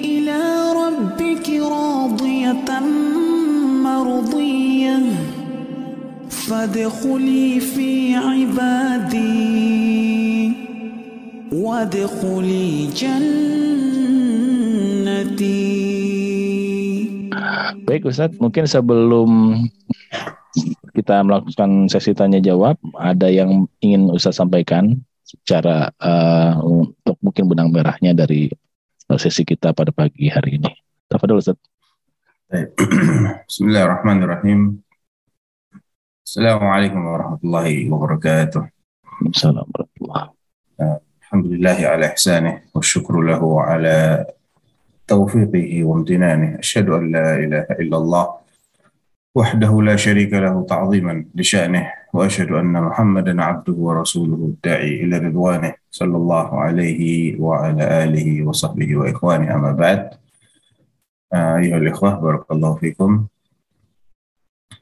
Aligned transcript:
Ila 0.00 0.72
Baik 17.84 18.08
Ustadz, 18.08 18.40
mungkin 18.40 18.64
sebelum 18.64 19.60
kita 20.96 21.20
melakukan 21.28 21.92
sesi 21.92 22.16
tanya 22.16 22.40
jawab, 22.40 22.80
ada 22.96 23.28
yang 23.28 23.68
ingin 23.84 24.08
Ustadz 24.08 24.40
sampaikan 24.40 24.96
secara 25.28 25.92
uh, 26.00 26.56
mungkin 27.21 27.45
benang 27.47 27.69
merahnya 27.69 28.13
dari 28.15 28.51
sesi 29.15 29.47
kita 29.47 29.71
pada 29.71 29.95
pagi 29.95 30.27
hari 30.27 30.59
ini. 30.59 30.71
Tafadol 31.07 31.39
Ustaz. 31.39 31.55
Bismillahirrahmanirrahim. 33.47 34.79
Assalamualaikum 36.27 36.99
warahmatullahi 36.99 37.87
wabarakatuh. 37.87 38.63
Assalamualaikum 39.31 40.11
warahmatullahi 40.11 41.05
Alhamdulillah 41.27 41.77
ala 41.91 42.05
ihsanih 42.15 42.71
wa 42.71 42.79
syukru 42.79 43.19
lahu 43.19 43.59
ala 43.59 44.23
taufiqihi 45.03 45.83
wa 45.83 45.99
amtinanih. 45.99 46.59
Asyhadu 46.63 46.95
an 46.99 47.03
la 47.11 47.27
ilaha 47.43 47.73
illallah 47.83 48.25
وحده 49.37 49.81
لا 49.81 49.95
شريك 49.95 50.33
له 50.33 50.65
تعظيما 50.65 51.25
لشأنه 51.35 51.93
وأشهد 52.13 52.51
أن 52.51 52.73
محمدا 52.73 53.43
عبده 53.43 53.73
ورسوله 53.73 54.35
الداعي 54.35 55.03
إلى 55.03 55.17
رضوانه 55.17 55.73
صلى 55.91 56.17
الله 56.17 56.47
عليه 56.61 57.01
وعلى 57.39 57.83
آله 58.03 58.47
وصحبه 58.47 58.95
وإخوانه 58.95 59.55
أما 59.55 59.71
بعد 59.71 60.09
أيها 61.33 61.77
الإخوة 61.77 62.19
بارك 62.19 62.51
الله 62.51 62.75
فيكم 62.75 63.11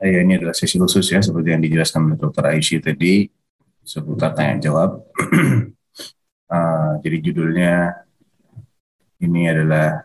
ya, 0.02 0.20
ini 0.22 0.36
adalah 0.36 0.56
sesi 0.56 0.76
khusus 0.76 1.08
ya 1.08 1.24
seperti 1.24 1.56
yang 1.56 1.64
dijelaskan 1.64 2.12
oleh 2.12 2.18
Dr. 2.20 2.44
Aisyah 2.52 2.82
tadi 2.84 3.32
seputar 3.86 4.36
tanya 4.36 4.60
jawab. 4.60 5.02
uh, 6.52 6.92
jadi 7.00 7.18
judulnya 7.22 7.74
ini 9.24 9.48
adalah 9.48 10.04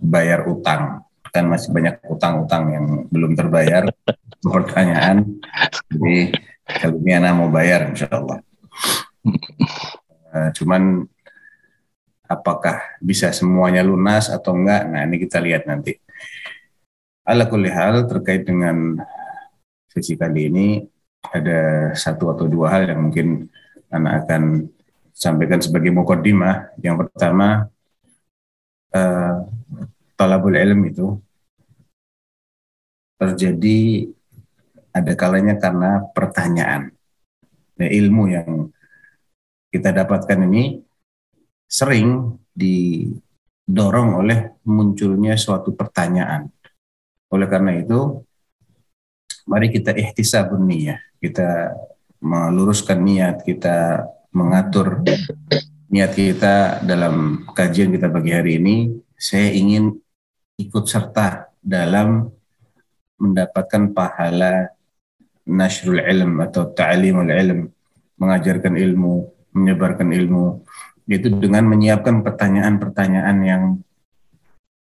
bayar 0.00 0.48
utang 0.48 1.04
kan 1.30 1.44
masih 1.52 1.68
banyak 1.68 2.00
utang-utang 2.08 2.64
yang 2.72 2.86
belum 3.12 3.36
terbayar 3.36 3.84
pertanyaan 4.40 5.36
jadi 5.92 6.32
kali 6.79 6.97
ini 7.01 7.11
anak 7.17 7.33
mau 7.35 7.49
bayar 7.51 7.91
insya 7.91 8.07
Allah. 8.11 8.39
Uh, 10.31 10.49
cuman 10.55 11.03
apakah 12.31 12.79
bisa 13.03 13.35
semuanya 13.35 13.83
lunas 13.83 14.31
atau 14.31 14.55
enggak? 14.55 14.87
Nah 14.87 15.03
ini 15.03 15.19
kita 15.19 15.43
lihat 15.43 15.67
nanti. 15.67 15.99
Ala 17.27 17.45
hal 17.47 18.07
terkait 18.07 18.47
dengan 18.47 18.97
sesi 19.91 20.15
kali 20.15 20.47
ini 20.47 20.67
ada 21.21 21.91
satu 21.93 22.31
atau 22.33 22.47
dua 22.47 22.71
hal 22.73 22.89
yang 22.89 23.11
mungkin 23.11 23.51
anak 23.91 24.25
akan 24.25 24.71
sampaikan 25.11 25.59
sebagai 25.59 25.91
mukaddimah. 25.91 26.73
Yang 26.79 27.05
pertama 27.05 27.67
uh, 28.95 29.35
talabul 30.15 30.55
ilm 30.55 30.81
itu 30.87 31.19
terjadi 33.21 34.09
ada 34.91 35.13
kalanya 35.15 35.55
karena 35.57 36.03
pertanyaan. 36.11 36.91
Nah, 37.79 37.89
ilmu 37.89 38.23
yang 38.29 38.49
kita 39.71 39.95
dapatkan 39.95 40.39
ini 40.45 40.83
sering 41.65 42.35
didorong 42.51 44.19
oleh 44.19 44.59
munculnya 44.67 45.39
suatu 45.39 45.71
pertanyaan. 45.71 46.51
Oleh 47.31 47.47
karena 47.47 47.79
itu, 47.79 48.19
mari 49.47 49.71
kita 49.71 49.95
ihtisabun 49.95 50.67
niyah. 50.67 50.99
Kita 51.17 51.71
meluruskan 52.19 52.99
niat, 52.99 53.47
kita 53.47 54.03
mengatur 54.35 55.03
niat 55.91 56.11
kita 56.15 56.79
dalam 56.87 57.43
kajian 57.51 57.91
kita 57.91 58.07
pagi 58.07 58.31
hari 58.31 58.63
ini 58.63 58.95
saya 59.19 59.51
ingin 59.51 59.91
ikut 60.55 60.87
serta 60.87 61.51
dalam 61.59 62.31
mendapatkan 63.19 63.91
pahala 63.91 64.71
nasrul 65.47 66.01
ilm 66.01 66.41
atau 66.41 66.69
ta'limul 66.69 67.31
ilm, 67.31 67.59
mengajarkan 68.21 68.77
ilmu, 68.77 69.13
menyebarkan 69.55 70.09
ilmu, 70.13 70.61
itu 71.09 71.27
dengan 71.33 71.67
menyiapkan 71.67 72.21
pertanyaan-pertanyaan 72.23 73.37
yang 73.43 73.63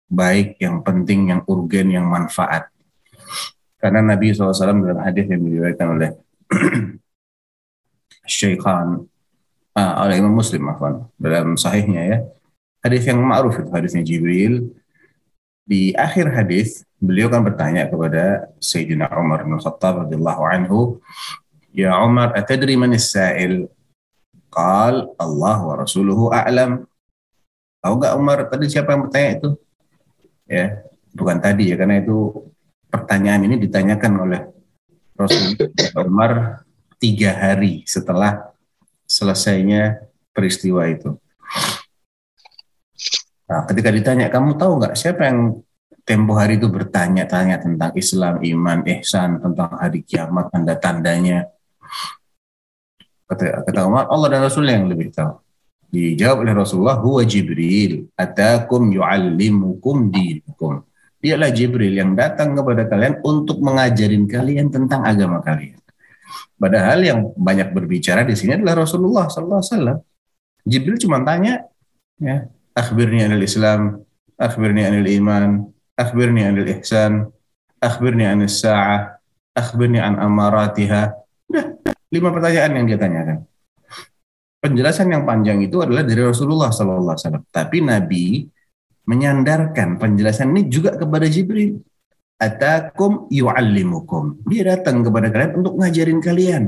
baik, 0.07 0.61
yang 0.61 0.85
penting, 0.85 1.33
yang 1.33 1.41
urgen, 1.49 1.89
yang 1.89 2.05
manfaat. 2.05 2.69
Karena 3.81 3.99
Nabi 3.99 4.31
SAW 4.31 4.55
dalam 4.55 5.01
hadis 5.03 5.27
yang 5.27 5.41
diriwayatkan 5.43 5.87
oleh 5.89 6.09
Syekhan, 8.23 9.03
ah, 9.75 9.93
oleh 10.07 10.21
Imam 10.21 10.31
Muslim, 10.31 10.69
afwan, 10.71 11.11
dalam 11.19 11.59
sahihnya 11.59 12.01
ya, 12.07 12.17
hadis 12.79 13.03
yang 13.03 13.19
ma'ruf 13.19 13.59
itu 13.59 13.71
hadisnya 13.73 14.03
Jibril, 14.05 14.71
di 15.63 15.95
akhir 15.95 16.31
hadis 16.31 16.83
beliau 16.99 17.31
kan 17.31 17.43
bertanya 17.43 17.87
kepada 17.87 18.51
Sayyidina 18.59 19.11
Umar 19.15 19.47
bin 19.47 19.59
Khattab 19.59 20.07
radhiyallahu 20.07 20.43
anhu, 20.43 20.79
"Ya 21.71 21.95
Umar, 21.99 22.35
atadri 22.35 22.75
man 22.75 22.95
as-sa'il?" 22.95 23.71
Qal 24.53 25.09
Allah 25.17 25.57
wa 25.65 25.75
rasuluhu 25.81 26.29
a'lam. 26.29 26.85
Tahu 27.81 27.93
gak 27.99 28.15
Umar 28.15 28.37
tadi 28.47 28.69
siapa 28.69 28.93
yang 28.93 29.09
bertanya 29.09 29.29
itu? 29.41 29.49
Ya, 30.45 30.85
bukan 31.11 31.41
tadi 31.41 31.73
ya 31.73 31.75
karena 31.75 31.99
itu 31.99 32.47
pertanyaan 32.87 33.49
ini 33.49 33.55
ditanyakan 33.57 34.13
oleh 34.21 34.41
Rasul 35.17 35.57
Umar 35.97 36.63
tiga 37.01 37.33
hari 37.33 37.81
setelah 37.89 38.53
selesainya 39.09 40.05
peristiwa 40.31 40.85
itu. 40.85 41.17
Nah, 43.43 43.61
ketika 43.67 43.89
ditanya, 43.91 44.31
kamu 44.31 44.55
tahu 44.55 44.79
nggak 44.79 44.95
siapa 44.95 45.27
yang 45.27 45.59
tempo 46.03 46.35
hari 46.35 46.59
itu 46.59 46.67
bertanya-tanya 46.67 47.59
tentang 47.59 47.91
Islam, 47.95 48.39
iman, 48.43 48.79
ihsan, 48.99 49.39
tentang 49.39 49.71
hari 49.79 50.03
kiamat, 50.03 50.51
tanda-tandanya? 50.51 51.47
Kata, 53.27 53.63
kata 53.63 53.79
Umar, 53.87 54.07
Allah 54.11 54.27
dan 54.31 54.41
Rasul 54.43 54.67
yang 54.67 54.87
lebih 54.87 55.11
tahu. 55.11 55.39
Dijawab 55.93 56.43
oleh 56.43 56.53
Rasulullah, 56.57 56.97
huwa 56.99 57.21
Jibril, 57.23 58.09
atakum 58.17 58.89
yu'allimukum 58.91 60.09
dinukum. 60.09 60.83
Dialah 61.23 61.53
Jibril 61.55 61.95
yang 61.95 62.19
datang 62.19 62.51
kepada 62.51 62.83
kalian 62.89 63.23
untuk 63.23 63.63
mengajarin 63.63 64.27
kalian 64.27 64.67
tentang 64.67 65.07
agama 65.07 65.39
kalian. 65.39 65.79
Padahal 66.59 66.99
yang 66.99 67.19
banyak 67.35 67.71
berbicara 67.71 68.27
di 68.27 68.35
sini 68.35 68.59
adalah 68.59 68.83
Rasulullah 68.83 69.31
SAW. 69.31 70.03
Jibril 70.67 70.99
cuma 70.99 71.23
tanya, 71.23 71.63
ya, 72.19 72.47
akhbirni 72.73 73.25
anil 73.25 73.45
Islam, 73.45 74.01
akhbirni 74.37 74.81
anil 74.85 75.07
iman, 75.21 75.69
akhbirni 75.97 76.41
anil 76.45 76.67
ihsan, 76.77 77.29
akhbirni 77.79 78.25
anil 78.25 78.49
sa'ah, 78.49 79.17
akhbirni 79.53 80.01
an 80.01 80.17
amaratiha. 80.17 81.13
Udah, 81.49 81.65
lima 82.09 82.29
pertanyaan 82.33 82.71
yang 82.81 82.85
dia 82.89 82.99
tanyakan. 82.99 83.37
Penjelasan 84.63 85.11
yang 85.11 85.27
panjang 85.27 85.59
itu 85.59 85.83
adalah 85.83 86.07
dari 86.07 86.23
Rasulullah 86.23 86.71
SAW. 86.71 87.51
Tapi 87.51 87.83
Nabi 87.83 88.47
menyandarkan 89.03 89.99
penjelasan 89.99 90.55
ini 90.55 90.71
juga 90.71 90.95
kepada 90.95 91.27
Jibril. 91.27 91.83
Atakum 92.39 93.27
yu'allimukum. 93.27 94.47
Dia 94.47 94.75
datang 94.75 95.03
kepada 95.03 95.27
kalian 95.31 95.51
untuk 95.59 95.75
ngajarin 95.79 96.19
kalian. 96.23 96.63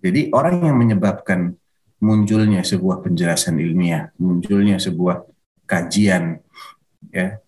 Jadi 0.00 0.32
orang 0.32 0.64
yang 0.64 0.76
menyebabkan 0.80 1.56
munculnya 2.02 2.60
sebuah 2.60 3.00
penjelasan 3.00 3.56
ilmiah, 3.60 4.12
munculnya 4.20 4.76
sebuah 4.76 5.24
kajian, 5.66 6.38
ya 7.10 7.40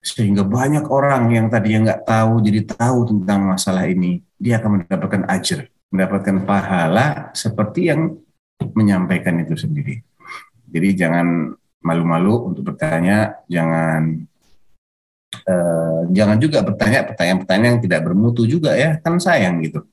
sehingga 0.00 0.48
banyak 0.48 0.88
orang 0.88 1.28
yang 1.28 1.52
tadi 1.52 1.76
yang 1.76 1.84
nggak 1.84 2.08
tahu 2.08 2.40
jadi 2.40 2.60
tahu 2.64 2.98
tentang 3.12 3.52
masalah 3.52 3.84
ini, 3.84 4.24
dia 4.40 4.56
akan 4.56 4.80
mendapatkan 4.80 5.28
ajar, 5.28 5.68
mendapatkan 5.92 6.36
pahala 6.48 7.28
seperti 7.36 7.92
yang 7.92 8.16
menyampaikan 8.72 9.36
itu 9.44 9.60
sendiri. 9.60 10.00
Jadi 10.72 10.88
jangan 10.96 11.52
malu-malu 11.84 12.48
untuk 12.48 12.72
bertanya, 12.72 13.44
jangan 13.44 14.24
uh, 15.44 16.08
jangan 16.08 16.36
juga 16.40 16.64
bertanya 16.64 17.04
pertanyaan-pertanyaan 17.04 17.76
yang 17.76 17.80
tidak 17.84 18.00
bermutu 18.00 18.48
juga 18.48 18.72
ya, 18.80 18.96
kan 19.04 19.20
sayang 19.20 19.60
gitu. 19.60 19.84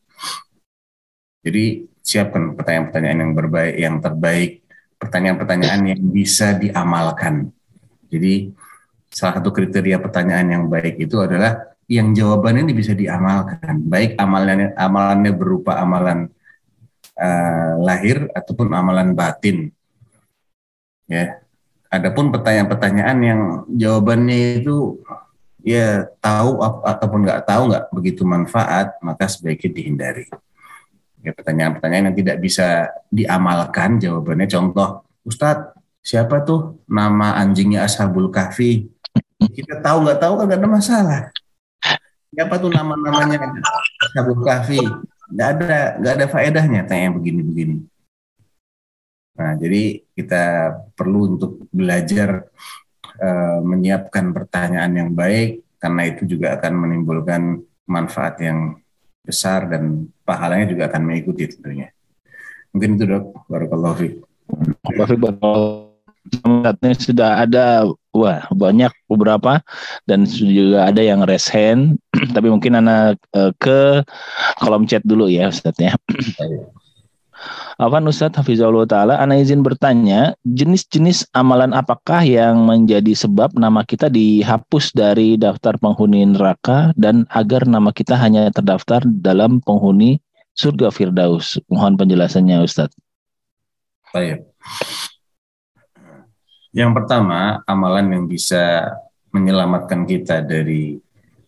Jadi 1.44 1.84
siapkan 2.08 2.56
pertanyaan-pertanyaan 2.56 3.20
yang 3.20 3.34
berbaik, 3.36 3.76
yang 3.76 3.96
terbaik, 4.00 4.52
pertanyaan-pertanyaan 4.96 5.82
yang 5.92 6.02
bisa 6.08 6.56
diamalkan. 6.56 7.52
Jadi 8.08 8.56
salah 9.12 9.44
satu 9.44 9.52
kriteria 9.52 10.00
pertanyaan 10.00 10.48
yang 10.48 10.64
baik 10.72 11.04
itu 11.04 11.20
adalah 11.20 11.76
yang 11.92 12.16
jawabannya 12.16 12.64
ini 12.64 12.74
bisa 12.76 12.96
diamalkan, 12.96 13.84
baik 13.84 14.16
amalannya 14.16 14.72
amalannya 14.80 15.32
berupa 15.36 15.76
amalan 15.84 16.32
uh, 17.20 17.72
lahir 17.84 18.32
ataupun 18.32 18.72
amalan 18.72 19.12
batin. 19.12 19.72
Ya, 21.08 21.44
adapun 21.92 22.32
pertanyaan-pertanyaan 22.32 23.18
yang 23.20 23.42
jawabannya 23.68 24.64
itu 24.64 25.00
ya 25.64 26.08
tahu 26.24 26.64
ataupun 26.64 27.20
nggak 27.28 27.44
tahu 27.44 27.62
nggak 27.72 27.86
begitu 27.92 28.24
manfaat, 28.24 28.96
maka 29.04 29.28
sebaiknya 29.28 29.72
dihindari. 29.76 30.28
Ya, 31.28 31.36
pertanyaan-pertanyaan 31.36 32.08
yang 32.08 32.18
tidak 32.24 32.38
bisa 32.40 32.88
diamalkan 33.12 34.00
jawabannya 34.00 34.48
contoh, 34.48 35.04
Ustadz 35.28 35.76
siapa 36.00 36.40
tuh 36.48 36.80
nama 36.88 37.36
anjingnya 37.36 37.84
Ashabul 37.84 38.32
Kahfi? 38.32 38.88
Kita 39.44 39.84
tahu 39.84 40.08
nggak 40.08 40.24
tahu 40.24 40.34
kan 40.40 40.44
nggak 40.48 40.60
ada 40.64 40.70
masalah. 40.72 41.22
Siapa 42.32 42.56
tuh 42.64 42.72
nama-namanya 42.72 43.44
Ashabul 44.08 44.40
Kahfi? 44.40 44.80
Nggak 45.36 45.50
ada 45.60 45.76
nggak 46.00 46.14
ada 46.16 46.26
faedahnya 46.32 46.82
tanya 46.88 47.12
begini-begini. 47.12 47.84
Nah, 49.36 49.54
jadi 49.60 50.08
kita 50.16 50.44
perlu 50.96 51.36
untuk 51.36 51.68
belajar 51.76 52.48
eh, 53.20 53.60
menyiapkan 53.68 54.32
pertanyaan 54.32 54.96
yang 54.96 55.12
baik 55.12 55.76
karena 55.76 56.02
itu 56.08 56.24
juga 56.24 56.56
akan 56.56 56.74
menimbulkan 56.88 57.60
manfaat 57.84 58.40
yang 58.40 58.80
besar 59.28 59.68
dan 59.68 60.08
pahalanya 60.24 60.72
juga 60.72 60.88
akan 60.88 61.02
mengikuti 61.04 61.52
tentunya. 61.52 61.92
Mungkin 62.72 62.96
itu 62.96 63.04
dok, 63.04 63.26
barakallahu 63.52 64.24
saat 66.28 66.78
ini 66.84 66.96
sudah 66.96 67.44
ada 67.44 67.88
wah 68.12 68.48
banyak 68.52 68.92
beberapa. 69.08 69.64
Dan 70.04 70.28
juga 70.28 70.88
ada 70.88 71.02
yang 71.04 71.24
raise 71.24 71.48
hand. 71.52 72.00
Tapi 72.36 72.48
mungkin 72.52 72.80
anak 72.80 73.20
eh, 73.36 73.52
ke 73.60 74.04
kolom 74.60 74.88
chat 74.88 75.04
dulu 75.04 75.32
ya 75.32 75.52
Ustadz 75.52 75.80
ya. 75.80 75.94
Afan 77.78 78.10
Ustadz 78.10 78.42
Hafizullah 78.42 78.90
Ta'ala, 78.90 79.22
Ana 79.22 79.38
izin 79.38 79.62
bertanya, 79.62 80.34
jenis-jenis 80.50 81.30
amalan 81.38 81.78
apakah 81.78 82.26
yang 82.26 82.66
menjadi 82.66 83.14
sebab 83.14 83.54
nama 83.54 83.86
kita 83.86 84.10
dihapus 84.10 84.98
dari 84.98 85.38
daftar 85.38 85.78
penghuni 85.78 86.26
neraka 86.26 86.90
dan 86.98 87.30
agar 87.30 87.70
nama 87.70 87.94
kita 87.94 88.18
hanya 88.18 88.50
terdaftar 88.50 89.06
dalam 89.06 89.62
penghuni 89.62 90.18
surga 90.58 90.90
Firdaus? 90.90 91.62
Mohon 91.70 92.02
penjelasannya 92.02 92.66
Ustadz. 92.66 92.98
Baik. 94.10 94.50
Yang 96.74 96.92
pertama, 96.98 97.62
amalan 97.70 98.10
yang 98.10 98.26
bisa 98.26 98.90
menyelamatkan 99.30 100.02
kita 100.10 100.42
dari 100.42 100.98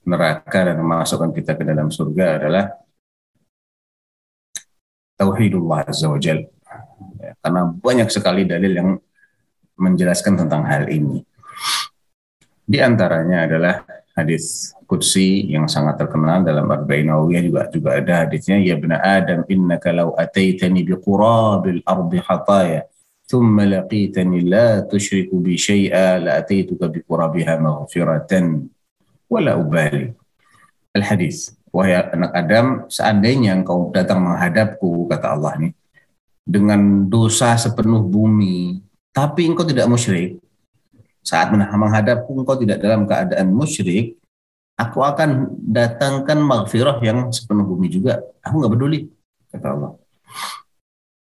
neraka 0.06 0.62
dan 0.62 0.78
memasukkan 0.78 1.34
kita 1.34 1.58
ke 1.58 1.66
dalam 1.66 1.90
surga 1.90 2.38
adalah 2.38 2.70
tauhidullah 5.20 5.92
azza 5.92 6.08
wajal. 6.08 6.48
Ya, 7.20 7.36
karena 7.44 7.68
banyak 7.68 8.08
sekali 8.08 8.48
dalil 8.48 8.72
yang 8.72 8.90
menjelaskan 9.76 10.40
tentang 10.40 10.64
hal 10.64 10.88
ini. 10.88 11.28
Di 12.64 12.80
antaranya 12.80 13.44
adalah 13.44 13.84
hadis 14.16 14.72
qudsi 14.88 15.48
yang 15.52 15.68
sangat 15.70 16.00
terkenal 16.02 16.44
dalam 16.44 16.68
Arba'in 16.68 17.08
Nawawiyah 17.08 17.44
juga 17.46 17.62
juga 17.72 17.90
ada 18.00 18.26
hadisnya 18.26 18.58
ya 18.60 18.76
bena 18.76 19.00
Adam 19.00 19.46
innaka 19.48 19.94
law 19.94 20.14
ataitani 20.18 20.82
biqurabil 20.82 21.82
ardi 21.86 22.20
la 24.50 24.82
tusyriku 24.86 25.38
bi 25.38 25.54
syai'a 25.54 26.18
la 26.18 26.32
ataituka 26.42 26.90
biqurabiha 26.90 27.62
maghfiratan 27.62 28.66
wala 29.30 29.58
ubali. 29.62 30.14
Wahai 31.70 32.02
anak 32.02 32.32
Adam, 32.34 32.66
seandainya 32.90 33.54
engkau 33.54 33.94
datang 33.94 34.26
menghadapku, 34.26 35.06
kata 35.06 35.38
Allah 35.38 35.54
nih, 35.62 35.74
dengan 36.42 37.06
dosa 37.06 37.54
sepenuh 37.62 38.02
bumi, 38.02 38.82
tapi 39.14 39.46
engkau 39.46 39.66
tidak 39.66 39.86
musyrik, 39.86 40.42
saat 41.22 41.54
menghadapku 41.54 42.34
engkau 42.34 42.58
tidak 42.58 42.82
dalam 42.82 43.06
keadaan 43.06 43.54
musyrik, 43.54 44.18
aku 44.80 45.06
akan 45.06 45.60
datangkan 45.62 46.42
maghfirah 46.42 46.98
yang 47.06 47.30
sepenuh 47.30 47.68
bumi 47.68 47.92
juga. 47.92 48.24
Aku 48.42 48.64
nggak 48.64 48.74
peduli, 48.74 49.00
kata 49.54 49.68
Allah. 49.76 49.92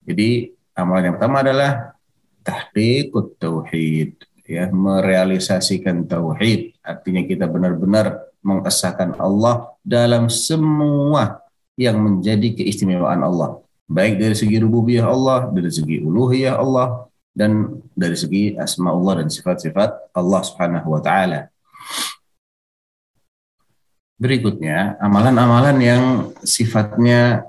Jadi 0.06 0.54
amalan 0.78 1.10
yang 1.10 1.14
pertama 1.18 1.42
adalah 1.42 1.98
tahqiqut 2.46 3.42
tauhid, 3.42 4.22
ya 4.46 4.70
merealisasikan 4.70 6.06
tauhid. 6.06 6.78
Artinya 6.86 7.26
kita 7.26 7.50
benar-benar 7.50 8.30
mengesahkan 8.46 9.18
Allah 9.18 9.74
dalam 9.82 10.30
semua 10.30 11.42
yang 11.74 11.98
menjadi 11.98 12.54
keistimewaan 12.62 13.26
Allah. 13.26 13.58
Baik 13.90 14.22
dari 14.22 14.38
segi 14.38 14.62
rububiyah 14.62 15.10
Allah, 15.10 15.50
dari 15.50 15.70
segi 15.70 15.98
uluhiyah 15.98 16.54
Allah, 16.54 17.10
dan 17.34 17.82
dari 17.92 18.16
segi 18.16 18.54
asma 18.56 18.94
Allah 18.94 19.22
dan 19.22 19.28
sifat-sifat 19.28 20.14
Allah 20.14 20.40
subhanahu 20.46 20.88
wa 20.94 21.02
ta'ala. 21.02 21.52
Berikutnya, 24.16 24.96
amalan-amalan 24.96 25.76
yang 25.82 26.04
sifatnya 26.40 27.44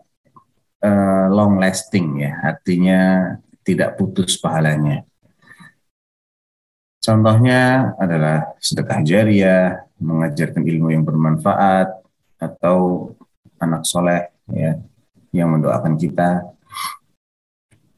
uh, 0.84 1.32
long 1.32 1.56
lasting 1.64 2.20
ya, 2.20 2.36
artinya 2.44 3.00
tidak 3.64 3.96
putus 3.96 4.36
pahalanya. 4.36 5.08
Contohnya 7.00 7.96
adalah 7.96 8.52
sedekah 8.60 9.00
jariah, 9.08 9.87
mengajarkan 9.98 10.62
ilmu 10.62 10.94
yang 10.94 11.04
bermanfaat, 11.04 12.08
atau 12.38 13.12
anak 13.58 13.84
soleh 13.84 14.30
ya 14.54 14.78
yang 15.34 15.54
mendoakan 15.58 15.98
kita. 15.98 16.46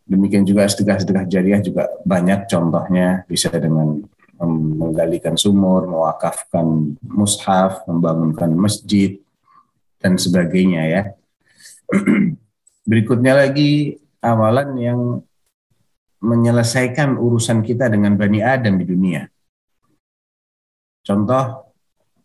Demikian 0.09 0.41
juga 0.41 0.65
sedekah-sedekah 0.65 1.29
jariah 1.29 1.61
juga 1.61 1.85
banyak 2.01 2.49
contohnya 2.49 3.23
bisa 3.29 3.53
dengan 3.53 4.01
menggalikan 4.41 5.35
sumur, 5.35 5.85
mewakafkan 5.85 6.97
mushaf, 7.05 7.85
membangunkan 7.85 8.49
masjid 8.55 9.19
dan 10.01 10.17
sebagainya 10.17 10.81
ya. 10.89 11.01
Berikutnya 12.89 13.37
lagi 13.37 14.01
amalan 14.23 14.69
yang 14.79 14.99
menyelesaikan 16.19 17.15
urusan 17.19 17.61
kita 17.61 17.91
dengan 17.91 18.17
Bani 18.17 18.41
Adam 18.41 18.81
di 18.81 18.85
dunia. 18.87 19.29
Contoh, 21.05 21.68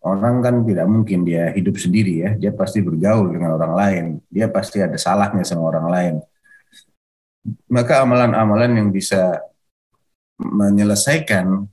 orang 0.05 0.45
kan 0.45 0.55
tidak 0.69 0.87
mungkin 0.87 1.25
dia 1.25 1.51
hidup 1.57 1.81
sendiri 1.81 2.15
ya, 2.21 2.31
dia 2.37 2.53
pasti 2.53 2.85
bergaul 2.85 3.33
dengan 3.33 3.57
orang 3.57 3.73
lain, 3.73 4.05
dia 4.29 4.47
pasti 4.53 4.85
ada 4.85 5.01
salahnya 5.01 5.43
sama 5.43 5.65
orang 5.73 5.87
lain. 5.89 6.15
Maka 7.73 8.05
amalan-amalan 8.05 8.85
yang 8.85 8.89
bisa 8.93 9.41
menyelesaikan 10.41 11.65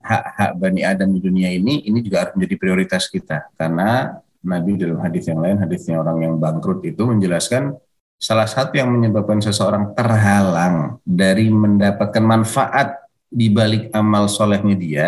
hak-hak 0.00 0.50
Bani 0.56 0.82
Adam 0.86 1.10
di 1.10 1.20
dunia 1.20 1.50
ini, 1.50 1.84
ini 1.84 1.98
juga 2.00 2.26
harus 2.26 2.38
menjadi 2.38 2.54
prioritas 2.56 3.10
kita. 3.10 3.50
Karena 3.58 4.14
Nabi 4.40 4.80
dalam 4.80 5.02
hadis 5.02 5.28
yang 5.28 5.42
lain, 5.42 5.58
hadisnya 5.60 6.00
orang 6.00 6.18
yang 6.24 6.34
bangkrut 6.38 6.80
itu 6.86 7.02
menjelaskan 7.04 7.76
salah 8.16 8.46
satu 8.46 8.78
yang 8.78 8.88
menyebabkan 8.94 9.42
seseorang 9.42 9.92
terhalang 9.92 11.00
dari 11.02 11.48
mendapatkan 11.48 12.24
manfaat 12.24 13.00
di 13.30 13.48
balik 13.48 13.88
amal 13.94 14.26
solehnya 14.26 14.76
dia 14.76 15.06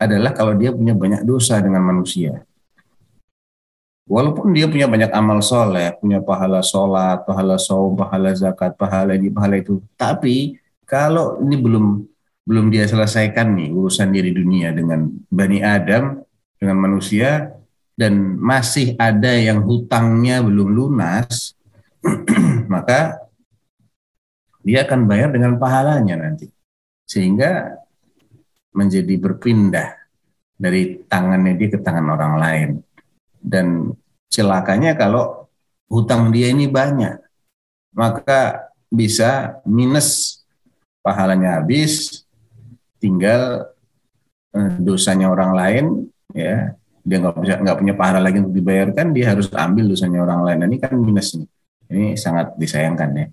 adalah 0.00 0.32
kalau 0.32 0.56
dia 0.56 0.72
punya 0.72 0.96
banyak 0.96 1.28
dosa 1.28 1.60
dengan 1.60 1.84
manusia. 1.84 2.40
Walaupun 4.10 4.50
dia 4.50 4.66
punya 4.66 4.90
banyak 4.90 5.12
amal 5.12 5.38
soleh, 5.44 5.94
punya 6.00 6.18
pahala 6.18 6.64
sholat, 6.64 7.22
pahala 7.22 7.60
saum, 7.60 7.94
pahala 7.94 8.34
zakat, 8.34 8.74
pahala 8.74 9.14
ini, 9.14 9.30
pahala 9.30 9.60
itu. 9.60 9.78
Tapi 9.94 10.58
kalau 10.82 11.38
ini 11.44 11.54
belum 11.54 11.86
belum 12.42 12.66
dia 12.74 12.88
selesaikan 12.90 13.54
nih 13.54 13.70
urusan 13.70 14.10
diri 14.10 14.34
dunia 14.34 14.74
dengan 14.74 15.06
Bani 15.30 15.62
Adam, 15.62 16.18
dengan 16.58 16.76
manusia, 16.82 17.54
dan 17.94 18.40
masih 18.40 18.98
ada 18.98 19.30
yang 19.36 19.62
hutangnya 19.62 20.42
belum 20.42 20.74
lunas, 20.74 21.54
maka 22.72 23.30
dia 24.66 24.82
akan 24.82 25.06
bayar 25.06 25.30
dengan 25.30 25.54
pahalanya 25.60 26.18
nanti. 26.18 26.50
Sehingga 27.06 27.78
menjadi 28.70 29.14
berpindah 29.18 29.98
dari 30.60 31.00
tangannya 31.08 31.56
dia 31.56 31.68
ke 31.72 31.78
tangan 31.80 32.06
orang 32.14 32.34
lain. 32.36 32.70
Dan 33.40 33.96
celakanya 34.28 34.94
kalau 34.94 35.48
hutang 35.88 36.30
dia 36.30 36.52
ini 36.52 36.68
banyak, 36.68 37.18
maka 37.96 38.70
bisa 38.92 39.62
minus 39.64 40.40
pahalanya 41.00 41.58
habis, 41.58 42.22
tinggal 43.00 43.72
eh, 44.52 44.76
dosanya 44.78 45.32
orang 45.32 45.52
lain, 45.56 45.84
ya 46.36 46.76
dia 47.00 47.16
nggak 47.16 47.34
bisa 47.40 47.54
nggak 47.64 47.78
punya 47.80 47.94
pahala 47.96 48.20
lagi 48.20 48.44
untuk 48.44 48.54
dibayarkan, 48.54 49.16
dia 49.16 49.32
harus 49.32 49.48
ambil 49.56 49.88
dosanya 49.88 50.20
orang 50.20 50.40
lain. 50.44 50.58
Nah, 50.60 50.68
ini 50.68 50.78
kan 50.78 50.94
minus 50.94 51.34
nih. 51.34 51.48
Ini 51.90 52.14
sangat 52.14 52.54
disayangkan 52.54 53.10
ya. 53.18 53.26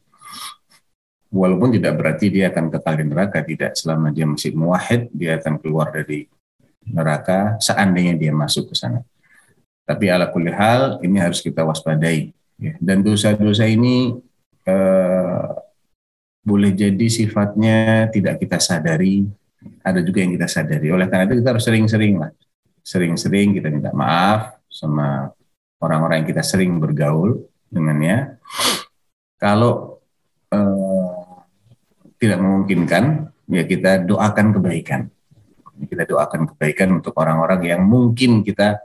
Walaupun 1.28 1.76
tidak 1.76 2.00
berarti 2.00 2.32
dia 2.32 2.48
akan 2.48 2.72
kekal 2.72 2.94
di 2.96 3.06
neraka, 3.06 3.40
tidak. 3.44 3.72
Selama 3.76 4.16
dia 4.16 4.24
masih 4.24 4.56
muwahid, 4.56 5.12
dia 5.12 5.36
akan 5.36 5.60
keluar 5.60 5.92
dari 5.92 6.28
neraka 6.88 7.60
seandainya 7.60 8.16
dia 8.16 8.32
masuk 8.32 8.72
ke 8.72 8.76
sana. 8.80 9.04
Tapi 9.84 10.08
ala 10.08 10.32
kulli 10.32 10.52
hal, 10.52 11.00
ini 11.04 11.20
harus 11.20 11.44
kita 11.44 11.64
waspadai. 11.68 12.32
Ya. 12.60 12.74
Dan 12.80 13.04
dosa-dosa 13.04 13.68
ini 13.68 14.16
eh, 14.68 15.48
boleh 16.48 16.72
jadi 16.72 17.08
sifatnya 17.12 18.08
tidak 18.12 18.40
kita 18.40 18.60
sadari, 18.60 19.28
ada 19.84 20.00
juga 20.00 20.24
yang 20.24 20.32
kita 20.36 20.48
sadari. 20.48 20.88
Oleh 20.92 21.12
karena 21.12 21.28
itu 21.28 21.44
kita 21.44 21.50
harus 21.56 21.64
sering-sering 21.68 22.20
sering-sering 22.88 23.52
kita 23.52 23.68
minta 23.68 23.92
maaf 23.92 24.56
sama 24.72 25.28
orang-orang 25.84 26.24
yang 26.24 26.30
kita 26.32 26.44
sering 26.44 26.80
bergaul 26.80 27.48
dengannya. 27.68 28.40
Kalau 29.36 30.00
eh, 30.56 30.87
tidak 32.18 32.40
memungkinkan, 32.42 33.30
ya 33.50 33.64
kita 33.66 34.02
doakan 34.04 34.58
kebaikan. 34.58 35.02
Kita 35.78 36.10
doakan 36.10 36.50
kebaikan 36.54 36.98
untuk 36.98 37.14
orang-orang 37.22 37.62
yang 37.70 37.82
mungkin 37.86 38.42
kita 38.42 38.82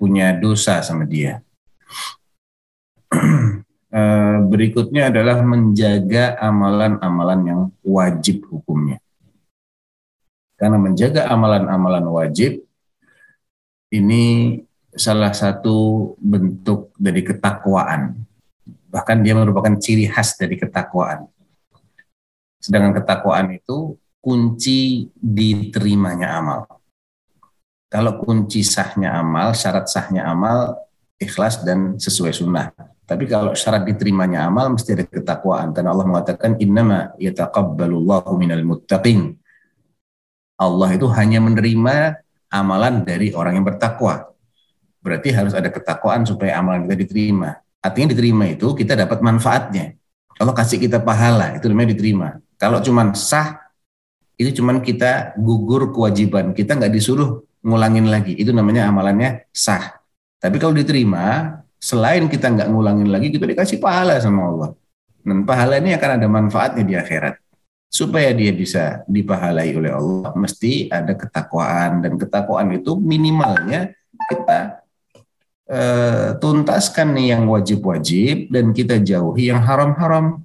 punya 0.00 0.32
dosa 0.32 0.80
sama 0.80 1.04
dia. 1.04 1.44
Eh, 3.90 4.38
berikutnya 4.46 5.10
adalah 5.10 5.42
menjaga 5.42 6.38
amalan-amalan 6.38 7.40
yang 7.42 7.60
wajib 7.82 8.46
hukumnya. 8.46 9.02
Karena 10.54 10.78
menjaga 10.78 11.26
amalan-amalan 11.26 12.06
wajib 12.06 12.62
ini 13.90 14.54
salah 14.94 15.34
satu 15.34 16.14
bentuk 16.22 16.94
dari 16.94 17.26
ketakwaan. 17.26 18.14
Bahkan 18.94 19.26
dia 19.26 19.34
merupakan 19.34 19.74
ciri 19.82 20.06
khas 20.06 20.38
dari 20.38 20.54
ketakwaan. 20.54 21.26
Sedangkan 22.60 23.00
ketakwaan 23.00 23.56
itu 23.56 23.96
kunci 24.20 25.08
diterimanya 25.16 26.36
amal. 26.36 26.68
Kalau 27.90 28.22
kunci 28.22 28.62
sahnya 28.62 29.18
amal, 29.18 29.56
syarat 29.56 29.90
sahnya 29.90 30.28
amal, 30.28 30.76
ikhlas 31.18 31.64
dan 31.66 31.98
sesuai 31.98 32.30
sunnah. 32.30 32.70
Tapi 33.02 33.26
kalau 33.26 33.56
syarat 33.58 33.82
diterimanya 33.82 34.46
amal 34.46 34.70
mesti 34.70 34.94
ada 34.94 35.02
ketakwaan 35.02 35.74
karena 35.74 35.90
Allah 35.90 36.06
mengatakan 36.06 36.54
innama 36.62 37.10
yataqabbalullahu 37.18 38.38
minal 38.38 38.62
muttaqin. 38.62 39.34
Allah 40.54 40.94
itu 40.94 41.10
hanya 41.10 41.42
menerima 41.42 42.22
amalan 42.52 43.02
dari 43.02 43.34
orang 43.34 43.58
yang 43.58 43.66
bertakwa. 43.66 44.30
Berarti 45.00 45.32
harus 45.32 45.56
ada 45.56 45.72
ketakwaan 45.72 46.28
supaya 46.28 46.60
amalan 46.60 46.86
kita 46.86 46.96
diterima. 47.08 47.56
Artinya 47.80 48.12
diterima 48.12 48.44
itu 48.46 48.76
kita 48.76 48.94
dapat 48.94 49.24
manfaatnya. 49.24 49.96
Allah 50.36 50.54
kasih 50.54 50.78
kita 50.78 51.00
pahala, 51.00 51.56
itu 51.56 51.66
namanya 51.66 51.96
diterima. 51.96 52.36
Kalau 52.60 52.84
cuma 52.84 53.08
sah, 53.16 53.72
itu 54.36 54.60
cuma 54.60 54.76
kita 54.84 55.32
gugur 55.40 55.88
kewajiban. 55.96 56.52
Kita 56.52 56.76
nggak 56.76 56.92
disuruh 56.92 57.40
ngulangin 57.64 58.12
lagi. 58.12 58.36
Itu 58.36 58.52
namanya 58.52 58.92
amalannya 58.92 59.48
sah. 59.48 59.96
Tapi 60.36 60.60
kalau 60.60 60.76
diterima, 60.76 61.56
selain 61.80 62.28
kita 62.28 62.52
nggak 62.52 62.68
ngulangin 62.68 63.08
lagi, 63.08 63.32
kita 63.32 63.48
dikasih 63.48 63.80
pahala 63.80 64.20
sama 64.20 64.44
Allah. 64.52 64.70
Dan 65.24 65.48
pahala 65.48 65.80
ini 65.80 65.96
akan 65.96 66.10
ada 66.20 66.28
manfaatnya 66.28 66.84
di 66.84 66.94
akhirat. 66.96 67.40
Supaya 67.90 68.30
dia 68.36 68.52
bisa 68.54 69.02
dipahalai 69.08 69.74
oleh 69.74 69.90
Allah, 69.90 70.30
mesti 70.36 70.92
ada 70.92 71.16
ketakwaan. 71.16 72.04
Dan 72.04 72.20
ketakwaan 72.20 72.76
itu 72.76 72.96
minimalnya 72.96 73.92
kita 74.28 74.84
eh, 75.64 76.28
tuntaskan 76.36 77.16
nih 77.16 77.36
yang 77.36 77.48
wajib-wajib 77.48 78.52
dan 78.52 78.76
kita 78.76 79.00
jauhi 79.00 79.48
yang 79.48 79.64
haram-haram. 79.64 80.44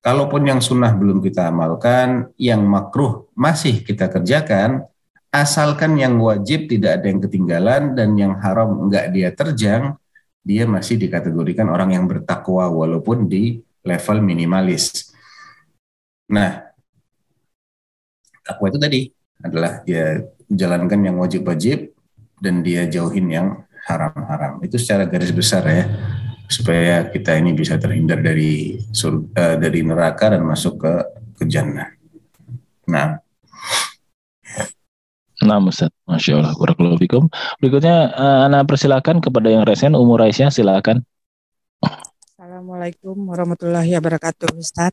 Kalaupun 0.00 0.48
yang 0.48 0.64
sunnah 0.64 0.96
belum 0.96 1.20
kita 1.20 1.52
amalkan, 1.52 2.32
yang 2.40 2.64
makruh 2.64 3.28
masih 3.36 3.84
kita 3.84 4.08
kerjakan, 4.08 4.88
asalkan 5.28 6.00
yang 6.00 6.16
wajib 6.16 6.72
tidak 6.72 7.00
ada 7.00 7.06
yang 7.12 7.20
ketinggalan 7.20 7.82
dan 7.92 8.16
yang 8.16 8.32
haram 8.40 8.88
enggak 8.88 9.12
dia 9.12 9.28
terjang, 9.28 10.00
dia 10.40 10.64
masih 10.64 10.96
dikategorikan 10.96 11.68
orang 11.68 11.92
yang 11.92 12.08
bertakwa 12.08 12.72
walaupun 12.72 13.28
di 13.28 13.60
level 13.84 14.24
minimalis. 14.24 15.12
Nah, 16.32 16.64
takwa 18.40 18.72
itu 18.72 18.78
tadi 18.80 19.00
adalah 19.44 19.84
dia 19.84 20.24
jalankan 20.48 21.00
yang 21.04 21.16
wajib-wajib 21.20 21.92
dan 22.40 22.64
dia 22.64 22.88
jauhin 22.88 23.28
yang 23.28 23.48
haram-haram. 23.84 24.64
Itu 24.64 24.80
secara 24.80 25.04
garis 25.04 25.32
besar 25.32 25.64
ya, 25.68 25.84
supaya 26.50 27.06
kita 27.06 27.38
ini 27.38 27.54
bisa 27.54 27.78
terhindar 27.78 28.18
dari 28.18 28.82
surga, 28.90 29.54
dari 29.56 29.86
neraka 29.86 30.34
dan 30.34 30.42
masuk 30.42 30.82
ke 30.82 30.92
ke 31.38 31.44
jannah. 31.46 31.88
Nah, 32.90 33.22
Nah, 35.40 35.56
Ustaz. 35.56 35.88
Masya 36.04 36.36
Allah. 36.36 36.52
Barakallahu 36.52 37.00
fikum. 37.00 37.32
Berikutnya, 37.64 38.12
uh, 38.12 38.44
Anda 38.44 38.60
persilakan 38.68 39.24
kepada 39.24 39.48
yang 39.48 39.64
resen, 39.64 39.96
umur 39.96 40.20
Aisyah, 40.20 40.52
silakan. 40.52 41.00
Assalamualaikum 41.80 43.16
warahmatullahi 43.24 43.88
wabarakatuh, 43.96 44.52
Ustaz. 44.60 44.92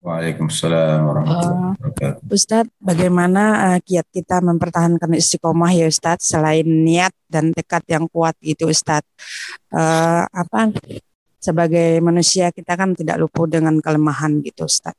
Waalaikumsalam 0.00 1.04
warahmatullahi 1.04 1.76
wabarakatuh. 1.76 2.32
Ustaz, 2.32 2.64
bagaimana 2.80 3.76
uh, 3.76 3.78
kiat 3.84 4.08
kita 4.08 4.40
mempertahankan 4.40 5.12
istiqomah 5.12 5.76
ya 5.76 5.92
Ustaz, 5.92 6.24
selain 6.24 6.64
niat 6.64 7.12
dan 7.28 7.52
tekad 7.52 7.84
yang 7.84 8.08
kuat 8.08 8.32
gitu 8.40 8.72
Ustaz. 8.72 9.04
Uh, 9.68 10.24
apa 10.32 10.72
sebagai 11.36 12.00
manusia 12.00 12.48
kita 12.48 12.80
kan 12.80 12.96
tidak 12.96 13.20
luput 13.20 13.52
dengan 13.52 13.76
kelemahan 13.76 14.40
gitu 14.40 14.64
Ustaz. 14.64 14.96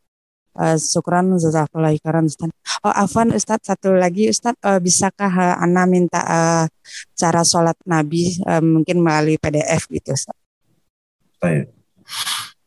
Uh, 0.53 0.77
syukran 0.77 1.33
jazakallahu 1.33 1.97
khairan 1.97 2.29
Ustaz. 2.29 2.53
Oh 2.85 2.93
Afwan 2.93 3.33
Ustaz 3.33 3.65
satu 3.65 3.97
lagi 3.97 4.29
Ustaz 4.29 4.53
uh, 4.61 4.77
bisakah 4.77 5.33
uh, 5.33 5.65
Ana 5.65 5.89
minta 5.89 6.21
uh, 6.21 6.65
cara 7.17 7.41
sholat 7.41 7.77
Nabi 7.89 8.37
uh, 8.45 8.61
mungkin 8.61 9.01
melalui 9.01 9.41
PDF 9.41 9.89
gitu 9.89 10.13
Ustaz. 10.13 10.37
Baik. 11.41 11.73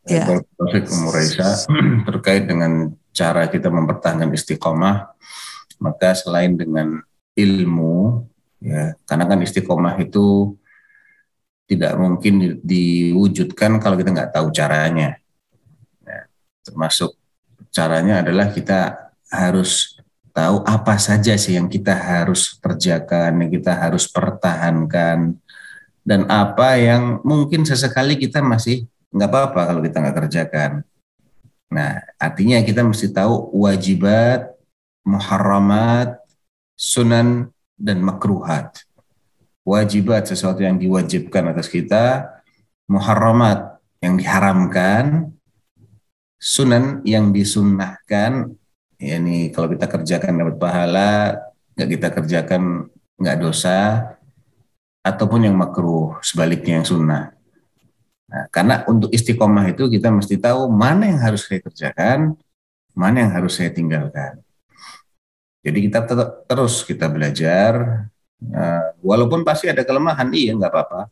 Ya. 0.04 0.28
Taufik 0.28 0.84
Umur 0.92 1.16
Raisa, 1.16 1.64
terkait 2.08 2.44
dengan 2.44 2.92
cara 3.16 3.48
kita 3.48 3.72
mempertahankan 3.72 4.36
istiqomah, 4.36 5.16
maka 5.80 6.12
selain 6.12 6.52
dengan 6.52 7.00
ilmu, 7.32 8.28
ya, 8.60 8.92
karena 9.08 9.24
kan 9.24 9.40
istiqomah 9.40 9.96
itu 10.04 10.52
tidak 11.64 11.96
mungkin 11.96 12.34
di- 12.36 12.60
diwujudkan 12.60 13.80
kalau 13.80 13.96
kita 13.96 14.12
nggak 14.12 14.32
tahu 14.36 14.52
caranya. 14.52 15.16
Ya, 16.04 16.28
termasuk 16.60 17.16
caranya 17.72 18.20
adalah 18.20 18.52
kita 18.52 19.08
harus 19.32 19.96
tahu 20.36 20.60
apa 20.68 21.00
saja 21.00 21.32
sih 21.40 21.56
yang 21.56 21.72
kita 21.72 21.96
harus 21.96 22.60
kerjakan, 22.60 23.40
yang 23.40 23.50
kita 23.56 23.72
harus 23.72 24.04
pertahankan, 24.04 25.40
dan 26.04 26.20
apa 26.28 26.76
yang 26.76 27.24
mungkin 27.24 27.64
sesekali 27.64 28.20
kita 28.20 28.44
masih 28.44 28.84
nggak 29.14 29.30
apa-apa 29.30 29.60
kalau 29.70 29.80
kita 29.80 30.02
nggak 30.02 30.16
kerjakan. 30.26 30.70
Nah, 31.70 32.02
artinya 32.18 32.58
kita 32.66 32.82
mesti 32.82 33.14
tahu 33.14 33.54
wajibat, 33.54 34.50
muharramat, 35.06 36.18
sunan, 36.74 37.54
dan 37.78 38.02
makruhat. 38.02 38.82
Wajibat 39.64 40.28
sesuatu 40.28 40.60
yang 40.60 40.76
diwajibkan 40.76 41.54
atas 41.54 41.70
kita, 41.70 42.26
muharramat 42.90 43.80
yang 44.02 44.18
diharamkan, 44.18 45.32
sunan 46.36 47.00
yang 47.08 47.32
disunnahkan, 47.32 48.52
yakni 49.00 49.48
kalau 49.54 49.72
kita 49.72 49.88
kerjakan 49.88 50.36
dapat 50.36 50.56
pahala, 50.60 51.40
nggak 51.78 51.88
kita 51.96 52.08
kerjakan 52.12 52.92
nggak 53.16 53.38
dosa, 53.40 54.10
ataupun 55.00 55.48
yang 55.48 55.56
makruh, 55.56 56.16
sebaliknya 56.20 56.80
yang 56.80 56.86
sunnah. 56.88 57.22
Nah, 58.34 58.50
karena 58.50 58.82
untuk 58.90 59.14
istiqomah 59.14 59.70
itu 59.70 59.86
kita 59.86 60.10
mesti 60.10 60.42
tahu 60.42 60.66
mana 60.66 61.06
yang 61.06 61.22
harus 61.22 61.46
saya 61.46 61.62
kerjakan, 61.62 62.34
mana 62.90 63.22
yang 63.22 63.30
harus 63.30 63.54
saya 63.54 63.70
tinggalkan. 63.70 64.42
Jadi 65.62 65.78
kita 65.86 66.02
tetap 66.02 66.42
terus 66.50 66.82
kita 66.82 67.06
belajar, 67.06 68.04
uh, 68.42 68.86
walaupun 68.98 69.46
pasti 69.46 69.70
ada 69.70 69.86
kelemahan, 69.86 70.34
iya 70.34 70.50
nggak 70.50 70.66
apa-apa. 70.66 71.06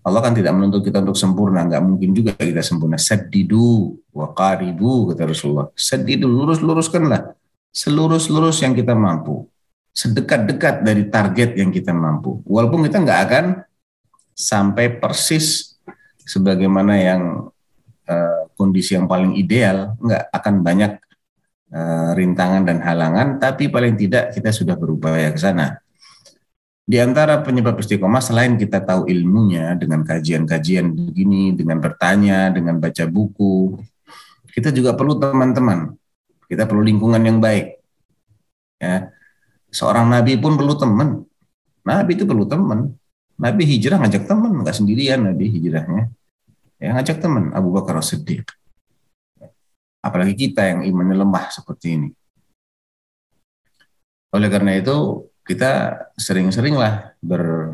Allah 0.00 0.20
kan 0.24 0.32
tidak 0.32 0.56
menuntut 0.56 0.80
kita 0.80 1.04
untuk 1.04 1.18
sempurna, 1.20 1.60
nggak 1.68 1.82
mungkin 1.84 2.16
juga 2.16 2.32
kita 2.32 2.64
sempurna. 2.64 2.96
Sedidu 2.96 4.00
wa 4.16 4.32
qaribu 4.32 5.12
kata 5.12 5.28
Rasulullah. 5.28 5.68
Sedidu 5.76 6.24
lurus-luruskanlah 6.24 7.36
selurus-lurus 7.76 8.64
yang 8.64 8.72
kita 8.72 8.96
mampu, 8.96 9.44
sedekat-dekat 9.92 10.80
dari 10.80 11.04
target 11.12 11.60
yang 11.60 11.68
kita 11.68 11.92
mampu. 11.92 12.40
Walaupun 12.48 12.88
kita 12.88 13.04
nggak 13.04 13.20
akan 13.28 13.44
sampai 14.32 14.96
persis 14.96 15.75
sebagaimana 16.26 16.98
yang 16.98 17.22
uh, 18.10 18.40
kondisi 18.58 18.98
yang 18.98 19.06
paling 19.06 19.38
ideal, 19.38 19.94
nggak 20.02 20.28
akan 20.34 20.54
banyak 20.66 20.92
uh, 21.70 22.10
rintangan 22.18 22.66
dan 22.66 22.82
halangan, 22.82 23.38
tapi 23.38 23.70
paling 23.70 23.94
tidak 23.94 24.34
kita 24.34 24.50
sudah 24.50 24.74
berupaya 24.74 25.30
ke 25.30 25.38
sana. 25.38 25.78
Di 26.86 27.02
antara 27.02 27.42
penyebab 27.42 27.82
istiqomah 27.82 28.22
selain 28.22 28.54
kita 28.54 28.78
tahu 28.78 29.10
ilmunya 29.10 29.74
dengan 29.74 30.06
kajian-kajian 30.06 30.94
begini, 30.94 31.50
dengan 31.54 31.82
bertanya, 31.82 32.54
dengan 32.54 32.78
baca 32.78 33.06
buku, 33.10 33.74
kita 34.54 34.70
juga 34.70 34.94
perlu 34.94 35.18
teman-teman. 35.18 35.98
Kita 36.46 36.62
perlu 36.62 36.86
lingkungan 36.86 37.18
yang 37.26 37.42
baik. 37.42 37.82
Ya. 38.78 39.10
Seorang 39.74 40.06
nabi 40.06 40.38
pun 40.38 40.54
perlu 40.54 40.78
teman. 40.78 41.26
Nabi 41.82 42.14
itu 42.14 42.22
perlu 42.22 42.46
teman. 42.46 42.94
Nabi 43.36 43.62
hijrah 43.68 44.00
ngajak 44.00 44.24
teman, 44.24 44.64
nggak 44.64 44.76
sendirian 44.76 45.20
Nabi 45.20 45.52
hijrahnya. 45.52 46.08
Ya 46.80 46.92
ngajak 46.96 47.20
teman 47.20 47.52
Abu 47.52 47.72
Bakar 47.72 48.00
As-Siddiq. 48.00 48.44
Apalagi 50.00 50.36
kita 50.36 50.64
yang 50.64 50.80
imannya 50.84 51.16
lemah 51.20 51.48
seperti 51.52 51.88
ini. 51.96 52.10
oleh 54.36 54.52
karena 54.52 54.76
itu 54.76 55.24
kita 55.48 55.96
sering-seringlah 56.12 57.16
ber 57.24 57.72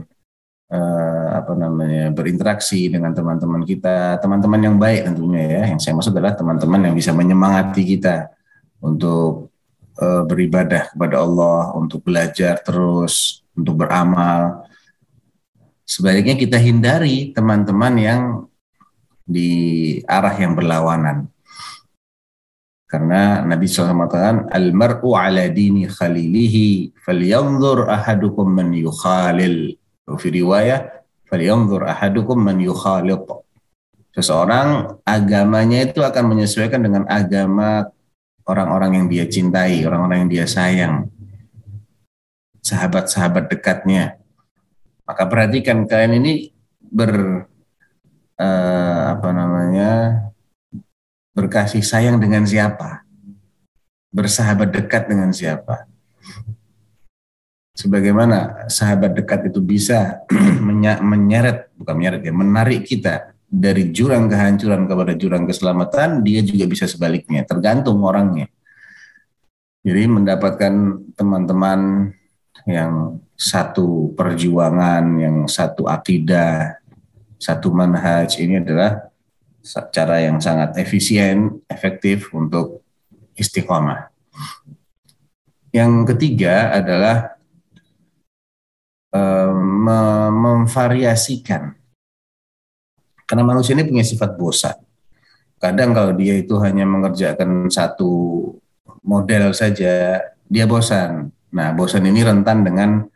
eh, 0.73 1.29
apa 1.37 1.53
namanya 1.59 2.09
berinteraksi 2.15 2.89
dengan 2.89 3.13
teman-teman 3.13 3.67
kita, 3.67 4.23
teman-teman 4.23 4.61
yang 4.63 4.77
baik 4.79 5.11
tentunya 5.11 5.43
ya. 5.43 5.63
Yang 5.75 5.81
saya 5.85 5.95
maksud 5.99 6.13
adalah 6.15 6.35
teman-teman 6.39 6.81
yang 6.87 6.95
bisa 6.95 7.11
menyemangati 7.11 7.83
kita 7.83 8.31
untuk 8.79 9.53
eh, 9.99 10.23
beribadah 10.23 10.95
kepada 10.95 11.17
Allah, 11.21 11.75
untuk 11.75 12.01
belajar 12.07 12.63
terus, 12.63 13.43
untuk 13.53 13.83
beramal. 13.83 14.62
Sebaiknya 15.93 16.41
kita 16.41 16.57
hindari 16.57 17.37
teman-teman 17.37 17.95
yang 18.01 18.23
di 19.29 20.01
arah 20.09 20.33
yang 20.41 20.57
berlawanan. 20.57 21.29
Karena 22.89 23.45
Nabi 23.45 23.69
SAW 23.69 23.93
mengatakan, 23.93 24.49
Al-mar'u 24.49 25.13
ala 25.13 25.53
dini 25.53 25.85
khalilihi, 25.85 26.97
falyanzur 26.97 27.93
ahadukum 27.93 28.57
man 28.57 28.73
yukhalil. 28.73 29.77
Fi 30.17 30.29
riwayah, 30.33 31.05
falyanzur 31.29 31.85
ahadukum 31.85 32.41
man 32.41 32.57
yukhalil. 32.57 33.45
Seseorang 34.17 34.97
agamanya 35.05 35.85
itu 35.85 36.01
akan 36.01 36.25
menyesuaikan 36.25 36.81
dengan 36.81 37.05
agama 37.05 37.93
orang-orang 38.49 38.97
yang 38.97 39.07
dia 39.13 39.25
cintai, 39.29 39.85
orang-orang 39.85 40.25
yang 40.25 40.31
dia 40.41 40.47
sayang. 40.49 41.13
Sahabat-sahabat 42.65 43.53
dekatnya. 43.53 44.22
Maka 45.03 45.27
perhatikan 45.27 45.85
kalian 45.85 46.23
ini 46.23 46.33
ber 46.79 47.45
eh, 48.39 49.03
apa 49.13 49.29
namanya 49.35 49.91
berkasih 51.33 51.81
sayang 51.81 52.21
dengan 52.21 52.45
siapa, 52.45 53.03
bersahabat 54.13 54.69
dekat 54.71 55.09
dengan 55.09 55.33
siapa. 55.33 55.89
Sebagaimana 57.73 58.69
sahabat 58.69 59.17
dekat 59.17 59.49
itu 59.49 59.65
bisa 59.65 60.21
menyeret, 61.01 61.73
bukan 61.73 61.95
menyeret 61.97 62.21
ya, 62.21 62.33
menarik 62.37 62.85
kita 62.85 63.33
dari 63.49 63.89
jurang 63.93 64.29
kehancuran 64.29 64.85
kepada 64.85 65.13
jurang 65.17 65.49
keselamatan, 65.49 66.21
dia 66.21 66.45
juga 66.45 66.69
bisa 66.69 66.85
sebaliknya, 66.85 67.49
tergantung 67.49 68.01
orangnya. 68.05 68.53
Jadi 69.83 70.05
mendapatkan 70.05 70.73
teman-teman 71.17 72.13
yang 72.69 73.19
satu 73.43 74.15
perjuangan, 74.15 75.03
yang 75.19 75.37
satu 75.51 75.91
akidah, 75.91 76.79
satu 77.43 77.75
manhaj 77.75 78.39
ini 78.39 78.63
adalah 78.63 79.11
cara 79.91 80.23
yang 80.23 80.39
sangat 80.39 80.79
efisien, 80.79 81.59
efektif 81.67 82.31
untuk 82.31 82.87
istiqomah. 83.35 84.15
Yang 85.75 86.15
ketiga 86.15 86.71
adalah 86.71 87.35
um, 89.11 89.91
memvariasikan. 90.39 91.75
Karena 93.27 93.43
manusia 93.43 93.75
ini 93.75 93.89
punya 93.91 94.07
sifat 94.07 94.39
bosan. 94.39 94.79
Kadang 95.59 95.95
kalau 95.95 96.13
dia 96.15 96.39
itu 96.39 96.59
hanya 96.63 96.87
mengerjakan 96.87 97.71
satu 97.71 98.11
model 99.03 99.51
saja, 99.51 100.21
dia 100.47 100.65
bosan. 100.69 101.31
Nah, 101.55 101.71
bosan 101.75 102.07
ini 102.07 102.23
rentan 102.23 102.67
dengan 102.67 103.12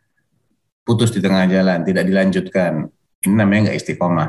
putus 0.87 1.11
di 1.11 1.19
tengah 1.19 1.50
jalan, 1.50 1.83
tidak 1.83 2.07
dilanjutkan 2.07 2.87
ini 3.26 3.35
namanya 3.35 3.71
nggak 3.71 3.78
istiqomah. 3.83 4.28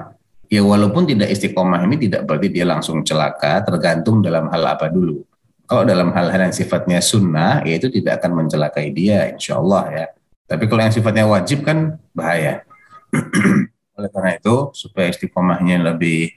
Ya 0.49 0.63
walaupun 0.65 1.05
tidak 1.05 1.29
istiqomah 1.29 1.85
ini 1.85 2.09
tidak 2.09 2.25
berarti 2.25 2.49
dia 2.49 2.65
langsung 2.65 3.05
celaka, 3.05 3.61
tergantung 3.61 4.25
dalam 4.25 4.49
hal 4.49 4.63
apa 4.65 4.89
dulu. 4.89 5.21
Kalau 5.67 5.83
dalam 5.83 6.15
hal-hal 6.15 6.47
yang 6.47 6.55
sifatnya 6.55 7.03
sunnah, 7.03 7.59
ya 7.67 7.75
itu 7.75 7.91
tidak 7.91 8.23
akan 8.23 8.43
mencelakai 8.43 8.89
dia, 8.95 9.27
insya 9.27 9.59
Allah 9.59 9.83
ya. 9.91 10.05
Tapi 10.47 10.63
kalau 10.71 10.79
yang 10.79 10.95
sifatnya 10.95 11.27
wajib 11.27 11.67
kan 11.67 11.99
bahaya. 12.15 12.63
Oleh 13.99 14.08
karena 14.08 14.39
itu, 14.39 14.71
supaya 14.71 15.12
istiqomahnya 15.12 15.84
lebih 15.91 16.32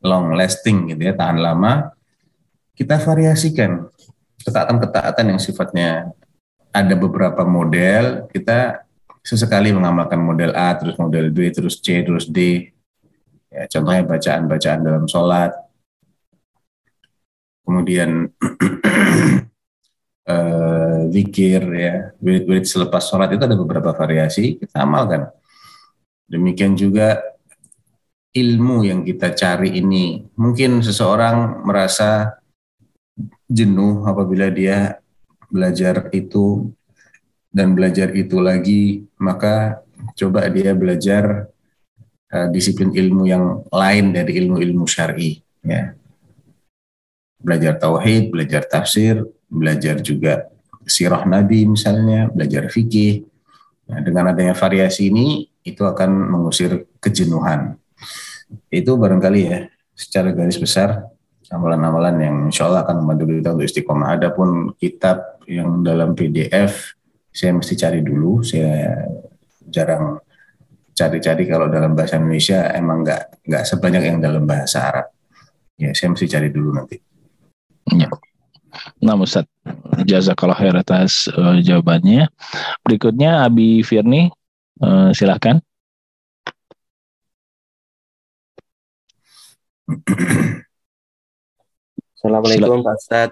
long 0.00 0.32
lasting 0.32 0.96
gitu 0.96 1.12
ya, 1.12 1.12
tahan 1.12 1.36
lama, 1.36 1.92
kita 2.72 2.96
variasikan 3.04 3.84
ketaatan-ketaatan 4.48 5.36
yang 5.36 5.40
sifatnya 5.42 6.08
ada 6.72 6.94
beberapa 6.96 7.44
model, 7.44 8.32
kita 8.32 8.87
sesekali 9.28 9.76
mengamalkan 9.76 10.16
model 10.16 10.56
A, 10.56 10.72
terus 10.80 10.96
model 10.96 11.28
B, 11.28 11.52
terus 11.52 11.76
C, 11.84 12.00
terus 12.00 12.24
D. 12.32 12.72
Ya, 13.52 13.68
contohnya 13.68 14.08
bacaan-bacaan 14.08 14.80
dalam 14.80 15.04
sholat. 15.04 15.52
Kemudian 17.60 18.32
uh, 20.24 20.98
zikir, 21.14 21.60
ya, 21.76 22.16
wirid-wirid 22.24 22.64
selepas 22.64 23.04
sholat 23.04 23.36
itu 23.36 23.44
ada 23.44 23.52
beberapa 23.52 23.92
variasi, 23.92 24.56
kita 24.56 24.88
amalkan. 24.88 25.28
Demikian 26.24 26.72
juga 26.72 27.20
ilmu 28.32 28.88
yang 28.88 29.04
kita 29.04 29.36
cari 29.36 29.76
ini. 29.76 30.24
Mungkin 30.40 30.80
seseorang 30.80 31.68
merasa 31.68 32.40
jenuh 33.44 34.08
apabila 34.08 34.48
dia 34.48 35.00
belajar 35.52 36.08
itu 36.12 36.72
dan 37.48 37.72
belajar 37.72 38.12
itu 38.12 38.38
lagi, 38.38 39.08
maka 39.16 39.80
coba 40.14 40.46
dia 40.52 40.76
belajar 40.76 41.48
uh, 42.32 42.48
disiplin 42.52 42.92
ilmu 42.92 43.24
yang 43.28 43.64
lain 43.72 44.12
dari 44.12 44.38
ilmu-ilmu 44.44 44.84
syar'i. 44.84 45.40
Ya. 45.64 45.96
Belajar 47.38 47.78
tauhid, 47.78 48.34
belajar 48.34 48.66
tafsir, 48.66 49.24
belajar 49.48 50.02
juga 50.04 50.50
sirah 50.84 51.24
Nabi 51.24 51.64
misalnya, 51.68 52.28
belajar 52.28 52.68
fikih. 52.68 53.24
Nah, 53.88 54.04
dengan 54.04 54.36
adanya 54.36 54.52
variasi 54.52 55.08
ini, 55.08 55.48
itu 55.64 55.80
akan 55.84 56.10
mengusir 56.28 56.84
kejenuhan. 57.00 57.80
Itu 58.68 59.00
barangkali 59.00 59.40
ya, 59.40 59.68
secara 59.96 60.32
garis 60.32 60.60
besar, 60.60 61.08
amalan-amalan 61.48 62.16
yang 62.20 62.36
insya 62.52 62.68
Allah 62.68 62.84
akan 62.84 63.04
membantu 63.04 63.24
kita 63.32 63.48
untuk 63.56 63.66
istiqomah. 63.68 64.08
Adapun 64.20 64.76
kitab 64.76 65.40
yang 65.48 65.80
dalam 65.80 66.12
PDF 66.12 66.97
saya 67.38 67.54
mesti 67.54 67.78
cari 67.78 68.02
dulu 68.02 68.42
saya 68.42 69.06
jarang 69.70 70.18
cari-cari 70.90 71.46
kalau 71.46 71.70
dalam 71.70 71.94
bahasa 71.94 72.18
Indonesia 72.18 72.66
emang 72.74 73.06
nggak 73.06 73.46
nggak 73.46 73.62
sebanyak 73.62 74.02
yang 74.10 74.18
dalam 74.18 74.42
bahasa 74.42 74.90
Arab 74.90 75.06
ya 75.78 75.94
saya 75.94 76.10
mesti 76.10 76.26
cari 76.26 76.50
dulu 76.50 76.74
nanti 76.74 76.98
ya. 77.94 78.10
Nah 79.06 79.14
Ustaz 79.22 79.46
jazakallah 80.02 80.58
khair 80.58 80.74
atas 80.74 81.30
uh, 81.30 81.62
jawabannya 81.62 82.26
berikutnya 82.82 83.46
Abi 83.46 83.86
Firni 83.86 84.34
uh, 84.82 85.14
silahkan 85.14 85.62
Assalamualaikum 92.18 92.82
Pak 92.82 92.96
Ustaz. 92.98 93.30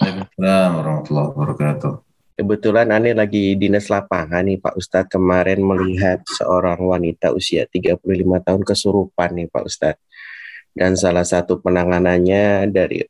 Waalaikumsalam 0.00 0.70
warahmatullahi 0.82 1.28
wabarakatuh. 1.30 2.05
Kebetulan 2.36 2.92
Ane 2.92 3.16
lagi 3.16 3.56
dinas 3.56 3.88
lapangan 3.88 4.44
nih 4.44 4.60
Pak 4.60 4.76
Ustadz 4.76 5.08
kemarin 5.08 5.56
melihat 5.64 6.20
seorang 6.28 6.76
wanita 6.84 7.32
usia 7.32 7.64
35 7.64 7.96
tahun 8.44 8.60
kesurupan 8.60 9.40
nih 9.40 9.48
Pak 9.48 9.64
Ustadz. 9.64 10.04
Dan 10.76 11.00
salah 11.00 11.24
satu 11.24 11.64
penanganannya 11.64 12.68
dari 12.68 13.00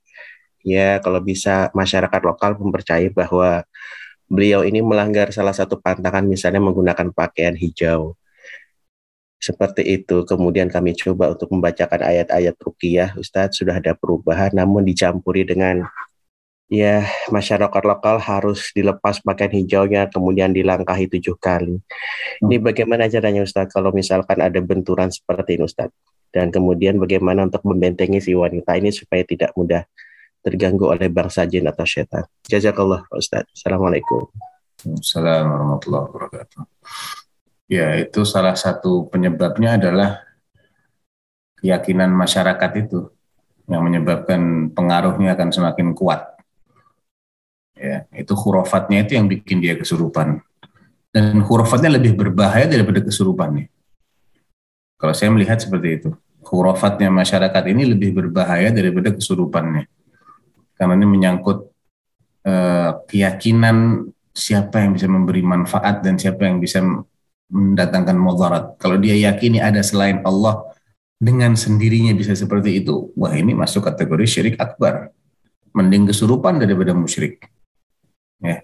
ya 0.62 1.02
kalau 1.02 1.18
bisa 1.18 1.74
masyarakat 1.74 2.22
lokal 2.22 2.54
mempercayai 2.54 3.10
bahwa 3.10 3.66
beliau 4.30 4.62
ini 4.62 4.78
melanggar 4.78 5.34
salah 5.34 5.50
satu 5.50 5.82
pantangan 5.82 6.22
misalnya 6.22 6.62
menggunakan 6.62 7.10
pakaian 7.10 7.58
hijau. 7.58 8.14
Seperti 9.42 9.82
itu, 9.90 10.22
kemudian 10.22 10.70
kami 10.70 10.94
coba 10.94 11.34
untuk 11.34 11.50
membacakan 11.50 11.98
ayat-ayat 11.98 12.54
rukiah, 12.62 13.10
Ustadz 13.18 13.58
sudah 13.58 13.82
ada 13.82 13.98
perubahan, 13.98 14.54
namun 14.54 14.86
dicampuri 14.86 15.42
dengan 15.42 15.82
ya 16.66 17.06
masyarakat 17.30 17.82
lokal 17.86 18.18
harus 18.18 18.74
dilepas 18.74 19.22
pakaian 19.22 19.54
hijaunya 19.54 20.10
kemudian 20.10 20.50
dilangkahi 20.50 21.06
tujuh 21.06 21.38
kali. 21.38 21.78
Hmm. 21.78 22.46
Ini 22.50 22.58
bagaimana 22.58 23.06
caranya 23.06 23.46
Ustadz 23.46 23.70
kalau 23.70 23.94
misalkan 23.94 24.42
ada 24.42 24.58
benturan 24.58 25.10
seperti 25.10 25.58
ini 25.58 25.64
Ustadz? 25.66 25.94
Dan 26.34 26.52
kemudian 26.52 27.00
bagaimana 27.00 27.46
untuk 27.46 27.64
membentengi 27.64 28.20
si 28.20 28.36
wanita 28.36 28.76
ini 28.76 28.92
supaya 28.92 29.24
tidak 29.24 29.54
mudah 29.56 29.86
terganggu 30.44 30.90
oleh 30.92 31.08
bangsa 31.08 31.48
jin 31.48 31.64
atau 31.64 31.86
setan. 31.88 32.26
Jazakallah 32.44 33.06
Pak 33.08 33.18
Ustadz. 33.18 33.50
Assalamualaikum. 33.56 34.28
Assalamualaikum 34.84 35.50
warahmatullahi 35.54 36.04
wabarakatuh. 36.12 36.60
Ya 37.66 37.98
itu 37.98 38.22
salah 38.22 38.54
satu 38.54 39.10
penyebabnya 39.10 39.74
adalah 39.74 40.22
keyakinan 41.58 42.14
masyarakat 42.14 42.70
itu 42.86 43.10
yang 43.66 43.82
menyebabkan 43.82 44.70
pengaruhnya 44.70 45.34
akan 45.34 45.50
semakin 45.50 45.90
kuat 45.96 46.35
ya 47.76 48.08
itu 48.16 48.32
hurufatnya 48.32 49.04
itu 49.04 49.20
yang 49.20 49.28
bikin 49.28 49.60
dia 49.60 49.76
kesurupan 49.76 50.40
dan 51.12 51.40
hurufatnya 51.44 52.00
lebih 52.00 52.16
berbahaya 52.16 52.66
daripada 52.66 53.04
kesurupannya 53.04 53.68
kalau 54.96 55.12
saya 55.12 55.28
melihat 55.30 55.60
seperti 55.60 56.02
itu 56.02 56.10
hurufatnya 56.40 57.12
masyarakat 57.12 57.62
ini 57.68 57.92
lebih 57.92 58.16
berbahaya 58.16 58.72
daripada 58.72 59.12
kesurupannya 59.12 59.86
karena 60.76 60.92
ini 60.96 61.06
menyangkut 61.06 61.68
eh, 62.44 62.90
keyakinan 63.06 64.08
siapa 64.36 64.84
yang 64.84 64.92
bisa 64.92 65.08
memberi 65.08 65.40
manfaat 65.40 66.04
dan 66.04 66.20
siapa 66.20 66.44
yang 66.44 66.60
bisa 66.60 66.84
mendatangkan 67.48 68.16
mudarat. 68.20 68.76
Kalau 68.76 69.00
dia 69.00 69.16
yakini 69.16 69.64
ada 69.64 69.80
selain 69.80 70.20
Allah 70.28 70.60
dengan 71.16 71.56
sendirinya 71.56 72.12
bisa 72.12 72.36
seperti 72.36 72.84
itu, 72.84 73.10
wah 73.16 73.32
ini 73.32 73.56
masuk 73.56 73.88
kategori 73.88 74.26
syirik 74.28 74.56
akbar. 74.60 75.08
Mending 75.72 76.12
kesurupan 76.12 76.60
daripada 76.60 76.92
musyrik. 76.92 77.48
Ya. 78.40 78.60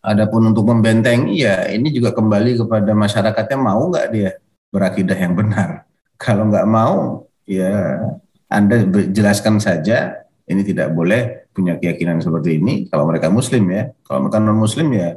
Adapun 0.00 0.48
untuk 0.48 0.64
membentengi 0.64 1.44
ya 1.44 1.68
ini 1.68 1.92
juga 1.92 2.16
kembali 2.16 2.56
kepada 2.56 2.96
masyarakatnya 2.96 3.58
mau 3.60 3.84
nggak 3.92 4.06
dia 4.08 4.30
berakidah 4.72 5.18
yang 5.18 5.36
benar. 5.36 5.84
Kalau 6.22 6.48
nggak 6.48 6.68
mau 6.68 7.28
ya 7.44 8.00
Anda 8.48 8.80
jelaskan 9.12 9.60
saja 9.60 10.24
ini 10.48 10.64
tidak 10.64 10.96
boleh 10.96 11.46
punya 11.52 11.78
keyakinan 11.78 12.18
seperti 12.18 12.58
ini 12.58 12.90
kalau 12.90 13.06
mereka 13.06 13.30
muslim 13.30 13.70
ya. 13.70 13.92
Kalau 14.02 14.26
mereka 14.26 14.38
non 14.42 14.58
muslim 14.58 14.88
ya 14.90 15.14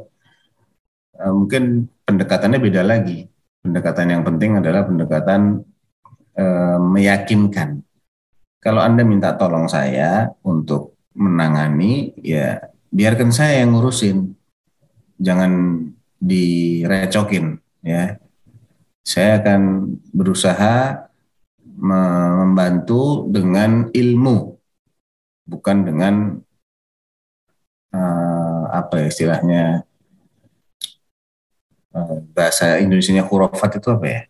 eh, 1.18 1.34
mungkin 1.34 1.90
pendekatannya 2.04 2.60
beda 2.60 2.82
lagi. 2.84 3.26
Pendekatan 3.64 4.12
yang 4.12 4.22
penting 4.28 4.60
adalah 4.60 4.84
pendekatan 4.84 5.64
eh, 6.36 6.78
meyakinkan. 6.80 7.82
Kalau 8.60 8.80
Anda 8.84 9.04
minta 9.04 9.36
tolong 9.36 9.68
saya 9.68 10.32
untuk 10.44 10.96
menangani 11.18 12.14
ya 12.20 12.73
biarkan 12.94 13.34
saya 13.34 13.66
yang 13.66 13.74
ngurusin 13.74 14.38
jangan 15.18 15.52
direcokin 16.22 17.58
ya. 17.82 18.22
Saya 19.04 19.44
akan 19.44 19.92
berusaha 20.16 21.10
membantu 21.76 23.28
dengan 23.28 23.92
ilmu 23.92 24.56
bukan 25.44 25.84
dengan 25.84 26.40
uh, 27.92 28.64
apa 28.72 29.04
ya 29.04 29.08
istilahnya 29.12 29.64
uh, 31.92 32.24
bahasa 32.32 32.80
Indonesia 32.80 33.20
hurufat 33.28 33.84
itu 33.84 33.90
apa 33.92 34.06
ya? 34.08 34.22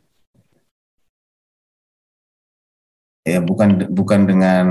Ya 3.24 3.40
bukan 3.40 3.88
bukan 3.94 4.26
dengan 4.26 4.66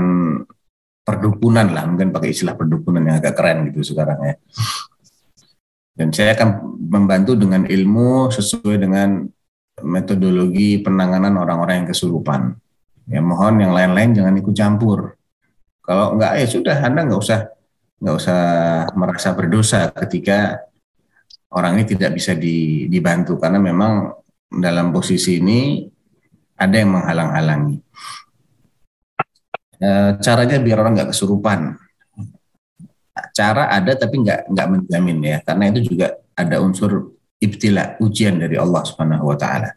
perdukunan 1.03 1.67
lah, 1.67 1.83
mungkin 1.83 2.15
pakai 2.15 2.31
istilah 2.31 2.55
perdukunan 2.55 3.03
yang 3.03 3.19
agak 3.19 3.35
keren 3.35 3.69
gitu 3.69 3.93
sekarang 3.93 4.19
ya. 4.23 4.35
Dan 5.93 6.09
saya 6.09 6.33
akan 6.33 6.79
membantu 6.89 7.37
dengan 7.37 7.69
ilmu 7.69 8.33
sesuai 8.33 8.81
dengan 8.81 9.27
metodologi 9.83 10.81
penanganan 10.81 11.37
orang-orang 11.37 11.83
yang 11.83 11.89
kesurupan. 11.91 12.55
Ya 13.05 13.19
mohon 13.19 13.59
yang 13.59 13.75
lain-lain 13.75 14.15
jangan 14.15 14.33
ikut 14.39 14.55
campur. 14.55 15.19
Kalau 15.83 16.15
enggak 16.15 16.39
ya 16.39 16.47
sudah 16.47 16.77
Anda 16.79 17.03
nggak 17.03 17.19
usah 17.19 17.39
nggak 17.99 18.15
usah 18.15 18.41
merasa 18.95 19.29
berdosa 19.35 19.91
ketika 19.91 20.63
orang 21.51 21.77
ini 21.79 21.85
tidak 21.85 22.15
bisa 22.15 22.33
dibantu 22.89 23.37
karena 23.37 23.59
memang 23.59 24.15
dalam 24.49 24.89
posisi 24.95 25.43
ini 25.43 25.83
ada 26.57 26.75
yang 26.79 26.95
menghalang-halangi. 26.95 27.77
E, 29.83 29.89
caranya 30.23 30.57
biar 30.63 30.77
orang 30.79 30.95
nggak 30.95 31.11
kesurupan. 31.11 31.75
Cara 33.35 33.67
ada 33.67 33.91
tapi 33.99 34.23
nggak 34.23 34.47
nggak 34.47 34.67
menjamin 34.71 35.19
ya. 35.19 35.37
Karena 35.43 35.63
itu 35.75 35.91
juga 35.91 36.15
ada 36.31 36.63
unsur 36.63 37.19
ibtila 37.43 37.99
ujian 37.99 38.39
dari 38.39 38.55
Allah 38.55 38.81
Subhanahu 38.87 39.35
Wa 39.35 39.37
Taala. 39.37 39.69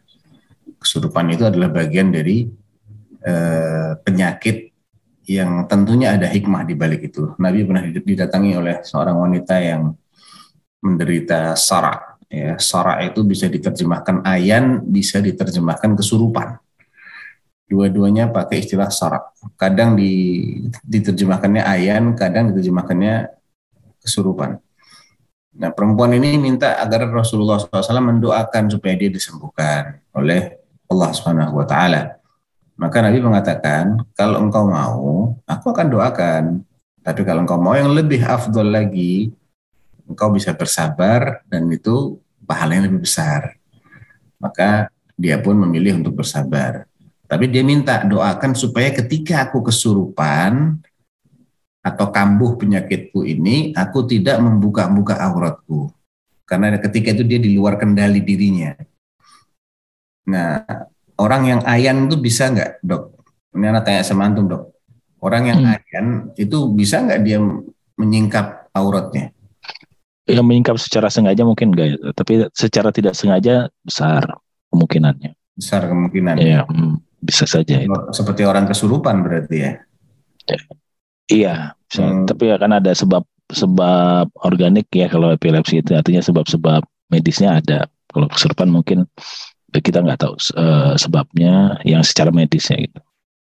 Kesurupan 0.79 1.27
itu 1.35 1.43
adalah 1.43 1.67
bagian 1.67 2.15
dari 2.15 2.47
eh, 3.21 3.91
penyakit 3.99 4.71
yang 5.27 5.67
tentunya 5.67 6.15
ada 6.15 6.31
hikmah 6.31 6.63
di 6.63 6.73
balik 6.79 7.11
itu. 7.11 7.35
Nabi 7.35 7.67
pernah 7.67 7.83
didatangi 7.83 8.51
oleh 8.55 8.79
seorang 8.87 9.19
wanita 9.19 9.59
yang 9.59 9.91
menderita 10.79 11.51
sara 11.59 12.15
ya. 12.31 12.55
Sara 12.55 13.03
itu 13.03 13.27
bisa 13.27 13.51
diterjemahkan 13.51 14.23
ayan 14.23 14.87
bisa 14.87 15.19
diterjemahkan 15.19 15.99
kesurupan 15.99 16.55
dua-duanya 17.67 18.31
pakai 18.31 18.63
istilah 18.63 18.87
sarak. 18.87 19.35
Kadang 19.59 19.99
di, 19.99 20.11
diterjemahkannya 20.87 21.63
ayan, 21.63 22.15
kadang 22.15 22.55
diterjemahkannya 22.55 23.27
kesurupan. 23.99 24.57
Nah, 25.57 25.69
perempuan 25.75 26.15
ini 26.15 26.39
minta 26.39 26.79
agar 26.79 27.09
Rasulullah 27.11 27.59
SAW 27.59 27.83
mendoakan 27.99 28.71
supaya 28.71 28.95
dia 28.95 29.11
disembuhkan 29.11 29.99
oleh 30.15 30.55
Allah 30.87 31.09
Subhanahu 31.11 31.59
wa 31.59 31.67
taala. 31.67 32.17
Maka 32.77 33.01
Nabi 33.01 33.19
mengatakan, 33.19 33.99
kalau 34.13 34.37
engkau 34.47 34.69
mau, 34.69 35.33
aku 35.43 35.65
akan 35.73 35.87
doakan. 35.89 36.43
Tapi 37.01 37.21
kalau 37.25 37.43
engkau 37.43 37.57
mau 37.57 37.73
yang 37.73 37.89
lebih 37.89 38.21
afdol 38.21 38.69
lagi, 38.69 39.33
engkau 40.07 40.31
bisa 40.31 40.53
bersabar 40.53 41.43
dan 41.49 41.67
itu 41.73 42.21
pahalanya 42.45 42.87
lebih 42.87 43.03
besar. 43.03 43.57
Maka 44.37 44.93
dia 45.17 45.41
pun 45.41 45.57
memilih 45.57 45.99
untuk 45.99 46.21
bersabar. 46.21 46.86
Tapi 47.27 47.51
dia 47.51 47.59
minta 47.59 48.07
doakan 48.07 48.55
supaya 48.55 48.87
ketika 48.95 49.51
aku 49.51 49.67
kesurupan 49.67 50.79
atau 51.83 52.07
kambuh 52.07 52.55
penyakitku 52.55 53.27
ini, 53.27 53.75
aku 53.75 54.07
tidak 54.07 54.39
membuka-buka 54.39 55.19
auratku. 55.19 55.91
Karena 56.47 56.79
ketika 56.79 57.11
itu 57.11 57.27
dia 57.27 57.39
di 57.43 57.51
luar 57.51 57.75
kendali 57.75 58.23
dirinya. 58.23 58.71
Nah, 60.31 60.63
orang 61.19 61.41
yang 61.51 61.61
ayan 61.67 62.07
itu 62.07 62.15
bisa 62.15 62.47
nggak, 62.47 62.79
dok? 62.79 63.19
Ini 63.51 63.75
anak 63.75 63.83
tanya 63.83 64.03
sama 64.07 64.23
antum, 64.23 64.47
dok. 64.47 64.71
Orang 65.19 65.51
yang 65.51 65.59
hmm. 65.59 65.75
ayan 65.75 66.07
itu 66.39 66.71
bisa 66.71 67.03
nggak 67.03 67.19
dia 67.27 67.43
menyingkap 67.99 68.71
auratnya? 68.71 69.35
Yang 70.27 70.47
menyingkap 70.47 70.75
secara 70.79 71.11
sengaja 71.11 71.43
mungkin 71.43 71.75
enggak 71.75 71.87
ya, 71.91 71.97
tapi 72.15 72.47
secara 72.55 72.95
tidak 72.95 73.19
sengaja 73.19 73.67
besar 73.83 74.39
kemungkinannya. 74.71 75.35
Besar 75.55 75.87
kemungkinannya. 75.91 76.43
Iya. 76.43 76.63
Hmm 76.67 77.06
bisa 77.27 77.43
saja 77.43 77.83
itu. 77.83 77.91
Seperti 78.15 78.47
orang 78.47 78.63
kesurupan 78.71 79.19
berarti 79.19 79.57
ya? 79.59 79.71
ya. 80.47 80.59
Iya, 81.27 81.55
hmm. 81.99 82.23
tapi 82.23 82.55
akan 82.55 82.79
ada 82.79 82.95
sebab 82.95 83.27
sebab 83.51 84.31
organik 84.47 84.87
ya 84.95 85.11
kalau 85.11 85.35
epilepsi 85.35 85.83
itu 85.83 85.91
artinya 85.91 86.23
sebab-sebab 86.23 86.87
medisnya 87.11 87.59
ada. 87.59 87.91
Kalau 88.07 88.31
kesurupan 88.31 88.71
mungkin 88.71 89.03
kita 89.75 89.99
nggak 89.99 90.23
tahu 90.23 90.39
uh, 90.55 90.95
sebabnya 90.95 91.75
yang 91.83 91.99
secara 91.99 92.31
medisnya 92.31 92.79
gitu. 92.79 92.99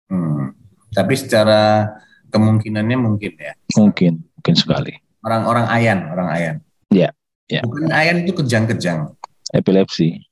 Hmm. 0.09 0.57
Tapi 0.97 1.13
secara 1.21 1.93
kemungkinannya 2.33 2.97
mungkin 2.97 3.37
ya? 3.37 3.53
Mungkin, 3.77 4.25
mungkin 4.41 4.55
sekali. 4.57 4.97
Orang-orang 5.21 5.67
ayan, 5.69 5.99
orang 6.09 6.29
ayan. 6.33 6.57
Iya. 6.89 7.13
Ya. 7.47 7.61
Bukan 7.63 7.93
ayan 7.93 8.25
itu 8.25 8.33
kejang-kejang. 8.41 9.13
Epilepsi. 9.53 10.25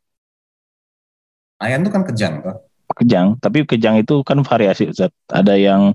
Ayan 1.62 1.84
itu 1.84 1.90
kan 1.92 2.02
kejang 2.08 2.42
toh? 2.42 2.56
Kejang. 2.94 3.36
Tapi 3.42 3.66
kejang 3.66 3.98
itu 4.00 4.22
kan 4.22 4.40
variasi 4.46 4.94
Ustaz. 4.94 5.10
ada 5.28 5.58
yang 5.58 5.92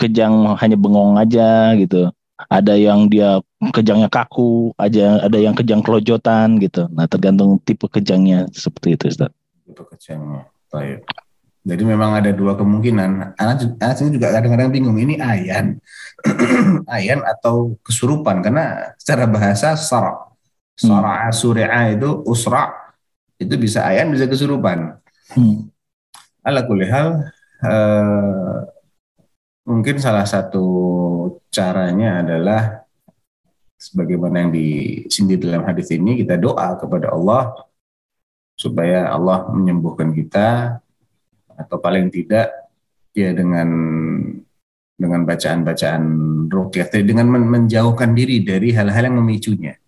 kejang 0.00 0.56
hanya 0.56 0.76
bengong 0.80 1.20
aja 1.20 1.76
gitu. 1.76 2.08
Ada 2.48 2.72
yang 2.72 3.12
dia 3.12 3.44
kejangnya 3.76 4.08
kaku 4.08 4.72
aja. 4.80 5.20
Ada 5.20 5.36
yang 5.36 5.52
kejang 5.52 5.84
kelojotan 5.84 6.56
gitu. 6.56 6.88
Nah 6.88 7.04
tergantung 7.04 7.60
tipe 7.60 7.84
kejangnya 7.84 8.48
seperti 8.56 8.96
itu 8.96 9.04
Ustaz. 9.12 9.30
tipe 9.68 9.84
kejangnya. 9.92 10.48
Baik. 10.72 11.04
Jadi 11.60 11.82
memang 11.84 12.16
ada 12.16 12.32
dua 12.32 12.56
kemungkinan. 12.56 13.36
Anak 13.36 13.76
anak 13.76 13.94
sini 14.00 14.16
juga 14.16 14.32
kadang-kadang 14.32 14.72
bingung 14.72 14.96
ini 14.96 15.20
ayan 15.20 15.76
ayan 16.96 17.20
atau 17.20 17.76
kesurupan? 17.84 18.40
Karena 18.40 18.96
secara 18.96 19.28
bahasa 19.28 19.76
sara. 19.76 20.32
Sara 20.80 21.28
hmm. 21.28 21.36
sur'a 21.36 21.82
itu 21.92 22.24
usra. 22.24 22.72
Itu 23.36 23.60
bisa 23.60 23.84
ayan 23.84 24.08
bisa 24.08 24.24
kesurupan. 24.24 24.96
Hmm 25.36 25.68
ala 26.44 26.64
kulihal 26.64 27.28
eh, 27.64 28.58
mungkin 29.68 29.96
salah 30.00 30.24
satu 30.24 30.64
caranya 31.52 32.24
adalah 32.24 32.86
sebagaimana 33.80 34.44
yang 34.44 34.52
disindir 34.52 35.40
dalam 35.40 35.64
hadis 35.64 35.88
ini 35.92 36.20
kita 36.20 36.36
doa 36.36 36.76
kepada 36.76 37.12
Allah 37.12 37.56
supaya 38.56 39.08
Allah 39.08 39.48
menyembuhkan 39.48 40.12
kita 40.12 40.80
atau 41.56 41.76
paling 41.80 42.12
tidak 42.12 42.52
ya 43.16 43.32
dengan 43.32 43.68
dengan 45.00 45.24
bacaan-bacaan 45.24 46.02
rukyah 46.52 46.92
dengan 47.00 47.24
menjauhkan 47.32 48.12
diri 48.12 48.44
dari 48.44 48.76
hal-hal 48.76 49.08
yang 49.08 49.16
memicunya. 49.16 49.80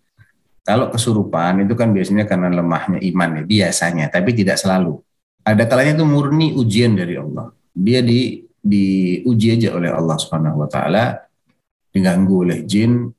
Kalau 0.64 0.88
kesurupan 0.88 1.68
itu 1.68 1.76
kan 1.76 1.92
biasanya 1.92 2.24
karena 2.24 2.48
lemahnya 2.48 2.96
iman 2.96 3.30
ya 3.36 3.42
biasanya, 3.44 4.08
tapi 4.08 4.32
tidak 4.32 4.56
selalu 4.56 5.04
ada 5.42 5.62
kalanya 5.66 5.98
itu 5.98 6.06
murni 6.06 6.54
ujian 6.54 6.94
dari 6.94 7.18
Allah. 7.18 7.50
Dia 7.74 8.00
di 8.02 8.42
diuji 8.62 9.58
aja 9.58 9.74
oleh 9.74 9.90
Allah 9.90 10.14
Subhanahu 10.14 10.62
wa 10.62 10.68
taala, 10.70 11.26
diganggu 11.90 12.46
oleh 12.46 12.62
jin, 12.62 13.10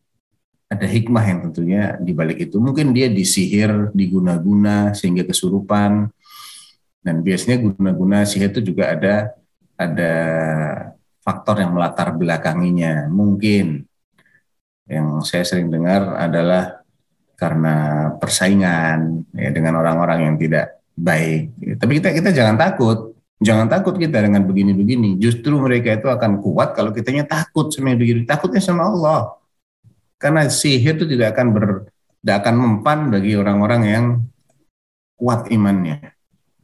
ada 0.71 0.87
hikmah 0.87 1.23
yang 1.27 1.39
tentunya 1.49 1.99
di 1.99 2.15
balik 2.15 2.49
itu. 2.49 2.57
Mungkin 2.57 2.95
dia 2.95 3.11
disihir, 3.11 3.91
diguna-guna 3.91 4.95
sehingga 4.95 5.27
kesurupan. 5.27 6.09
Dan 7.03 7.19
biasanya 7.19 7.59
guna-guna 7.59 8.23
sihir 8.23 8.55
itu 8.55 8.73
juga 8.73 8.95
ada 8.95 9.15
ada 9.75 10.13
faktor 11.19 11.59
yang 11.59 11.75
melatar 11.75 12.15
belakanginya. 12.15 13.11
Mungkin 13.11 13.83
Yang 14.83 15.07
saya 15.31 15.43
sering 15.47 15.71
dengar 15.71 16.19
adalah 16.19 16.83
karena 17.39 18.07
persaingan 18.19 19.23
ya, 19.31 19.49
dengan 19.55 19.79
orang-orang 19.79 20.27
yang 20.27 20.35
tidak 20.35 20.82
baik. 20.93 21.53
Tapi 21.81 21.91
kita 21.99 22.09
kita 22.13 22.29
jangan 22.31 22.55
takut, 22.55 23.17
jangan 23.41 23.67
takut 23.69 23.97
kita 23.97 24.23
dengan 24.23 24.45
begini-begini. 24.45 25.17
Justru 25.17 25.57
mereka 25.57 25.97
itu 25.97 26.07
akan 26.09 26.39
kuat 26.39 26.77
kalau 26.77 26.93
kitanya 26.93 27.25
takut 27.25 27.69
sama 27.73 27.93
yang 27.93 27.99
begini. 27.99 28.21
Takutnya 28.23 28.61
sama 28.61 28.87
Allah. 28.89 29.35
Karena 30.21 30.47
sihir 30.47 30.95
itu 30.95 31.05
tidak 31.09 31.35
akan 31.35 31.47
ber, 31.51 31.65
tidak 32.23 32.35
akan 32.45 32.55
mempan 32.55 33.11
bagi 33.11 33.35
orang-orang 33.35 33.81
yang 33.83 34.05
kuat 35.19 35.51
imannya. 35.51 36.15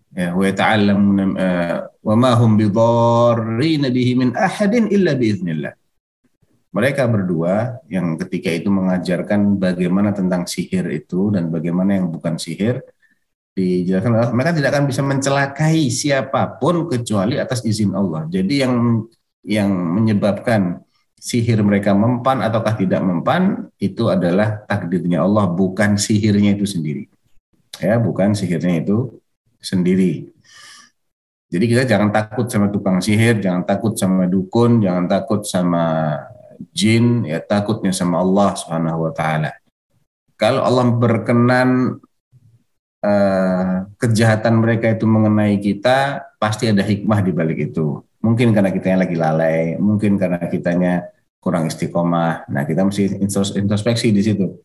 Ya, 0.09 0.33
wa 0.33 0.49
ta'allamuna 0.49 1.23
uh, 1.37 1.77
wa 2.01 2.15
ma 2.17 2.31
hum 2.33 2.57
bihi 2.57 4.11
min 4.17 4.33
ahadin 4.33 4.89
illa 4.89 5.13
biiznillah. 5.13 5.73
Mereka 6.69 7.05
berdua 7.09 7.81
yang 7.89 8.17
ketika 8.17 8.49
itu 8.53 8.69
mengajarkan 8.69 9.57
bagaimana 9.57 10.13
tentang 10.13 10.45
sihir 10.45 10.85
itu 10.93 11.33
dan 11.33 11.49
bagaimana 11.49 11.97
yang 11.97 12.13
bukan 12.13 12.37
sihir, 12.37 12.81
dijelaskan 13.53 14.15
adalah 14.15 14.31
mereka 14.31 14.51
tidak 14.55 14.69
akan 14.75 14.85
bisa 14.88 15.01
mencelakai 15.03 15.77
siapa 15.91 16.59
pun 16.62 16.88
kecuali 16.88 17.35
atas 17.38 17.65
izin 17.65 17.91
Allah. 17.93 18.25
Jadi 18.29 18.53
yang 18.62 19.03
yang 19.43 19.69
menyebabkan 19.71 20.83
sihir 21.19 21.59
mereka 21.63 21.91
mempan 21.91 22.39
ataukah 22.39 22.79
tidak 22.79 23.03
mempan 23.03 23.67
itu 23.79 24.07
adalah 24.07 24.63
takdirnya 24.63 25.23
Allah 25.23 25.51
bukan 25.51 25.99
sihirnya 25.99 26.55
itu 26.55 26.63
sendiri. 26.63 27.12
Ya, 27.79 27.99
bukan 27.99 28.35
sihirnya 28.35 28.83
itu 28.83 29.19
sendiri. 29.59 30.31
Jadi 31.49 31.65
kita 31.65 31.83
jangan 31.83 32.13
takut 32.13 32.45
sama 32.45 32.69
tukang 32.69 33.01
sihir, 33.01 33.41
jangan 33.41 33.65
takut 33.65 33.97
sama 33.97 34.29
dukun, 34.29 34.85
jangan 34.85 35.09
takut 35.09 35.41
sama 35.43 36.15
jin, 36.71 37.25
ya 37.25 37.41
takutnya 37.41 37.89
sama 37.89 38.21
Allah 38.21 38.53
Subhanahu 38.53 39.09
wa 39.09 39.12
taala. 39.12 39.51
Kalau 40.39 40.62
Allah 40.63 40.88
berkenan 40.93 41.99
uh, 43.03 43.88
kejahatan 43.99 44.59
mereka 44.59 44.91
itu 44.91 45.05
mengenai 45.07 45.59
kita, 45.59 46.29
pasti 46.39 46.71
ada 46.71 46.83
hikmah 46.83 47.19
di 47.23 47.31
balik 47.31 47.71
itu. 47.71 48.03
Mungkin 48.19 48.51
karena 48.51 48.71
kita 48.71 48.91
yang 48.91 49.01
lagi 49.01 49.15
lalai, 49.15 49.79
mungkin 49.79 50.19
karena 50.19 50.43
kitanya 50.47 51.07
kurang 51.39 51.71
istiqomah. 51.71 52.51
Nah, 52.51 52.63
kita 52.67 52.83
mesti 52.83 53.23
introspeksi 53.55 54.12
di 54.12 54.21
situ. 54.23 54.59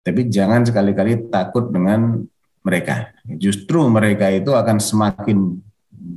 Tapi 0.00 0.32
jangan 0.32 0.64
sekali-kali 0.64 1.28
takut 1.28 1.68
dengan 1.68 2.24
mereka. 2.64 3.12
Justru 3.28 3.84
mereka 3.92 4.32
itu 4.32 4.56
akan 4.56 4.80
semakin 4.80 5.60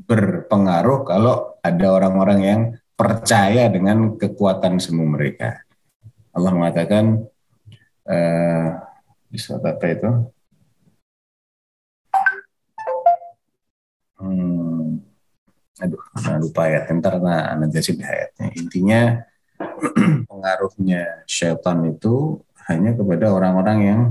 berpengaruh 0.08 1.04
kalau 1.04 1.60
ada 1.60 1.88
orang-orang 1.92 2.40
yang 2.40 2.62
percaya 2.96 3.68
dengan 3.68 4.16
kekuatan 4.16 4.80
semu 4.80 5.04
mereka. 5.04 5.60
Allah 6.32 6.52
mengatakan 6.56 7.28
uh, 8.08 8.68
di 9.28 9.38
surat 9.38 9.64
apa 9.68 9.86
itu? 9.92 10.10
Hmm, 14.24 15.04
aduh, 15.84 16.00
nah 16.24 16.40
lupa 16.40 16.64
ya. 16.72 16.88
Ntar 16.88 17.20
nah, 17.20 17.60
nanti 17.60 17.84
ayatnya. 18.00 18.48
Intinya 18.56 19.02
pengaruhnya 20.32 21.28
syaitan 21.28 21.84
itu 21.92 22.40
hanya 22.72 22.96
kepada 22.96 23.36
orang-orang 23.36 23.80
yang 23.84 24.02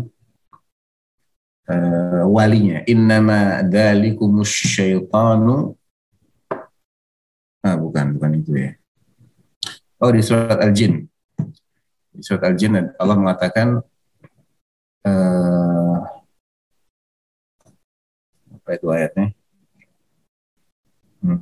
uh, 1.72 2.29
walinya. 2.29 2.85
Innama 2.85 3.64
dzalikumus 3.64 4.53
syaitanu 4.53 5.81
Ah, 7.62 7.79
bukan, 7.79 8.18
bukan 8.18 8.42
itu 8.42 8.59
ya. 8.59 8.75
Oh, 10.03 10.11
di 10.11 10.18
surat 10.18 10.59
Al-Jin. 10.59 11.07
Di 12.11 12.22
surat 12.27 12.42
Al-Jin 12.51 12.75
Allah 12.98 13.14
mengatakan 13.14 13.79
uh, 15.07 15.96
apa 18.59 18.68
itu 18.75 18.87
ayatnya? 18.90 19.31
Hmm. 21.23 21.41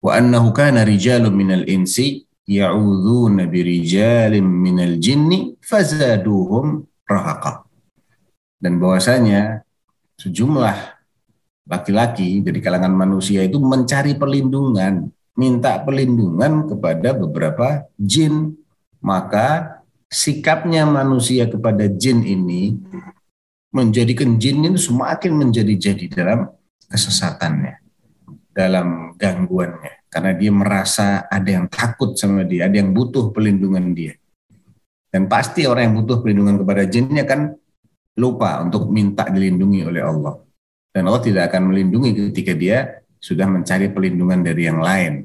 wa 0.00 0.16
annahu 0.16 0.50
kana 0.56 0.82
rijalun 0.84 1.32
minal 1.36 1.64
insi 1.68 2.24
ya'udzuuna 2.48 3.46
birijalin 3.46 4.42
minal 4.42 4.96
jinni 4.96 5.54
fazaduhum 5.60 6.82
rahaqa. 7.06 7.68
Dan 8.60 8.76
bahwasanya 8.76 9.64
sejumlah 10.20 10.76
laki-laki 11.64 12.44
dari 12.44 12.60
kalangan 12.60 12.92
manusia 12.92 13.46
itu 13.46 13.56
mencari 13.56 14.18
perlindungan, 14.18 15.08
minta 15.38 15.80
perlindungan 15.80 16.68
kepada 16.68 17.16
beberapa 17.16 17.88
jin. 17.96 18.56
Maka 19.00 19.80
sikapnya 20.12 20.84
manusia 20.84 21.48
kepada 21.48 21.88
jin 21.88 22.20
ini 22.20 22.76
menjadikan 23.70 24.38
jin 24.38 24.66
ini 24.66 24.78
semakin 24.78 25.32
menjadi-jadi 25.34 26.06
dalam 26.10 26.50
kesesatannya 26.90 27.80
dalam 28.50 29.14
gangguannya 29.14 30.00
karena 30.10 30.34
dia 30.34 30.50
merasa 30.50 31.24
ada 31.30 31.46
yang 31.46 31.70
takut 31.70 32.18
sama 32.18 32.42
dia, 32.42 32.66
ada 32.66 32.76
yang 32.76 32.90
butuh 32.90 33.30
pelindungan 33.30 33.94
dia. 33.94 34.18
Dan 35.10 35.30
pasti 35.30 35.66
orang 35.66 35.90
yang 35.90 35.94
butuh 36.02 36.18
pelindungan 36.22 36.58
kepada 36.58 36.82
jinnya 36.86 37.22
kan 37.26 37.54
lupa 38.18 38.58
untuk 38.62 38.90
minta 38.90 39.26
dilindungi 39.30 39.86
oleh 39.86 40.02
Allah. 40.02 40.42
Dan 40.90 41.06
Allah 41.06 41.22
tidak 41.22 41.50
akan 41.50 41.70
melindungi 41.70 42.34
ketika 42.34 42.52
dia 42.58 43.06
sudah 43.22 43.46
mencari 43.46 43.86
pelindungan 43.90 44.42
dari 44.42 44.66
yang 44.66 44.82
lain. 44.82 45.22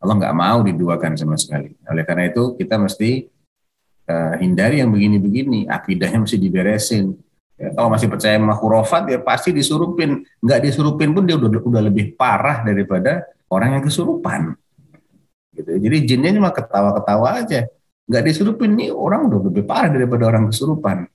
Allah 0.00 0.14
nggak 0.16 0.36
mau 0.36 0.64
diduakan 0.64 1.12
sama 1.16 1.36
sekali. 1.36 1.76
Oleh 1.88 2.04
karena 2.08 2.28
itu 2.32 2.56
kita 2.56 2.80
mesti 2.80 3.28
uh, 4.08 4.34
hindari 4.38 4.82
yang 4.82 4.90
begini-begini. 4.90 5.70
Akidahnya 5.70 6.24
mesti 6.24 6.38
diberesin 6.38 7.14
Ya, 7.56 7.72
kalau 7.72 7.88
masih 7.88 8.12
percaya 8.12 8.36
sama 8.36 8.52
hurufat 8.52 9.08
ya 9.08 9.18
pasti 9.24 9.48
disurupin. 9.48 10.28
Nggak 10.44 10.60
disurupin 10.68 11.16
pun 11.16 11.24
dia 11.24 11.40
udah 11.40 11.48
udah 11.48 11.82
lebih 11.88 12.12
parah 12.12 12.60
daripada 12.60 13.24
orang 13.48 13.80
yang 13.80 13.84
kesurupan. 13.88 14.52
Gitu. 15.56 15.72
Jadi 15.80 15.96
jinnya 16.04 16.36
cuma 16.36 16.52
ketawa-ketawa 16.52 17.40
aja. 17.40 17.64
Nggak 18.04 18.24
disurupin 18.28 18.76
nih 18.76 18.92
orang 18.92 19.32
udah 19.32 19.40
lebih 19.48 19.64
parah 19.64 19.88
daripada 19.88 20.28
orang 20.28 20.52
kesurupan. 20.52 21.08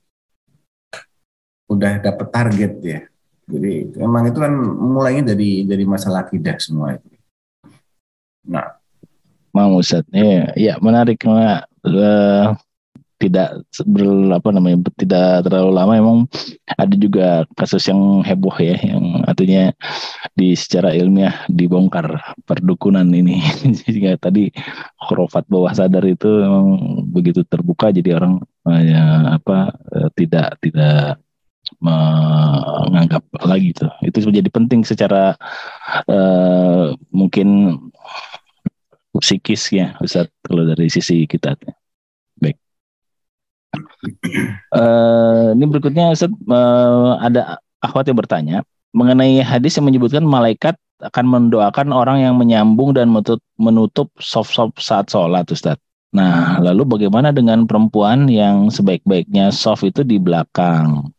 Udah 1.70 2.02
dapet 2.02 2.28
target 2.34 2.74
ya. 2.82 3.00
Jadi 3.46 4.02
memang 4.02 4.34
itu 4.34 4.40
kan 4.42 4.54
mulainya 4.82 5.38
dari 5.38 5.62
dari 5.70 5.86
masalah 5.86 6.26
akidah 6.26 6.58
semua 6.58 6.98
itu. 6.98 7.06
Nah, 8.50 8.82
Mang 9.54 9.78
Ustadz, 9.78 10.10
ya, 10.10 10.50
ya 10.58 10.74
menarik 10.82 11.22
karena 11.22 11.68
tidak 13.22 13.62
ber, 13.86 14.34
apa 14.34 14.50
namanya 14.50 14.90
tidak 14.98 15.46
terlalu 15.46 15.72
lama. 15.78 15.94
Emang 15.94 16.20
ada 16.74 16.96
juga 16.98 17.46
kasus 17.54 17.86
yang 17.86 18.26
heboh 18.26 18.58
ya 18.58 18.76
yang 18.82 19.22
artinya 19.30 19.70
di 20.34 20.58
secara 20.58 20.98
ilmiah 20.98 21.46
dibongkar 21.46 22.18
perdukunan 22.50 23.06
ini. 23.14 23.38
Jadi 23.86 24.18
tadi 24.18 24.44
khurafat 25.06 25.46
bawah 25.46 25.70
sadar 25.78 26.02
itu 26.10 26.28
memang 26.28 26.68
begitu 27.14 27.46
terbuka 27.46 27.94
jadi 27.94 28.18
orang 28.18 28.42
ya, 28.66 29.38
apa 29.38 29.70
eh, 29.94 30.10
tidak 30.18 30.58
tidak 30.66 31.22
menganggap 31.80 33.24
lagi 33.46 33.72
itu. 33.72 33.88
Itu 34.04 34.18
menjadi 34.28 34.50
penting 34.52 34.82
secara 34.84 35.38
uh, 36.10 36.94
mungkin 37.14 37.80
psikis 39.18 39.72
ya 39.76 39.96
Ustaz 40.00 40.32
kalau 40.44 40.64
dari 40.64 40.88
sisi 40.88 41.28
kita 41.28 41.56
Uh, 44.76 45.56
ini 45.56 45.64
berikutnya 45.68 46.12
Ustaz, 46.12 46.32
uh, 46.52 47.16
ada 47.24 47.62
akhwat 47.80 48.08
yang 48.10 48.20
bertanya 48.20 48.58
mengenai 48.92 49.40
hadis 49.40 49.80
yang 49.80 49.88
menyebutkan 49.88 50.24
malaikat 50.28 50.76
akan 51.02 51.26
mendoakan 51.26 51.90
orang 51.90 52.22
yang 52.22 52.38
menyambung 52.38 52.94
dan 52.94 53.10
menutup, 53.58 54.12
soft-soft 54.22 54.78
saat 54.78 55.10
sholat 55.10 55.50
Ustaz. 55.50 55.80
Nah, 56.12 56.60
lalu 56.60 56.84
bagaimana 56.84 57.32
dengan 57.32 57.64
perempuan 57.64 58.28
yang 58.28 58.68
sebaik-baiknya 58.68 59.50
soft 59.50 59.88
itu 59.88 60.04
di 60.04 60.20
belakang? 60.20 61.10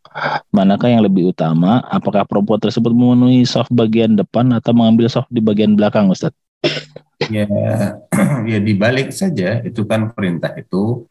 Manakah 0.52 0.92
yang 0.92 1.02
lebih 1.02 1.32
utama? 1.32 1.80
Apakah 1.88 2.28
perempuan 2.28 2.60
tersebut 2.60 2.92
memenuhi 2.92 3.48
soft 3.48 3.72
bagian 3.72 4.14
depan 4.14 4.52
atau 4.52 4.76
mengambil 4.76 5.08
soft 5.08 5.32
di 5.32 5.40
bagian 5.40 5.74
belakang, 5.74 6.12
Ustaz? 6.12 6.36
Ya, 7.32 7.48
ya 8.52 8.58
dibalik 8.60 9.10
saja. 9.10 9.64
Itu 9.64 9.88
kan 9.88 10.12
perintah 10.12 10.52
itu 10.60 11.08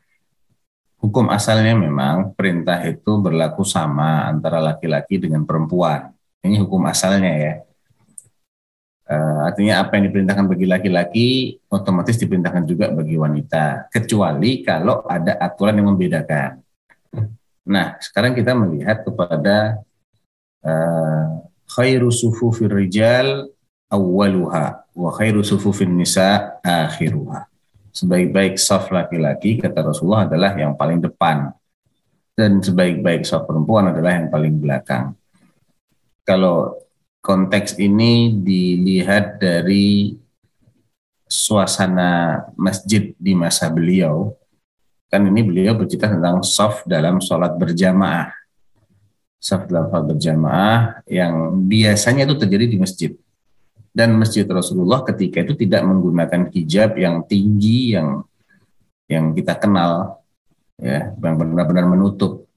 hukum 1.02 1.34
asalnya 1.34 1.74
memang 1.74 2.38
perintah 2.38 2.78
itu 2.86 3.18
berlaku 3.18 3.66
sama 3.66 4.30
antara 4.30 4.62
laki-laki 4.62 5.18
dengan 5.18 5.44
perempuan. 5.44 6.14
Ini 6.46 6.62
hukum 6.62 6.86
asalnya 6.86 7.34
ya. 7.34 7.54
Uh, 9.12 9.44
artinya 9.44 9.84
apa 9.84 10.00
yang 10.00 10.08
diperintahkan 10.08 10.48
bagi 10.48 10.66
laki-laki 10.70 11.28
otomatis 11.68 12.16
diperintahkan 12.16 12.64
juga 12.64 12.96
bagi 12.96 13.20
wanita, 13.20 13.92
kecuali 13.92 14.64
kalau 14.64 15.04
ada 15.04 15.36
aturan 15.36 15.84
yang 15.84 15.92
membedakan. 15.92 16.64
Nah, 17.68 18.00
sekarang 18.00 18.32
kita 18.32 18.56
melihat 18.56 19.04
kepada 19.04 19.84
uh, 20.64 21.44
khairu 21.76 22.08
sufufir 22.08 22.72
rijal 22.72 23.52
awwaluha 23.92 24.88
wa 24.96 25.10
khairu 25.12 25.44
sufufin 25.44 25.92
nisa 25.92 26.56
akhiruha. 26.64 27.51
Sebaik-baik 27.92 28.56
saf 28.56 28.88
laki-laki 28.88 29.60
kata 29.60 29.84
Rasulullah 29.84 30.24
adalah 30.24 30.56
yang 30.56 30.80
paling 30.80 31.04
depan 31.04 31.52
dan 32.32 32.64
sebaik-baik 32.64 33.28
saf 33.28 33.44
perempuan 33.44 33.92
adalah 33.92 34.16
yang 34.16 34.32
paling 34.32 34.56
belakang. 34.64 35.12
Kalau 36.24 36.80
konteks 37.20 37.76
ini 37.78 38.32
dilihat 38.40 39.44
dari 39.44 40.16
suasana 41.28 42.44
masjid 42.56 43.12
di 43.20 43.36
masa 43.36 43.68
beliau, 43.68 44.36
kan 45.12 45.28
ini 45.28 45.44
beliau 45.44 45.76
bercerita 45.76 46.08
tentang 46.08 46.40
saf 46.48 46.88
dalam 46.88 47.20
sholat 47.20 47.60
berjamaah. 47.60 48.32
Saf 49.36 49.68
dalam 49.68 49.92
sholat 49.92 50.06
berjamaah 50.16 51.04
yang 51.12 51.60
biasanya 51.68 52.24
itu 52.24 52.40
terjadi 52.40 52.66
di 52.72 52.78
masjid 52.80 53.12
dan 53.92 54.16
masjid 54.16 54.48
Rasulullah 54.48 55.04
ketika 55.04 55.44
itu 55.44 55.54
tidak 55.60 55.84
menggunakan 55.84 56.48
hijab 56.56 56.96
yang 56.96 57.28
tinggi 57.28 57.96
yang 58.00 58.24
yang 59.12 59.36
kita 59.36 59.60
kenal 59.60 60.24
ya 60.80 61.12
yang 61.12 61.36
benar-benar 61.36 61.86
menutup. 61.92 62.48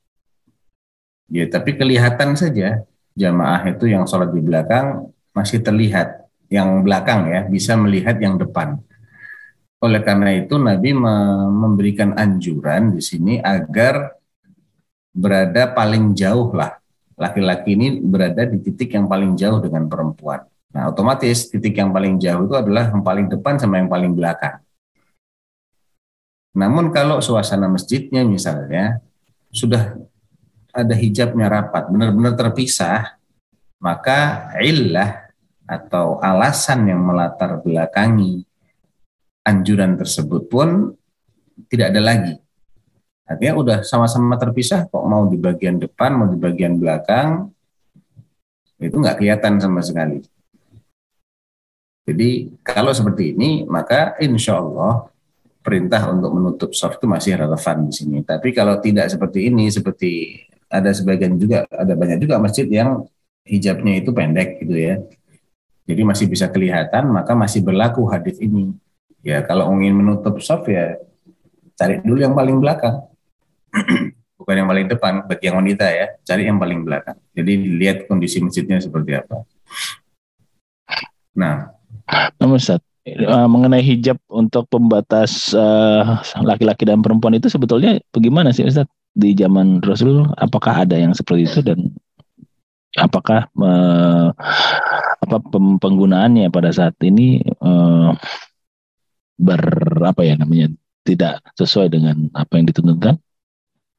Ya 1.26 1.50
tapi 1.50 1.74
kelihatan 1.74 2.38
saja 2.38 2.86
jamaah 3.18 3.66
itu 3.66 3.90
yang 3.90 4.06
sholat 4.06 4.30
di 4.30 4.38
belakang 4.38 5.10
masih 5.34 5.58
terlihat 5.58 6.30
yang 6.46 6.86
belakang 6.86 7.26
ya 7.26 7.42
bisa 7.50 7.74
melihat 7.74 8.14
yang 8.22 8.38
depan. 8.38 8.78
Oleh 9.82 10.00
karena 10.06 10.38
itu 10.38 10.54
Nabi 10.54 10.94
memberikan 10.94 12.14
anjuran 12.14 12.94
di 12.94 13.02
sini 13.02 13.42
agar 13.42 14.16
berada 15.10 15.74
paling 15.74 16.14
jauh 16.14 16.54
lah. 16.54 16.78
Laki-laki 17.14 17.78
ini 17.78 17.98
berada 18.02 18.42
di 18.46 18.58
titik 18.62 18.94
yang 18.94 19.06
paling 19.06 19.38
jauh 19.38 19.62
dengan 19.62 19.86
perempuan 19.86 20.42
Nah, 20.74 20.90
otomatis 20.90 21.54
titik 21.54 21.78
yang 21.78 21.94
paling 21.94 22.18
jauh 22.18 22.50
itu 22.50 22.54
adalah 22.58 22.90
yang 22.90 23.06
paling 23.06 23.30
depan 23.30 23.54
sama 23.62 23.78
yang 23.78 23.86
paling 23.86 24.10
belakang. 24.10 24.58
Namun 26.58 26.90
kalau 26.90 27.22
suasana 27.22 27.70
masjidnya 27.70 28.26
misalnya 28.26 28.98
sudah 29.54 29.94
ada 30.74 30.94
hijabnya 30.98 31.46
rapat, 31.46 31.86
benar-benar 31.86 32.34
terpisah, 32.34 33.14
maka 33.78 34.50
illah 34.58 35.30
atau 35.64 36.18
alasan 36.18 36.90
yang 36.90 37.00
melatar 37.06 37.62
belakangi 37.62 38.42
anjuran 39.46 39.94
tersebut 39.94 40.50
pun 40.50 40.90
tidak 41.70 41.94
ada 41.94 42.02
lagi. 42.02 42.34
Artinya 43.24 43.54
udah 43.56 43.78
sama-sama 43.86 44.36
terpisah 44.36 44.90
kok 44.90 45.06
mau 45.06 45.24
di 45.30 45.38
bagian 45.38 45.78
depan, 45.78 46.18
mau 46.18 46.28
di 46.28 46.36
bagian 46.36 46.76
belakang, 46.76 47.48
itu 48.82 48.92
nggak 48.98 49.22
kelihatan 49.22 49.62
sama 49.62 49.80
sekali. 49.80 50.20
Jadi 52.04 52.52
kalau 52.60 52.92
seperti 52.92 53.32
ini 53.32 53.64
maka 53.64 54.12
insya 54.20 54.60
Allah 54.60 55.08
perintah 55.64 56.12
untuk 56.12 56.30
menutup 56.36 56.70
soft 56.76 57.00
itu 57.00 57.08
masih 57.08 57.40
relevan 57.40 57.88
di 57.88 57.92
sini. 57.96 58.18
Tapi 58.20 58.52
kalau 58.52 58.76
tidak 58.84 59.08
seperti 59.08 59.48
ini, 59.48 59.72
seperti 59.72 60.44
ada 60.68 60.92
sebagian 60.92 61.40
juga, 61.40 61.64
ada 61.72 61.96
banyak 61.96 62.20
juga 62.20 62.36
masjid 62.36 62.68
yang 62.68 63.08
hijabnya 63.48 64.04
itu 64.04 64.12
pendek 64.12 64.60
gitu 64.60 64.76
ya. 64.76 65.00
Jadi 65.88 66.00
masih 66.04 66.26
bisa 66.28 66.52
kelihatan, 66.52 67.08
maka 67.08 67.32
masih 67.32 67.64
berlaku 67.64 68.04
hadis 68.12 68.36
ini. 68.40 68.76
Ya 69.24 69.40
kalau 69.40 69.72
ingin 69.72 69.96
menutup 69.96 70.36
soft 70.44 70.68
ya 70.68 71.00
cari 71.80 72.04
dulu 72.04 72.20
yang 72.20 72.36
paling 72.36 72.60
belakang. 72.60 73.08
Bukan 74.38 74.54
yang 74.60 74.68
paling 74.68 74.86
depan, 74.90 75.24
bagi 75.24 75.48
yang 75.48 75.56
wanita 75.56 75.86
ya, 75.88 76.06
cari 76.20 76.44
yang 76.44 76.60
paling 76.60 76.84
belakang. 76.84 77.16
Jadi 77.32 77.52
lihat 77.80 78.04
kondisi 78.04 78.44
masjidnya 78.44 78.76
seperti 78.76 79.16
apa. 79.16 79.40
Nah, 81.38 81.73
namun 82.40 82.56
Ustaz, 82.60 82.80
uh, 83.06 83.48
mengenai 83.48 83.84
hijab 83.84 84.16
untuk 84.28 84.68
pembatas 84.68 85.52
uh, 85.52 86.20
laki-laki 86.40 86.84
uh, 86.88 86.94
dan 86.94 87.00
perempuan 87.04 87.36
itu 87.36 87.48
sebetulnya 87.48 88.00
bagaimana 88.12 88.52
sih 88.52 88.64
Ustaz 88.64 88.88
di 89.14 89.36
zaman 89.36 89.80
Rasul? 89.84 90.28
Apakah 90.40 90.84
ada 90.84 90.96
yang 90.96 91.12
seperti 91.12 91.48
itu 91.48 91.60
dan 91.64 91.92
apakah 92.98 93.48
uh, 93.58 94.28
apa 95.24 95.36
penggunaannya 95.80 96.48
pada 96.52 96.70
saat 96.70 96.94
ini 97.02 97.40
uh, 97.60 98.12
ber 99.34 99.62
apa 100.04 100.22
ya 100.22 100.38
namanya 100.38 100.70
tidak 101.04 101.42
sesuai 101.58 101.92
dengan 101.92 102.32
apa 102.32 102.56
yang 102.56 102.66
ditentukan? 102.68 103.20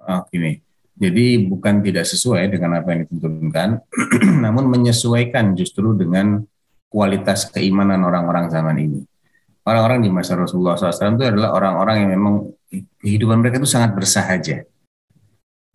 Oh, 0.05 0.21
gini. 0.29 0.61
Jadi 0.95 1.43
bukan 1.51 1.83
tidak 1.83 2.07
sesuai 2.07 2.55
dengan 2.55 2.79
apa 2.79 2.95
yang 2.95 3.03
ditentukan, 3.03 3.83
namun 4.47 4.71
menyesuaikan 4.71 5.51
justru 5.59 5.91
dengan 5.91 6.47
kualitas 6.95 7.51
keimanan 7.51 8.07
orang-orang 8.07 8.47
zaman 8.47 8.79
ini. 8.79 9.03
Orang-orang 9.67 9.99
di 9.99 10.07
masa 10.07 10.39
Rasulullah 10.39 10.79
SAW 10.79 11.19
itu 11.19 11.27
adalah 11.27 11.51
orang-orang 11.51 12.07
yang 12.07 12.09
memang 12.15 12.55
kehidupan 13.03 13.43
mereka 13.43 13.59
itu 13.59 13.67
sangat 13.67 13.91
bersahaja. 13.91 14.63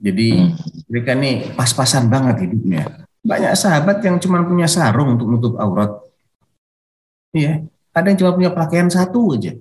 Jadi 0.01 0.29
hmm. 0.41 0.89
mereka 0.89 1.13
nih 1.13 1.53
pas-pasan 1.53 2.09
banget 2.09 2.49
hidupnya. 2.49 3.05
Banyak 3.21 3.53
sahabat 3.53 4.01
yang 4.01 4.17
cuma 4.17 4.41
punya 4.41 4.65
sarung 4.65 5.21
untuk 5.21 5.29
menutup 5.29 5.55
aurat. 5.61 5.93
Iya, 7.37 7.69
ada 7.93 8.07
yang 8.09 8.19
cuma 8.25 8.33
punya 8.33 8.51
pakaian 8.57 8.89
satu 8.89 9.37
aja. 9.37 9.53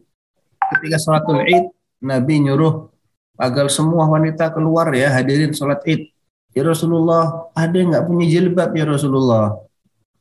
Ketika 0.72 0.96
sholatul 0.96 1.44
id, 1.44 1.76
Nabi 2.00 2.40
nyuruh 2.40 2.88
agar 3.36 3.68
semua 3.68 4.08
wanita 4.08 4.48
keluar 4.56 4.96
ya 4.96 5.12
hadirin 5.12 5.52
sholat 5.52 5.84
id. 5.84 6.08
Ya 6.56 6.64
Rasulullah, 6.64 7.52
ada 7.52 7.76
yang 7.76 7.92
nggak 7.92 8.08
punya 8.08 8.26
jilbab 8.32 8.72
ya 8.72 8.88
Rasulullah. 8.88 9.69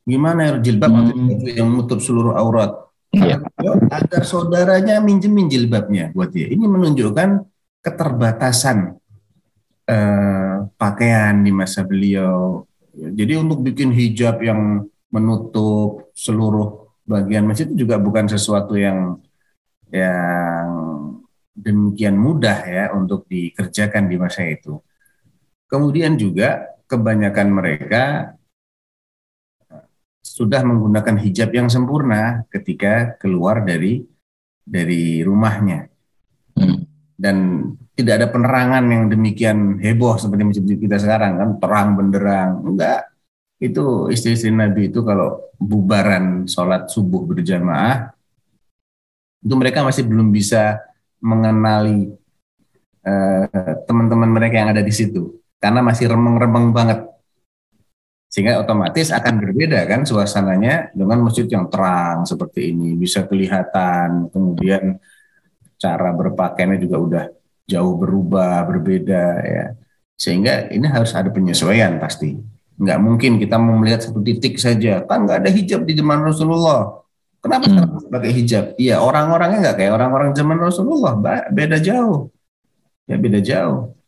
Gimana 0.09 0.39
ya 0.49 0.51
jilbab 0.57 0.89
hmm. 0.89 1.53
yang 1.53 1.69
menutup 1.69 2.01
seluruh 2.01 2.33
aurat? 2.33 2.89
Ya. 3.13 3.41
Agar 3.93 4.25
saudaranya 4.25 5.01
minjemin 5.01 5.49
jilbabnya 5.49 6.09
buat 6.13 6.33
dia. 6.33 6.49
Ini 6.49 6.65
menunjukkan 6.65 7.29
keterbatasan 7.85 8.97
eh, 9.85 10.57
pakaian 10.73 11.45
di 11.45 11.51
masa 11.53 11.85
beliau. 11.85 12.65
Jadi 12.93 13.33
untuk 13.37 13.61
bikin 13.61 13.93
hijab 13.93 14.41
yang 14.41 14.89
menutup 15.09 16.09
seluruh 16.13 16.89
bagian 17.09 17.49
masjid 17.49 17.65
itu 17.65 17.85
juga 17.85 17.97
bukan 17.97 18.29
sesuatu 18.29 18.77
yang 18.77 19.17
yang 19.89 20.69
demikian 21.57 22.13
mudah 22.13 22.61
ya 22.69 22.85
untuk 22.93 23.25
dikerjakan 23.25 24.05
di 24.05 24.15
masa 24.21 24.45
itu. 24.45 24.77
Kemudian 25.65 26.17
juga 26.17 26.77
kebanyakan 26.85 27.47
mereka 27.49 28.33
sudah 30.19 30.61
menggunakan 30.63 31.15
hijab 31.19 31.49
yang 31.55 31.67
sempurna 31.71 32.43
ketika 32.51 33.17
keluar 33.17 33.63
dari 33.63 34.03
dari 34.63 35.25
rumahnya. 35.25 35.89
Hmm. 36.59 36.83
dan 37.19 37.67
tidak 37.99 38.13
ada 38.19 38.27
penerangan 38.31 38.83
yang 38.87 39.03
demikian 39.11 39.75
heboh 39.79 40.15
seperti 40.15 40.43
masjid 40.47 40.79
kita 40.79 40.95
sekarang 40.99 41.35
kan? 41.35 41.49
Terang 41.59 41.89
benderang. 41.99 42.63
Enggak. 42.63 43.11
Itu 43.59 44.07
istri-istri 44.07 44.55
Nabi 44.55 44.87
itu 44.87 45.03
kalau 45.03 45.51
bubaran 45.59 46.47
sholat 46.47 46.87
subuh 46.87 47.27
berjamaah 47.27 48.15
itu 49.39 49.53
mereka 49.55 49.83
masih 49.83 50.03
belum 50.07 50.31
bisa 50.31 50.79
mengenali 51.19 52.11
eh, 53.03 53.75
teman-teman 53.83 54.31
uh, 54.31 54.35
mereka 54.39 54.55
yang 54.63 54.71
ada 54.71 54.83
di 54.83 54.91
situ. 54.91 55.39
Karena 55.59 55.83
masih 55.83 56.07
remeng-remeng 56.07 56.71
banget 56.71 57.03
sehingga 58.29 58.61
otomatis 58.61 59.09
akan 59.09 59.41
berbeda 59.41 59.89
kan 59.89 60.05
suasananya 60.05 60.93
dengan 60.93 61.25
masjid 61.25 61.49
yang 61.49 61.65
terang 61.65 62.29
seperti 62.29 62.69
ini. 62.69 62.93
Bisa 62.93 63.25
kelihatan 63.25 64.29
kemudian 64.29 65.01
cara 65.81 66.13
berpakaiannya 66.13 66.77
juga 66.77 66.97
udah 67.01 67.25
jauh 67.65 67.97
berubah 67.97 68.69
berbeda 68.69 69.23
ya. 69.41 69.65
Sehingga 70.13 70.69
ini 70.69 70.85
harus 70.85 71.17
ada 71.17 71.33
penyesuaian 71.33 71.97
pasti. 71.97 72.37
Nggak 72.77 72.99
mungkin 73.01 73.41
kita 73.41 73.57
mau 73.57 73.81
melihat 73.81 74.05
satu 74.05 74.21
titik 74.21 74.61
saja. 74.61 75.01
Kan 75.09 75.25
nggak 75.25 75.41
ada 75.41 75.49
hijab 75.49 75.89
di 75.89 75.97
zaman 75.97 76.21
Rasulullah. 76.21 77.01
Kenapa 77.41 77.65
hmm. 77.65 78.13
pakai 78.13 78.29
hijab? 78.29 78.77
Iya 78.77 79.01
orang-orangnya 79.01 79.57
nggak 79.65 79.77
kayak 79.81 79.93
orang-orang 79.97 80.37
zaman 80.37 80.61
Rasulullah. 80.61 81.17
Beda 81.49 81.81
jauh. 81.81 82.29
Ya 83.09 83.17
beda 83.17 83.41
jauh 83.41 83.98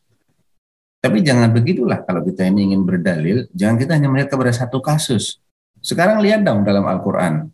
tapi 1.02 1.26
jangan 1.26 1.50
begitulah 1.50 2.06
kalau 2.06 2.22
kita 2.22 2.46
ini 2.46 2.72
ingin 2.72 2.86
berdalil, 2.86 3.50
jangan 3.58 3.82
kita 3.82 3.98
hanya 3.98 4.06
melihat 4.06 4.38
kepada 4.38 4.54
satu 4.54 4.78
kasus. 4.86 5.42
Sekarang 5.82 6.22
lihat 6.22 6.46
dong 6.46 6.62
dalam 6.62 6.86
Al-Quran. 6.86 7.50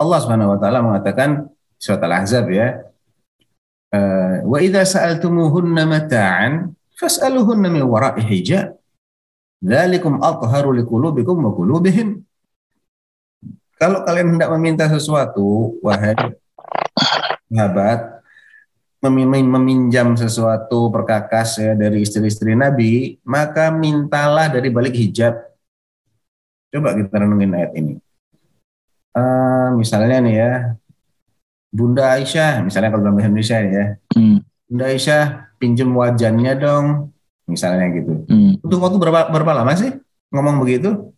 Allah 0.00 0.18
Subhanahu 0.24 0.56
wa 0.56 0.58
taala 0.58 0.80
mengatakan 0.80 1.44
surat 1.76 2.00
Al-Ahzab 2.00 2.48
ya. 2.48 2.80
Eh, 3.92 4.36
wa 4.48 4.56
idza 4.64 4.96
sa'altumuhunna 4.96 5.84
mata'an 5.84 6.72
fas'aluhunna 6.96 7.68
min 7.68 7.84
wara'i 7.84 8.24
hijab. 8.24 8.72
Dzalikum 9.60 10.24
athharu 10.24 10.72
liqulubikum 10.72 11.36
wa 11.36 11.52
qulubihim. 11.52 12.24
Kalau 13.76 14.08
kalian 14.08 14.40
hendak 14.40 14.48
meminta 14.56 14.88
sesuatu, 14.88 15.76
wahai 15.84 16.16
sahabat, 17.52 18.19
meminjam 19.00 20.12
sesuatu 20.12 20.92
perkakas 20.92 21.56
ya 21.56 21.72
dari 21.72 22.04
istri-istri 22.04 22.52
Nabi, 22.52 23.16
maka 23.24 23.72
mintalah 23.72 24.52
dari 24.52 24.68
balik 24.68 24.92
hijab. 24.92 25.40
Coba 26.68 26.92
kita 26.92 27.16
renungin 27.16 27.56
ayat 27.56 27.72
ini. 27.80 27.96
eh, 29.10 29.68
misalnya 29.74 30.22
nih 30.22 30.34
ya, 30.38 30.52
Bunda 31.74 32.14
Aisyah, 32.14 32.62
misalnya 32.62 32.94
kalau 32.94 33.02
dalam 33.02 33.18
bahasa 33.18 33.26
Indonesia 33.26 33.58
ya, 33.58 33.84
Hmm. 34.14 34.38
Bunda 34.70 34.86
Aisyah 34.86 35.24
pinjem 35.58 35.90
wajannya 35.90 36.52
dong, 36.54 36.86
misalnya 37.50 37.90
gitu. 37.90 38.22
Hmm. 38.30 38.54
Butuh 38.62 38.78
waktu 38.78 38.98
berapa, 39.02 39.20
berapa 39.34 39.52
lama 39.64 39.74
sih 39.74 39.90
ngomong 40.30 40.62
begitu? 40.62 41.10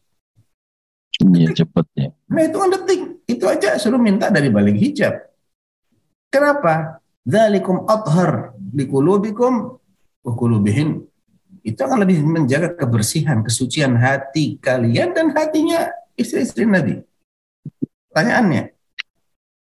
Iya 1.20 1.52
cepet 1.52 1.86
ya. 1.92 2.08
Nah 2.32 2.42
itu 2.48 2.56
kan 2.56 2.68
detik, 2.72 3.00
itu 3.28 3.44
aja 3.44 3.76
suruh 3.76 4.00
minta 4.00 4.32
dari 4.32 4.48
balik 4.48 4.80
hijab. 4.80 5.12
Kenapa? 6.32 7.01
Dzalikum 7.22 7.86
athhar 7.86 8.58
liqulubikum 8.74 9.78
wa 10.22 10.32
qulubihim. 10.34 11.06
Itu 11.62 11.86
akan 11.86 12.02
lebih 12.02 12.26
menjaga 12.26 12.74
kebersihan, 12.74 13.46
kesucian 13.46 13.94
hati 13.94 14.58
kalian 14.58 15.14
dan 15.14 15.30
hatinya 15.30 15.86
istri-istri 16.18 16.66
Nabi. 16.66 16.98
Pertanyaannya, 18.10 18.74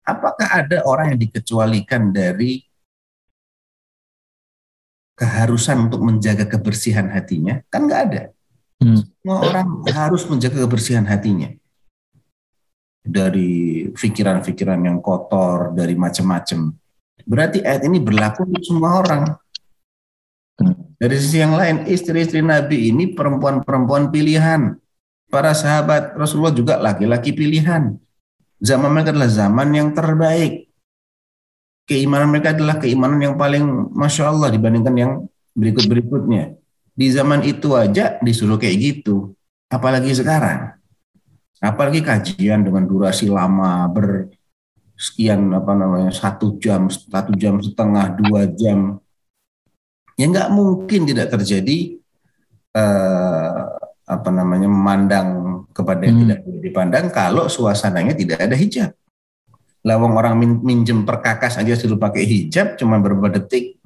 apakah 0.01 0.47
ada 0.49 0.81
orang 0.89 1.13
yang 1.13 1.19
dikecualikan 1.29 2.09
dari 2.09 2.65
keharusan 5.13 5.87
untuk 5.87 6.01
menjaga 6.01 6.49
kebersihan 6.49 7.13
hatinya? 7.13 7.61
Kan 7.69 7.85
nggak 7.85 8.01
ada. 8.09 8.21
Hmm. 8.81 8.99
Semua 8.99 9.37
orang 9.45 9.67
harus 9.93 10.25
menjaga 10.25 10.65
kebersihan 10.65 11.05
hatinya 11.05 11.53
dari 13.03 13.91
pikiran-pikiran 13.91 14.79
yang 14.79 14.99
kotor, 15.03 15.75
dari 15.75 15.93
macam-macam. 15.93 16.71
Berarti 17.23 17.63
ayat 17.63 17.87
ini 17.87 17.99
berlaku 18.03 18.43
untuk 18.47 18.63
semua 18.63 18.99
orang. 18.99 19.23
Dari 20.99 21.15
sisi 21.19 21.43
yang 21.43 21.55
lain, 21.55 21.83
istri-istri 21.83 22.39
Nabi 22.39 22.91
ini 22.91 23.11
perempuan-perempuan 23.11 24.07
pilihan. 24.07 24.79
Para 25.27 25.51
sahabat 25.51 26.13
Rasulullah 26.15 26.53
juga 26.53 26.79
laki-laki 26.79 27.33
pilihan. 27.33 27.97
Zaman 28.63 28.87
mereka 28.93 29.11
adalah 29.11 29.27
zaman 29.27 29.67
yang 29.75 29.89
terbaik. 29.91 30.71
Keimanan 31.83 32.31
mereka 32.31 32.55
adalah 32.55 32.79
keimanan 32.79 33.19
yang 33.19 33.35
paling 33.35 33.91
Masya 33.91 34.31
Allah 34.31 34.47
dibandingkan 34.47 34.95
yang 34.95 35.11
berikut-berikutnya. 35.51 36.55
Di 36.93 37.07
zaman 37.11 37.43
itu 37.43 37.75
aja 37.75 38.21
disuruh 38.23 38.55
kayak 38.55 38.77
gitu. 38.79 39.35
Apalagi 39.67 40.13
sekarang. 40.15 40.77
Apalagi 41.59 41.99
kajian 41.99 42.63
dengan 42.63 42.87
durasi 42.87 43.27
lama, 43.27 43.89
bersekian 44.93 45.49
apa 45.51 45.71
namanya 45.73 46.11
satu 46.13 46.57
jam, 46.61 46.87
satu 46.87 47.33
jam 47.33 47.59
setengah, 47.59 48.13
dua 48.17 48.47
jam. 48.53 49.01
Ya 50.13 50.29
nggak 50.29 50.49
mungkin 50.53 51.09
tidak 51.09 51.33
terjadi 51.33 51.97
eh, 52.73 53.61
apa 54.03 54.29
namanya 54.29 54.69
memandang 54.69 55.27
kepada 55.73 56.05
yang 56.05 56.17
Hmm. 56.17 56.23
tidak 56.27 56.39
boleh 56.45 56.61
dipandang 56.61 57.05
kalau 57.09 57.45
suasananya 57.49 58.13
tidak 58.13 58.37
ada 58.41 58.53
hijab. 58.53 58.91
Lawang 59.83 60.15
orang 60.15 60.39
min- 60.39 60.63
minjem 60.63 61.03
perkakas 61.03 61.59
aja 61.59 61.75
suruh 61.75 61.99
pakai 61.99 62.23
hijab 62.23 62.79
cuma 62.79 63.01
beberapa 63.01 63.35
detik 63.35 63.79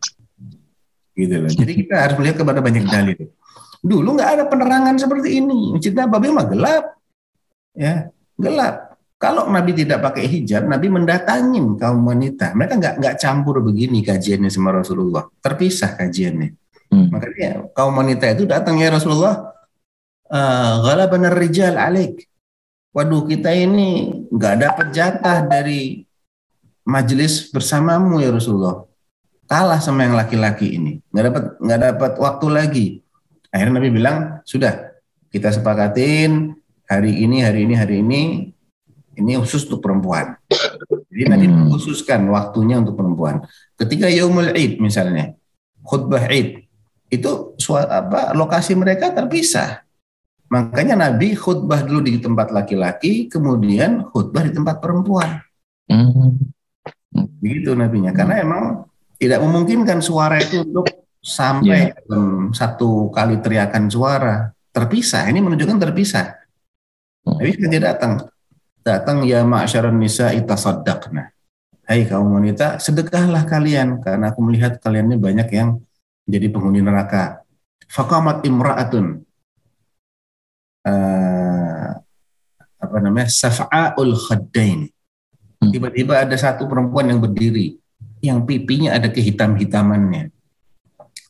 gitu 1.18 1.36
loh. 1.42 1.50
Jadi 1.50 1.74
kita 1.74 1.96
harus 1.98 2.16
melihat 2.22 2.46
kepada 2.46 2.60
banyak 2.62 2.86
dalil. 2.86 3.18
Dulu 3.82 4.10
nggak 4.14 4.30
ada 4.38 4.44
penerangan 4.46 4.96
seperti 5.00 5.42
ini. 5.42 5.74
Masjid 5.74 5.94
Nabawi 5.94 6.30
mah 6.30 6.46
gelap, 6.46 6.86
ya 7.74 8.10
gelap. 8.38 8.97
Kalau 9.18 9.50
Nabi 9.50 9.74
tidak 9.74 10.06
pakai 10.06 10.30
hijab, 10.30 10.70
Nabi 10.70 10.94
mendatangin 10.94 11.74
kaum 11.74 12.06
wanita. 12.06 12.54
Mereka 12.54 12.78
nggak 12.78 12.96
nggak 13.02 13.16
campur 13.18 13.66
begini 13.66 14.06
kajiannya 14.06 14.54
sama 14.54 14.78
Rasulullah, 14.78 15.26
terpisah 15.42 15.98
kajiannya. 15.98 16.54
Hmm. 16.94 17.10
Makanya 17.10 17.74
kaum 17.74 17.98
wanita 17.98 18.30
itu 18.38 18.46
datang 18.46 18.78
ya 18.78 18.94
Rasulullah, 18.94 19.58
"Eh, 20.30 20.74
ghalabanar 20.86 21.34
rijal 21.34 21.82
alik. 21.82 22.30
Waduh 22.94 23.26
kita 23.26 23.50
ini 23.58 24.22
nggak 24.30 24.56
dapat 24.62 24.88
jatah 24.94 25.50
dari 25.50 26.06
majelis 26.86 27.50
bersamamu 27.50 28.22
ya 28.22 28.30
Rasulullah. 28.30 28.86
Kalah 29.50 29.82
sama 29.82 30.06
yang 30.06 30.14
laki-laki 30.14 30.78
ini, 30.78 31.02
nggak 31.10 31.26
dapat 31.26 31.44
nggak 31.58 31.80
dapat 31.90 32.12
waktu 32.22 32.48
lagi. 32.54 32.88
Akhirnya 33.50 33.82
Nabi 33.82 33.90
bilang 33.90 34.18
sudah 34.46 34.94
kita 35.34 35.50
sepakatin 35.50 36.54
hari 36.86 37.26
ini 37.26 37.42
hari 37.42 37.66
ini 37.66 37.74
hari 37.74 37.96
ini 38.06 38.22
ini 39.18 39.36
khusus 39.42 39.66
untuk 39.66 39.82
perempuan. 39.82 40.38
Jadi 41.10 41.50
Hmm. 41.50 41.66
mengkhususkan 41.66 42.22
waktunya 42.30 42.78
untuk 42.78 42.94
perempuan. 42.94 43.42
Ketika 43.74 44.06
Yaumul 44.06 44.54
Id 44.54 44.78
misalnya, 44.78 45.34
khutbah 45.82 46.30
Id 46.30 46.70
itu 47.10 47.32
apa 47.74 48.38
lokasi 48.38 48.78
mereka 48.78 49.10
terpisah. 49.10 49.82
Makanya 50.48 50.96
Nabi 50.96 51.36
khutbah 51.36 51.84
dulu 51.84 52.06
di 52.08 52.22
tempat 52.22 52.54
laki-laki, 52.54 53.28
kemudian 53.28 54.06
khutbah 54.14 54.46
di 54.48 54.54
tempat 54.54 54.80
perempuan. 54.80 55.42
Hmm. 55.90 56.38
Begitu 57.42 57.74
nabinya. 57.74 58.14
Karena 58.14 58.40
emang 58.40 58.86
tidak 59.18 59.42
memungkinkan 59.42 60.00
suara 60.00 60.38
itu 60.38 60.62
untuk 60.62 60.86
sampai 61.18 61.92
dalam 62.06 62.54
satu 62.54 63.10
kali 63.10 63.42
teriakan 63.42 63.90
suara 63.90 64.54
terpisah. 64.70 65.26
Ini 65.28 65.42
menunjukkan 65.42 65.80
terpisah. 65.82 66.38
Nabi 67.26 67.52
sengaja 67.58 67.82
datang. 67.92 68.14
Datang 68.88 69.28
ya 69.28 69.44
ma'asyaran 69.44 70.00
nisa 70.00 70.32
itasaddaqna. 70.32 71.36
Hai 71.84 72.08
kaum 72.08 72.40
wanita, 72.40 72.80
sedekahlah 72.80 73.44
kalian 73.44 74.00
karena 74.00 74.32
aku 74.32 74.40
melihat 74.40 74.80
kalian 74.80 75.12
ini 75.12 75.20
banyak 75.20 75.52
yang 75.52 75.84
jadi 76.24 76.48
penghuni 76.48 76.80
neraka. 76.80 77.44
Faqamat 77.92 78.48
imra'atun 78.48 79.28
eh, 80.88 81.88
apa 82.80 82.98
namanya? 83.04 83.28
Saf'aul 83.28 84.16
khaddain. 84.16 84.88
Hmm. 84.88 85.68
Tiba-tiba 85.68 86.24
ada 86.24 86.36
satu 86.40 86.64
perempuan 86.72 87.12
yang 87.12 87.20
berdiri 87.20 87.76
yang 88.24 88.48
pipinya 88.48 88.96
ada 88.96 89.12
kehitam-hitamannya. 89.12 90.32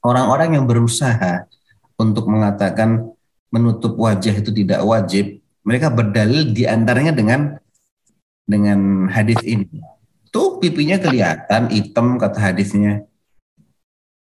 Orang-orang 0.06 0.62
yang 0.62 0.70
berusaha 0.70 1.50
untuk 1.98 2.30
mengatakan 2.30 3.18
menutup 3.50 3.98
wajah 3.98 4.36
itu 4.38 4.54
tidak 4.54 4.86
wajib, 4.86 5.42
mereka 5.68 5.92
berdalil 5.92 6.56
di 6.56 6.64
antaranya 6.64 7.12
dengan 7.12 7.60
dengan 8.48 9.12
hadis 9.12 9.44
ini. 9.44 9.84
Tuh 10.32 10.64
pipinya 10.64 10.96
kelihatan 10.96 11.68
hitam 11.68 12.16
kata 12.16 12.40
hadisnya. 12.40 13.04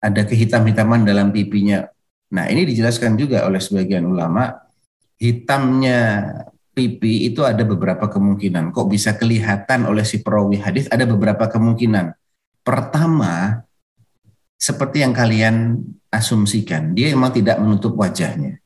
Ada 0.01 0.25
kehitam-hitaman 0.25 1.05
dalam 1.05 1.29
pipinya. 1.37 1.85
Nah 2.33 2.49
ini 2.49 2.65
dijelaskan 2.65 3.21
juga 3.21 3.45
oleh 3.45 3.61
sebagian 3.61 4.09
ulama. 4.09 4.57
Hitamnya 5.21 6.33
pipi 6.73 7.29
itu 7.29 7.45
ada 7.45 7.61
beberapa 7.65 8.09
kemungkinan. 8.09 8.73
Kok 8.73 8.89
bisa 8.89 9.13
kelihatan 9.17 9.85
oleh 9.85 10.05
si 10.05 10.25
perawi 10.25 10.61
hadis? 10.61 10.89
Ada 10.89 11.05
beberapa 11.05 11.49
kemungkinan. 11.49 12.13
Pertama, 12.65 13.65
seperti 14.57 15.05
yang 15.05 15.13
kalian 15.13 15.77
asumsikan, 16.09 16.97
dia 16.97 17.13
memang 17.13 17.33
tidak 17.37 17.61
menutup 17.61 17.97
wajahnya. 18.01 18.61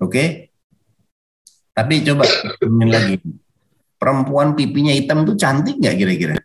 Oke? 0.00 0.51
Tapi 1.72 2.04
coba 2.04 2.28
lagi. 2.84 3.16
Perempuan 3.96 4.58
pipinya 4.58 4.90
hitam 4.90 5.22
itu 5.22 5.38
cantik 5.38 5.78
nggak 5.78 5.96
kira-kira? 5.96 6.36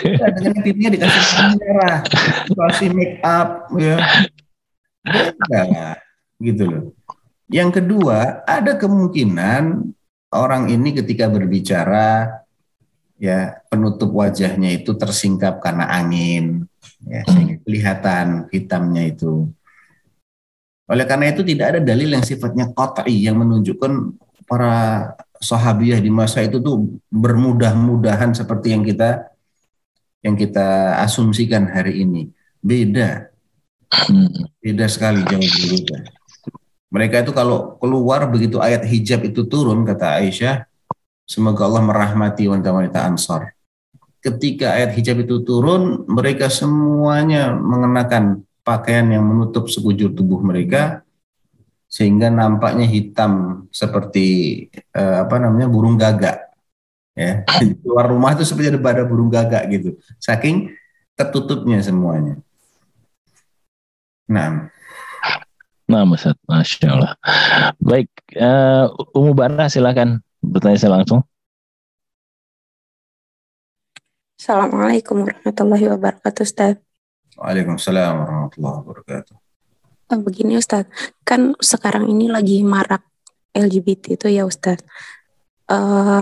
Ya, 0.00 0.26
dengan 0.32 0.62
pipinya 0.64 0.90
dikasih 0.94 1.22
merah, 1.58 1.98
dikasih 2.46 2.88
make 2.94 3.18
up, 3.20 3.68
ya. 3.76 3.98
Lah, 5.50 5.98
gitu 6.38 6.62
loh. 6.64 6.82
Yang 7.50 7.82
kedua, 7.82 8.46
ada 8.46 8.78
kemungkinan 8.78 9.92
orang 10.30 10.70
ini 10.70 10.94
ketika 10.94 11.26
berbicara, 11.26 12.40
ya 13.18 13.60
penutup 13.66 14.14
wajahnya 14.14 14.78
itu 14.78 14.94
tersingkap 14.94 15.58
karena 15.58 15.90
angin, 15.90 16.70
ya, 17.02 17.26
sehingga 17.26 17.58
kelihatan 17.66 18.46
hitamnya 18.54 19.10
itu. 19.10 19.50
Oleh 20.90 21.06
karena 21.06 21.30
itu 21.30 21.46
tidak 21.46 21.66
ada 21.76 21.80
dalil 21.80 22.10
yang 22.10 22.26
sifatnya 22.26 22.74
qat'i 22.74 23.22
yang 23.22 23.38
menunjukkan 23.38 24.18
para 24.50 25.14
sahabiah 25.38 26.02
di 26.02 26.10
masa 26.10 26.42
itu 26.42 26.58
tuh 26.58 26.98
bermudah-mudahan 27.14 28.34
seperti 28.34 28.74
yang 28.74 28.82
kita 28.82 29.30
yang 30.20 30.34
kita 30.34 30.98
asumsikan 31.00 31.70
hari 31.70 32.02
ini. 32.02 32.28
Beda, 32.60 33.30
beda 34.60 34.86
sekali 34.90 35.24
jauh 35.24 35.40
berbeda. 35.40 35.96
Mereka 36.90 37.22
itu 37.22 37.32
kalau 37.32 37.78
keluar 37.78 38.26
begitu 38.26 38.58
ayat 38.58 38.82
hijab 38.82 39.22
itu 39.22 39.46
turun 39.46 39.86
kata 39.86 40.20
Aisyah, 40.20 40.66
semoga 41.22 41.70
Allah 41.70 41.86
merahmati 41.86 42.50
wanita-wanita 42.50 43.06
Ansar. 43.06 43.54
Ketika 44.20 44.76
ayat 44.76 44.92
hijab 44.98 45.22
itu 45.24 45.40
turun, 45.46 46.04
mereka 46.10 46.50
semuanya 46.50 47.54
mengenakan 47.54 48.44
pakaian 48.70 49.10
yang 49.10 49.26
menutup 49.26 49.66
sekujur 49.66 50.14
tubuh 50.14 50.38
mereka 50.38 51.02
sehingga 51.90 52.30
nampaknya 52.30 52.86
hitam 52.86 53.66
seperti 53.74 54.28
eh, 54.94 55.16
apa 55.18 55.42
namanya 55.42 55.66
burung 55.66 55.98
gagak 55.98 56.54
ya 57.18 57.42
keluar 57.82 58.06
rumah 58.06 58.38
itu 58.38 58.46
seperti 58.46 58.70
ada 58.70 58.78
pada 58.78 59.02
burung 59.02 59.26
gagak 59.26 59.66
gitu 59.74 59.98
saking 60.22 60.70
tertutupnya 61.18 61.82
semuanya 61.82 62.38
nah 64.30 64.70
Nah, 65.90 66.06
Ustaz, 66.06 66.38
Masya 66.46 66.86
Allah. 66.86 67.12
Baik, 67.82 68.06
uh, 68.38 68.94
Umu 69.10 69.34
Bara 69.34 69.66
silakan 69.66 70.22
bertanya 70.38 70.78
saya 70.78 70.94
langsung. 70.94 71.26
Assalamualaikum 74.38 75.26
warahmatullahi 75.26 75.90
wabarakatuh, 75.90 76.46
Ustaz. 76.46 76.78
Waalaikumsalam 77.40 78.20
warahmatullahi 78.20 78.76
wabarakatuh. 78.84 79.36
Oh, 80.12 80.20
begini 80.20 80.60
Ustaz, 80.60 80.84
kan 81.24 81.56
sekarang 81.56 82.04
ini 82.12 82.28
lagi 82.28 82.60
marak 82.60 83.00
LGBT 83.56 84.20
itu 84.20 84.28
ya 84.28 84.44
Ustaz. 84.44 84.84
Uh, 85.64 86.20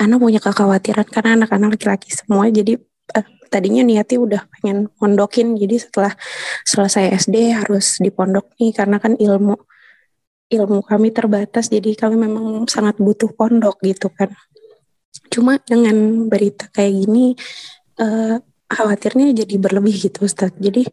anak 0.00 0.18
punya 0.22 0.40
kekhawatiran 0.40 1.04
karena 1.10 1.36
anak-anak 1.36 1.76
laki-laki 1.76 2.14
semua 2.14 2.46
jadi 2.46 2.78
uh, 3.12 3.26
tadinya 3.50 3.82
niatnya 3.82 4.18
udah 4.22 4.42
pengen 4.54 4.86
mondokin 5.02 5.58
jadi 5.58 5.82
setelah 5.82 6.14
selesai 6.62 7.26
SD 7.26 7.58
harus 7.58 7.98
di 7.98 8.14
pondok 8.14 8.54
nih 8.54 8.70
karena 8.70 9.02
kan 9.02 9.18
ilmu 9.18 9.58
ilmu 10.46 10.78
kami 10.86 11.10
terbatas 11.10 11.74
jadi 11.74 11.90
kami 11.98 12.22
memang 12.22 12.70
sangat 12.70 12.94
butuh 13.02 13.34
pondok 13.34 13.82
gitu 13.82 14.14
kan 14.14 14.30
cuma 15.26 15.58
dengan 15.58 16.30
berita 16.30 16.70
kayak 16.70 16.94
gini 16.94 17.34
uh, 17.98 18.38
khawatirnya 18.74 19.32
jadi 19.32 19.54
berlebih 19.56 20.10
gitu 20.10 20.26
Ustaz 20.26 20.50
jadi 20.58 20.84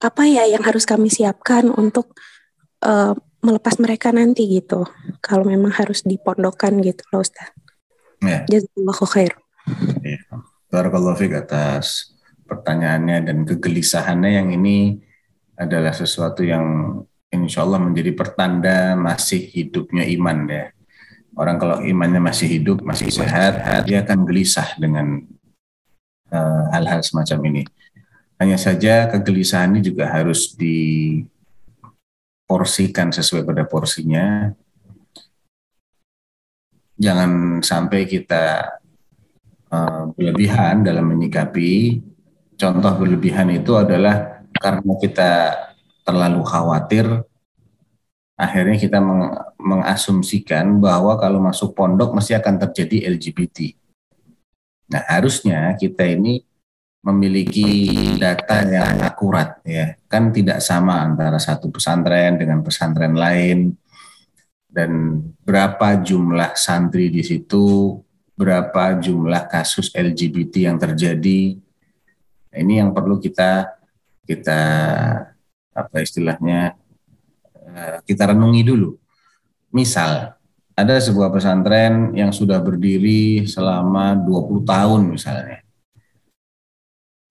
apa 0.00 0.28
ya 0.28 0.44
yang 0.48 0.64
harus 0.64 0.84
kami 0.84 1.08
siapkan 1.08 1.68
untuk 1.72 2.16
uh, 2.84 3.16
melepas 3.44 3.78
mereka 3.78 4.10
nanti 4.10 4.48
gitu 4.48 4.88
kalau 5.20 5.46
memang 5.46 5.70
harus 5.72 6.02
dipondokkan 6.02 6.80
gitu 6.80 7.04
loh 7.12 7.22
Ustaz 7.22 7.52
Ya. 8.24 8.48
Jazakallahu 8.48 9.04
khair. 9.08 9.32
Ya. 10.00 10.20
Barakallahu 10.72 11.18
fiqh 11.18 11.36
atas 11.36 12.16
pertanyaannya 12.46 13.26
dan 13.26 13.38
kegelisahannya 13.44 14.30
yang 14.42 14.48
ini 14.54 15.02
adalah 15.56 15.92
sesuatu 15.92 16.44
yang 16.44 17.00
insya 17.32 17.64
Allah 17.66 17.82
menjadi 17.82 18.12
pertanda 18.14 18.94
masih 18.94 19.40
hidupnya 19.52 20.06
iman 20.16 20.38
ya. 20.48 20.66
Orang 21.36 21.60
kalau 21.60 21.84
imannya 21.84 22.22
masih 22.22 22.48
hidup, 22.48 22.80
masih 22.80 23.12
sehat, 23.12 23.60
dia 23.84 24.00
akan 24.00 24.24
gelisah 24.24 24.72
dengan 24.80 25.20
hal-hal 26.72 27.00
uh, 27.00 27.06
semacam 27.06 27.38
ini. 27.52 27.62
Hanya 28.36 28.60
saja 28.60 29.08
kegelisahan 29.08 29.72
ini 29.76 29.80
juga 29.80 30.08
harus 30.12 30.52
diporsikan 30.58 31.08
sesuai 33.14 33.48
pada 33.48 33.64
porsinya 33.64 34.52
jangan 36.96 37.60
sampai 37.60 38.08
kita 38.08 38.76
uh, 39.68 40.02
berlebihan 40.16 40.82
dalam 40.82 41.12
menyikapi. 41.12 42.00
Contoh 42.56 42.92
berlebihan 42.96 43.52
itu 43.52 43.76
adalah 43.76 44.40
karena 44.56 44.92
kita 44.96 45.32
terlalu 46.00 46.40
khawatir, 46.40 47.04
akhirnya 48.40 48.80
kita 48.80 48.96
meng 48.96 49.36
mengasumsikan 49.60 50.78
bahwa 50.78 51.18
kalau 51.20 51.42
masuk 51.42 51.76
pondok 51.76 52.16
mesti 52.16 52.32
akan 52.38 52.56
terjadi 52.64 53.12
LGBT. 53.12 53.76
Nah 54.92 55.02
harusnya 55.06 55.74
kita 55.74 56.06
ini 56.06 56.42
memiliki 57.06 57.94
data 58.18 58.66
yang 58.66 58.98
akurat 59.06 59.62
ya 59.62 59.94
kan 60.10 60.34
tidak 60.34 60.58
sama 60.58 61.06
antara 61.06 61.38
satu 61.38 61.70
pesantren 61.70 62.34
dengan 62.34 62.66
pesantren 62.66 63.14
lain 63.14 63.78
dan 64.76 65.22
berapa 65.40 66.04
jumlah 66.04 66.52
santri 66.52 67.08
di 67.08 67.24
situ, 67.24 67.96
berapa 68.36 69.00
jumlah 69.00 69.48
kasus 69.48 69.88
LGBT 69.96 70.68
yang 70.68 70.76
terjadi. 70.76 71.56
Ini 72.52 72.84
yang 72.84 72.92
perlu 72.92 73.16
kita 73.16 73.72
kita 74.28 74.60
apa 75.72 75.96
istilahnya 76.04 76.76
eh, 77.72 77.96
kita 78.04 78.36
renungi 78.36 78.62
dulu. 78.68 78.92
Misal 79.72 80.36
ada 80.76 81.00
sebuah 81.00 81.32
pesantren 81.32 82.12
yang 82.12 82.28
sudah 82.28 82.60
berdiri 82.60 83.48
selama 83.48 84.12
20 84.20 84.60
tahun 84.60 85.00
misalnya. 85.16 85.64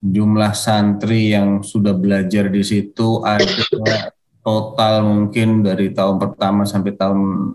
Jumlah 0.02 0.52
santri 0.52 1.30
yang 1.30 1.62
sudah 1.62 1.94
belajar 1.94 2.50
di 2.50 2.62
situ 2.66 3.22
ada 3.22 3.46
total 4.42 5.06
mungkin 5.06 5.62
dari 5.62 5.94
tahun 5.94 6.18
pertama 6.18 6.66
sampai 6.66 6.92
tahun 6.98 7.54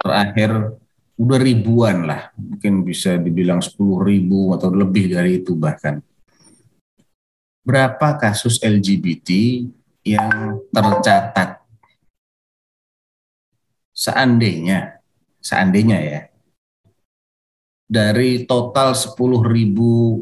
terakhir 0.00 0.80
udah 1.20 1.38
ribuan 1.44 2.08
lah. 2.08 2.32
Mungkin 2.36 2.84
bisa 2.84 3.20
dibilang 3.20 3.60
sepuluh 3.60 4.00
ribu 4.00 4.56
atau 4.56 4.72
lebih 4.72 5.12
dari 5.12 5.44
itu 5.44 5.52
bahkan. 5.52 6.00
Berapa 7.60 8.16
kasus 8.16 8.64
LGBT 8.64 9.28
yang 10.08 10.60
tercatat 10.72 11.55
seandainya 13.96 15.00
seandainya 15.40 15.98
ya 16.04 16.20
dari 17.88 18.44
total 18.44 18.92
sepuluh 18.92 19.40
ribu 19.40 20.20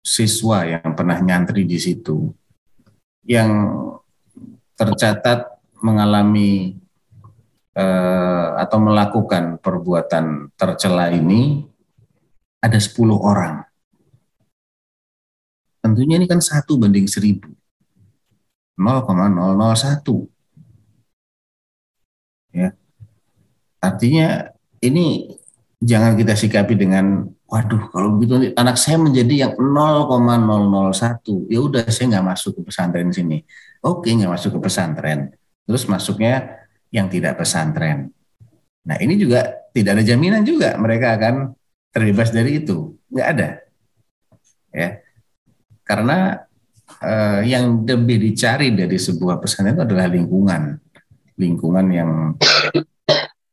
siswa 0.00 0.64
yang 0.64 0.96
pernah 0.96 1.20
nyantri 1.20 1.68
di 1.68 1.76
situ 1.76 2.32
yang 3.28 3.76
tercatat 4.72 5.60
mengalami 5.84 6.80
eh, 7.76 8.48
atau 8.56 8.78
melakukan 8.80 9.60
perbuatan 9.60 10.54
tercela 10.56 11.12
ini 11.12 11.66
ada 12.58 12.78
10 12.78 13.14
orang. 13.14 13.62
Tentunya 15.78 16.18
ini 16.18 16.26
kan 16.26 16.42
satu 16.42 16.74
banding 16.74 17.06
seribu. 17.06 17.54
0,001. 18.78 20.26
Ya. 22.54 22.74
Artinya 23.78 24.50
ini 24.82 25.34
jangan 25.78 26.18
kita 26.18 26.34
sikapi 26.34 26.74
dengan 26.74 27.26
waduh 27.48 27.88
kalau 27.94 28.18
begitu 28.18 28.50
anak 28.58 28.76
saya 28.76 28.98
menjadi 28.98 29.48
yang 29.48 29.52
0,001 29.56 31.48
ya 31.48 31.58
udah 31.62 31.86
saya 31.88 32.06
nggak 32.18 32.26
masuk 32.34 32.58
ke 32.58 32.60
pesantren 32.66 33.08
sini 33.14 33.46
Oke, 33.82 34.10
nggak 34.10 34.32
masuk 34.34 34.58
ke 34.58 34.60
pesantren. 34.66 35.30
Terus 35.62 35.86
masuknya 35.86 36.66
yang 36.90 37.06
tidak 37.06 37.38
pesantren. 37.38 38.10
Nah 38.82 38.96
ini 38.98 39.14
juga 39.14 39.70
tidak 39.70 40.00
ada 40.00 40.04
jaminan 40.04 40.42
juga 40.42 40.74
mereka 40.80 41.14
akan 41.14 41.54
terbebas 41.94 42.34
dari 42.34 42.64
itu. 42.64 42.98
Nggak 43.12 43.28
ada. 43.36 43.48
Ya, 44.74 44.88
karena 45.86 46.18
eh, 47.00 47.40
yang 47.54 47.86
lebih 47.86 48.18
dicari 48.18 48.74
dari 48.74 48.98
sebuah 48.98 49.38
pesantren 49.38 49.78
itu 49.78 49.84
adalah 49.86 50.10
lingkungan, 50.10 50.62
lingkungan 51.38 51.86
yang 51.94 52.10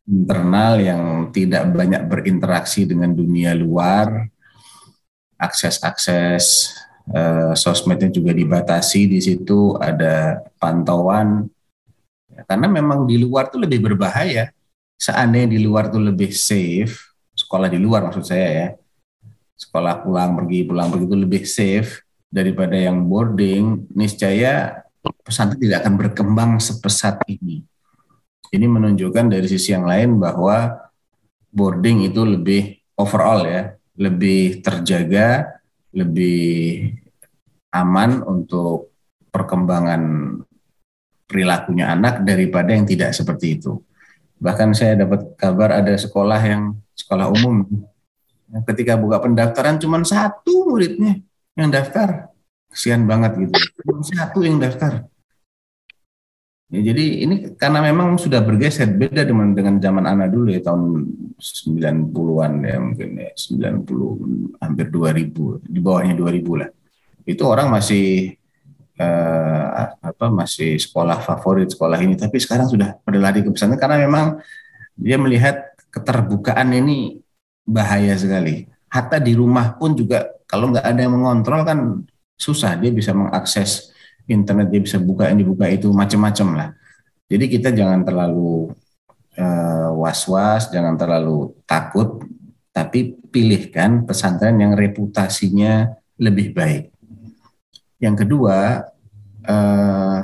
internal 0.05 0.77
yang 0.81 1.03
tidak 1.33 1.69
banyak 1.73 2.05
berinteraksi 2.05 2.85
dengan 2.85 3.13
dunia 3.13 3.57
luar, 3.57 4.29
akses-akses 5.37 6.73
eh, 7.09 7.53
sosmednya 7.57 8.13
juga 8.13 8.31
dibatasi 8.33 9.09
di 9.09 9.19
situ 9.19 9.75
ada 9.81 10.45
pantauan. 10.61 11.49
Ya, 12.29 12.41
karena 12.45 12.67
memang 12.69 13.09
di 13.09 13.17
luar 13.17 13.49
tuh 13.49 13.61
lebih 13.61 13.81
berbahaya. 13.81 14.53
Seandainya 14.95 15.57
di 15.57 15.59
luar 15.59 15.91
tuh 15.91 15.99
lebih 15.99 16.31
safe 16.31 17.15
sekolah 17.35 17.67
di 17.67 17.77
luar 17.77 18.07
maksud 18.07 18.23
saya 18.23 18.47
ya 18.47 18.67
sekolah 19.59 20.07
pulang 20.07 20.39
pergi 20.39 20.59
pulang 20.63 20.87
pergi 20.87 21.05
itu 21.05 21.17
lebih 21.19 21.43
safe 21.43 21.91
daripada 22.31 22.75
yang 22.79 23.03
boarding 23.03 23.91
niscaya 23.91 24.83
pesantren 25.21 25.59
tidak 25.59 25.83
akan 25.83 25.95
berkembang 25.99 26.51
sepesat 26.63 27.19
ini 27.27 27.67
ini 28.55 28.65
menunjukkan 28.65 29.31
dari 29.31 29.47
sisi 29.47 29.75
yang 29.75 29.85
lain 29.85 30.17
bahwa 30.17 30.89
boarding 31.51 32.07
itu 32.07 32.23
lebih 32.23 32.79
overall 32.95 33.43
ya 33.43 33.75
lebih 33.95 34.59
terjaga 34.59 35.59
lebih 35.95 36.91
aman 37.71 38.23
untuk 38.23 38.91
perkembangan 39.31 40.03
perilakunya 41.27 41.91
anak 41.91 42.23
daripada 42.23 42.71
yang 42.71 42.87
tidak 42.87 43.11
seperti 43.11 43.59
itu. 43.59 43.79
Bahkan 44.39 44.75
saya 44.75 44.99
dapat 44.99 45.35
kabar 45.39 45.79
ada 45.79 45.95
sekolah 45.95 46.39
yang 46.43 46.75
sekolah 46.95 47.31
umum 47.31 47.67
ketika 48.71 48.95
buka 48.95 49.19
pendaftaran 49.23 49.79
cuma 49.79 49.99
satu 50.03 50.71
muridnya 50.71 51.19
yang 51.55 51.71
daftar. 51.71 52.31
Kesian 52.71 53.07
banget 53.07 53.39
gitu. 53.39 53.55
Cuma 53.83 54.03
satu 54.03 54.43
yang 54.43 54.59
daftar. 54.59 55.07
Ya, 56.65 56.81
jadi 56.81 57.05
ini 57.29 57.35
karena 57.61 57.77
memang 57.77 58.17
sudah 58.17 58.41
bergeser 58.41 58.89
beda 58.89 59.21
dengan 59.21 59.53
dengan 59.53 59.77
zaman 59.77 60.01
anak 60.09 60.33
dulu 60.33 60.49
ya 60.49 60.65
tahun 60.65 60.81
90-an 61.37 62.51
ya 62.65 62.77
mungkin 62.81 63.09
ya 63.21 63.29
90 63.37 64.57
hampir 64.57 64.85
2000 64.89 65.61
di 65.61 65.79
bawahnya 65.79 66.17
2000 66.17 66.61
lah. 66.65 66.69
Itu 67.21 67.45
orang 67.45 67.69
masih 67.69 68.33
eh, 68.97 69.65
apa 70.01 70.25
masih 70.33 70.81
sekolah 70.81 71.21
favorit 71.21 71.69
sekolah 71.69 72.01
ini 72.01 72.17
tapi 72.17 72.41
sekarang 72.41 72.65
sudah 72.65 72.97
pada 72.97 73.17
lari 73.21 73.45
ke 73.45 73.53
pesantren 73.53 73.77
karena 73.77 74.01
memang 74.01 74.25
dia 74.97 75.21
melihat 75.21 75.69
keterbukaan 75.93 76.73
ini 76.73 77.21
bahaya 77.61 78.17
sekali. 78.17 78.65
Hatta 78.89 79.21
di 79.21 79.37
rumah 79.37 79.77
pun 79.77 79.93
juga 79.93 80.33
kalau 80.49 80.73
nggak 80.73 80.85
ada 80.85 80.97
yang 80.97 81.13
mengontrol 81.13 81.61
kan 81.61 81.79
susah 82.41 82.73
dia 82.81 82.89
bisa 82.89 83.13
mengakses 83.13 83.94
internet 84.25 84.67
dia 84.73 84.81
bisa 84.81 84.97
buka 84.97 85.29
ini 85.29 85.45
buka 85.45 85.69
itu 85.69 85.89
macam-macam 85.93 86.47
lah 86.57 86.69
Jadi 87.25 87.45
kita 87.49 87.73
jangan 87.73 88.05
terlalu 88.05 88.69
eh, 89.33 89.89
was-was, 89.97 90.69
jangan 90.69 90.93
terlalu 90.93 91.57
takut, 91.65 92.21
tapi 92.69 93.17
pilihkan 93.33 94.05
pesantren 94.05 94.61
yang 94.61 94.77
reputasinya 94.77 95.89
lebih 96.21 96.53
baik. 96.53 96.93
Yang 97.97 98.15
kedua, 98.29 98.85
eh, 99.41 100.19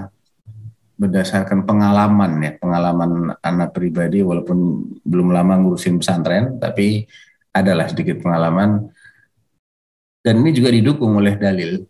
berdasarkan 1.01 1.65
pengalaman 1.65 2.31
ya, 2.45 2.51
pengalaman 2.61 3.33
anak 3.41 3.73
pribadi 3.73 4.21
walaupun 4.21 4.85
belum 5.01 5.33
lama 5.33 5.57
ngurusin 5.57 5.97
pesantren, 5.97 6.61
tapi 6.61 7.09
adalah 7.49 7.89
sedikit 7.89 8.21
pengalaman 8.21 8.93
dan 10.21 10.45
ini 10.45 10.53
juga 10.53 10.69
didukung 10.69 11.17
oleh 11.17 11.33
dalil. 11.33 11.81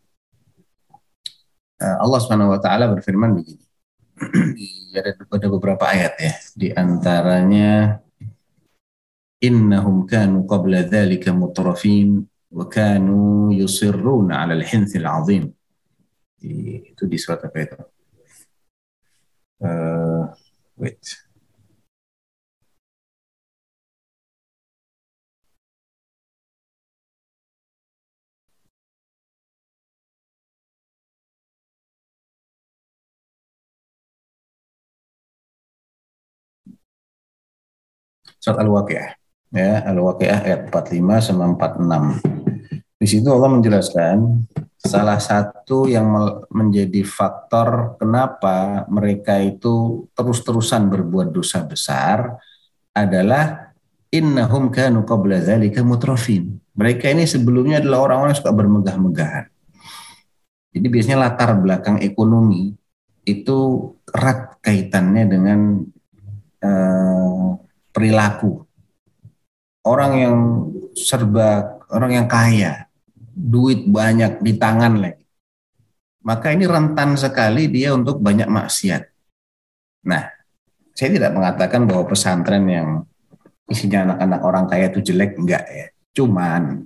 Eh, 1.82 1.98
Allah 1.98 2.20
Subhanahu 2.22 2.54
wa 2.54 2.60
taala 2.62 2.86
berfirman 2.94 3.34
begini. 3.34 3.66
ada 5.02 5.18
ada 5.18 5.48
beberapa 5.50 5.90
ayat 5.90 6.14
ya, 6.22 6.34
di 6.54 6.70
antaranya 6.70 7.98
innahum 9.42 10.06
kanu 10.06 10.46
qabla 10.46 10.86
dzalika 10.86 11.34
mutrafin 11.34 12.22
wa 12.54 12.70
kanu 12.70 13.50
yusirruna 13.50 14.46
'ala 14.46 14.54
al-hinthil 14.54 15.08
'azim. 15.10 15.50
Itu 16.42 17.10
di 17.10 17.18
surat 17.18 17.42
apa 17.42 17.58
itu? 17.66 17.78
Uh, 19.62 20.30
wait. 20.78 21.02
Surat 38.42 38.58
Al-Waqiah. 38.58 39.10
Ya, 39.54 39.86
Al-Waqiah 39.86 40.40
ayat 40.50 40.62
45 40.74 41.30
sama 41.30 41.54
46. 41.54 42.26
Di 42.98 43.06
situ 43.06 43.30
Allah 43.30 43.54
menjelaskan 43.54 44.50
salah 44.82 45.22
satu 45.22 45.86
yang 45.86 46.10
menjadi 46.50 47.06
faktor 47.06 48.02
kenapa 48.02 48.90
mereka 48.90 49.38
itu 49.38 50.06
terus-terusan 50.18 50.90
berbuat 50.90 51.30
dosa 51.30 51.62
besar 51.62 52.42
adalah 52.90 53.72
innahum 54.10 54.74
kanu 54.74 55.06
qabla 55.06 55.38
dzalika 55.38 55.86
mutrafin. 55.86 56.58
Mereka 56.74 57.14
ini 57.14 57.30
sebelumnya 57.30 57.78
adalah 57.78 58.10
orang-orang 58.10 58.34
yang 58.34 58.42
suka 58.42 58.54
bermegah-megahan. 58.58 59.46
Jadi 60.72 60.88
biasanya 60.90 61.30
latar 61.30 61.54
belakang 61.62 62.02
ekonomi 62.02 62.74
itu 63.22 63.58
erat 64.10 64.58
kaitannya 64.66 65.24
dengan 65.30 65.60
uh, 66.64 67.61
perilaku. 67.94 68.66
Orang 69.86 70.12
yang 70.18 70.36
serba, 70.94 71.82
orang 71.90 72.24
yang 72.24 72.30
kaya, 72.30 72.86
duit 73.32 73.88
banyak 73.88 74.44
di 74.44 74.60
tangan 74.60 75.00
lagi. 75.00 75.24
Maka 76.22 76.54
ini 76.54 76.70
rentan 76.70 77.18
sekali 77.18 77.66
dia 77.66 77.98
untuk 77.98 78.22
banyak 78.22 78.46
maksiat. 78.46 79.10
Nah, 80.06 80.30
saya 80.94 81.10
tidak 81.18 81.34
mengatakan 81.34 81.90
bahwa 81.90 82.06
pesantren 82.06 82.70
yang 82.70 83.02
isinya 83.66 84.06
anak-anak 84.12 84.42
orang 84.46 84.70
kaya 84.70 84.94
itu 84.94 85.02
jelek, 85.02 85.42
enggak 85.42 85.66
ya. 85.66 85.90
Cuman, 86.14 86.86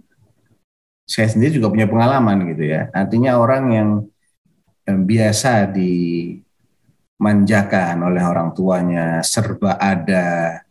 saya 1.03 1.27
sendiri 1.27 1.59
juga 1.59 1.67
punya 1.69 1.91
pengalaman 1.91 2.47
gitu 2.55 2.63
ya. 2.63 2.87
Artinya 2.95 3.35
orang 3.35 3.75
yang, 3.75 4.07
yang 4.87 5.03
biasa 5.03 5.67
dimanjakan 5.75 8.07
oleh 8.07 8.23
orang 8.23 8.55
tuanya, 8.55 9.19
serba 9.19 9.75
ada, 9.75 10.63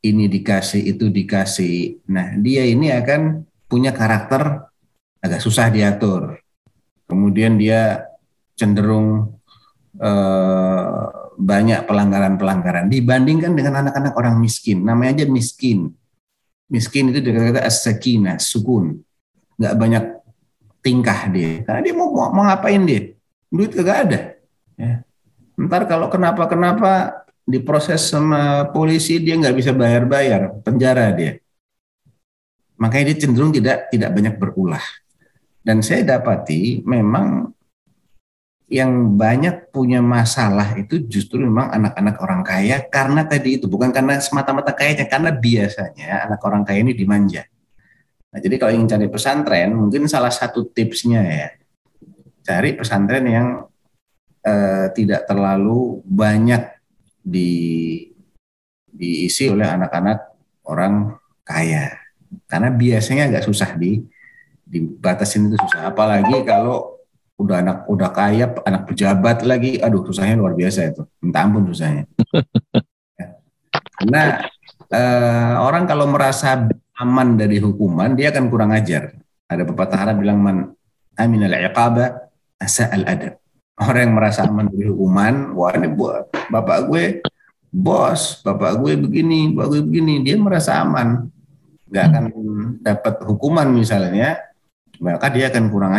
ini 0.00 0.24
dikasih, 0.26 0.96
itu 0.96 1.12
dikasih. 1.12 2.04
Nah, 2.08 2.36
dia 2.40 2.64
ini 2.64 2.88
akan 2.88 3.44
punya 3.68 3.92
karakter 3.92 4.64
agak 5.20 5.40
susah 5.44 5.68
diatur. 5.68 6.40
Kemudian 7.04 7.60
dia 7.60 8.08
cenderung 8.56 9.36
eh, 10.00 11.04
banyak 11.40 11.88
pelanggaran-pelanggaran 11.88 12.92
dibandingkan 12.92 13.52
dengan 13.56 13.86
anak-anak 13.86 14.12
orang 14.16 14.36
miskin. 14.40 14.84
Namanya 14.84 15.20
aja 15.20 15.26
miskin. 15.28 15.92
Miskin 16.70 17.10
itu 17.10 17.18
dikata 17.20 17.64
as-sakinah, 17.66 18.38
sukun. 18.38 19.02
Nggak 19.58 19.74
banyak 19.74 20.04
tingkah 20.80 21.28
dia. 21.32 21.64
Karena 21.64 21.80
dia 21.84 21.94
mau, 21.96 22.08
mau, 22.12 22.30
mau 22.32 22.44
ngapain 22.46 22.80
dia? 22.84 23.12
Duit 23.50 23.74
kagak 23.74 23.98
ada. 24.06 24.20
Ya. 24.78 25.02
Ntar 25.60 25.84
kalau 25.84 26.08
kenapa-kenapa 26.08 27.19
diproses 27.50 28.06
sama 28.06 28.70
polisi 28.70 29.18
dia 29.18 29.36
nggak 29.36 29.56
bisa 29.58 29.74
bayar-bayar 29.74 30.62
penjara 30.62 31.10
dia 31.12 31.36
makanya 32.80 33.12
dia 33.12 33.26
cenderung 33.26 33.52
tidak 33.52 33.90
tidak 33.92 34.10
banyak 34.14 34.34
berulah 34.40 34.82
dan 35.60 35.84
saya 35.84 36.16
dapati 36.16 36.80
memang 36.86 37.52
yang 38.70 39.18
banyak 39.18 39.74
punya 39.74 39.98
masalah 39.98 40.78
itu 40.78 41.02
justru 41.10 41.42
memang 41.42 41.74
anak-anak 41.74 42.16
orang 42.22 42.42
kaya 42.46 42.78
karena 42.86 43.26
tadi 43.26 43.58
itu 43.58 43.66
bukan 43.66 43.90
karena 43.90 44.22
semata-mata 44.22 44.70
kayanya 44.70 45.10
karena 45.10 45.34
biasanya 45.34 46.30
anak 46.30 46.38
orang 46.46 46.62
kaya 46.62 46.86
ini 46.86 46.94
dimanja. 46.94 47.50
Nah, 48.30 48.38
jadi 48.38 48.62
kalau 48.62 48.72
ingin 48.78 48.86
cari 48.86 49.10
pesantren 49.10 49.74
mungkin 49.74 50.06
salah 50.06 50.30
satu 50.30 50.70
tipsnya 50.70 51.18
ya 51.26 51.48
cari 52.46 52.78
pesantren 52.78 53.26
yang 53.26 53.48
eh, 54.46 54.86
tidak 54.94 55.26
terlalu 55.26 55.98
banyak 56.06 56.79
di 57.20 57.50
diisi 58.90 59.46
oleh 59.46 59.68
anak-anak 59.68 60.18
orang 60.66 61.16
kaya. 61.46 61.94
Karena 62.46 62.70
biasanya 62.70 63.30
agak 63.30 63.46
susah 63.46 63.74
di 63.78 64.02
dibatasin 64.66 65.50
itu 65.50 65.56
susah. 65.58 65.90
Apalagi 65.90 66.46
kalau 66.46 67.00
udah 67.40 67.56
anak 67.64 67.78
udah 67.90 68.10
kaya, 68.12 68.52
anak 68.62 68.86
pejabat 68.90 69.42
lagi, 69.42 69.80
aduh 69.80 70.04
susahnya 70.06 70.38
luar 70.38 70.54
biasa 70.54 70.92
itu. 70.94 71.02
Minta 71.24 71.42
ampun 71.42 71.66
susahnya. 71.66 72.04
Karena 73.98 74.22
eh, 74.98 75.54
orang 75.58 75.88
kalau 75.88 76.06
merasa 76.06 76.68
aman 77.00 77.34
dari 77.34 77.58
hukuman, 77.58 78.14
dia 78.14 78.30
akan 78.30 78.44
kurang 78.52 78.70
ajar. 78.76 79.16
Ada 79.50 79.66
pepatah 79.66 79.98
Arab 80.06 80.22
bilang 80.22 80.38
man 80.38 80.56
aminal 81.18 81.56
iqaba 81.58 82.30
asa 82.60 82.86
al 82.92 83.02
adab 83.08 83.39
orang 83.80 84.02
yang 84.06 84.14
merasa 84.14 84.44
aman 84.44 84.68
dari 84.68 84.92
hukuman, 84.92 85.56
wah 85.56 85.72
ini 85.72 85.88
buat 85.88 86.28
bapak 86.52 86.78
gue 86.86 87.04
bos, 87.72 88.44
bapak 88.44 88.76
gue 88.84 88.92
begini, 89.00 89.56
bapak 89.56 89.68
gue 89.72 89.82
begini, 89.88 90.14
dia 90.20 90.36
merasa 90.36 90.84
aman, 90.84 91.32
nggak 91.88 92.04
akan 92.12 92.24
dapat 92.84 93.14
hukuman 93.24 93.66
misalnya, 93.72 94.36
maka 95.00 95.32
dia 95.32 95.48
akan 95.48 95.64
kurang 95.72 95.92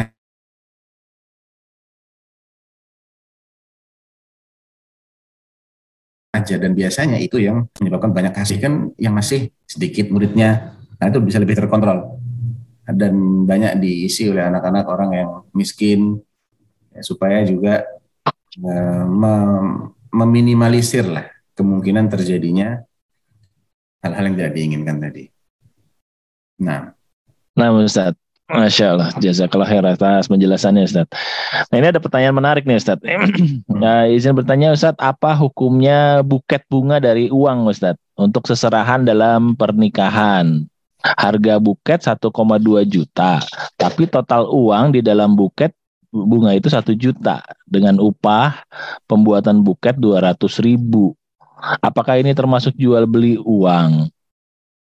aja 6.32 6.56
dan 6.58 6.72
biasanya 6.74 7.18
itu 7.22 7.38
yang 7.38 7.70
menyebabkan 7.78 8.12
banyak 8.16 8.34
kasih 8.34 8.58
kan 8.58 8.90
yang 8.98 9.14
masih 9.14 9.52
sedikit 9.68 10.10
muridnya 10.10 10.74
nah 11.02 11.10
itu 11.10 11.18
bisa 11.18 11.42
lebih 11.42 11.58
terkontrol. 11.58 12.22
Dan 12.86 13.46
banyak 13.48 13.82
diisi 13.82 14.30
oleh 14.30 14.46
anak-anak 14.46 14.86
orang 14.86 15.10
yang 15.16 15.30
miskin 15.56 16.22
ya, 16.92 17.02
supaya 17.04 17.44
juga 17.48 17.84
uh, 18.60 19.06
meminimalisir 20.12 21.08
lah 21.08 21.28
kemungkinan 21.56 22.12
terjadinya 22.12 22.84
hal-hal 24.02 24.24
yang 24.32 24.36
tidak 24.38 24.54
diinginkan 24.58 24.98
tadi. 24.98 25.26
Nah, 26.62 26.94
nah 27.56 27.70
Ustaz, 27.74 28.14
Masya 28.52 28.86
Allah, 28.92 29.10
jazakallah 29.16 29.68
khair 29.70 29.86
atas 29.88 30.28
penjelasannya 30.28 30.84
Ustaz. 30.84 31.08
Nah 31.72 31.76
ini 31.80 31.88
ada 31.88 32.04
pertanyaan 32.04 32.36
menarik 32.36 32.68
nih 32.68 32.78
Ustaz. 32.78 33.00
nah, 33.82 34.06
izin 34.12 34.36
bertanya 34.36 34.76
Ustaz, 34.76 34.98
apa 35.00 35.32
hukumnya 35.40 36.20
buket 36.22 36.68
bunga 36.68 37.00
dari 37.00 37.32
uang 37.32 37.72
Ustaz 37.72 37.96
untuk 38.20 38.46
seserahan 38.46 39.08
dalam 39.08 39.56
pernikahan? 39.56 40.68
Harga 41.02 41.58
buket 41.58 42.06
1,2 42.06 42.30
juta, 42.86 43.42
tapi 43.74 44.06
total 44.06 44.46
uang 44.54 44.94
di 44.94 45.02
dalam 45.02 45.34
buket 45.34 45.74
bunga 46.12 46.52
itu 46.54 46.68
satu 46.68 46.92
juta 46.92 47.40
dengan 47.64 47.98
upah 47.98 48.68
pembuatan 49.08 49.64
buket 49.64 49.96
dua 49.96 50.20
ratus 50.20 50.60
ribu. 50.60 51.16
Apakah 51.80 52.20
ini 52.20 52.36
termasuk 52.36 52.76
jual 52.76 53.08
beli 53.08 53.40
uang? 53.40 54.12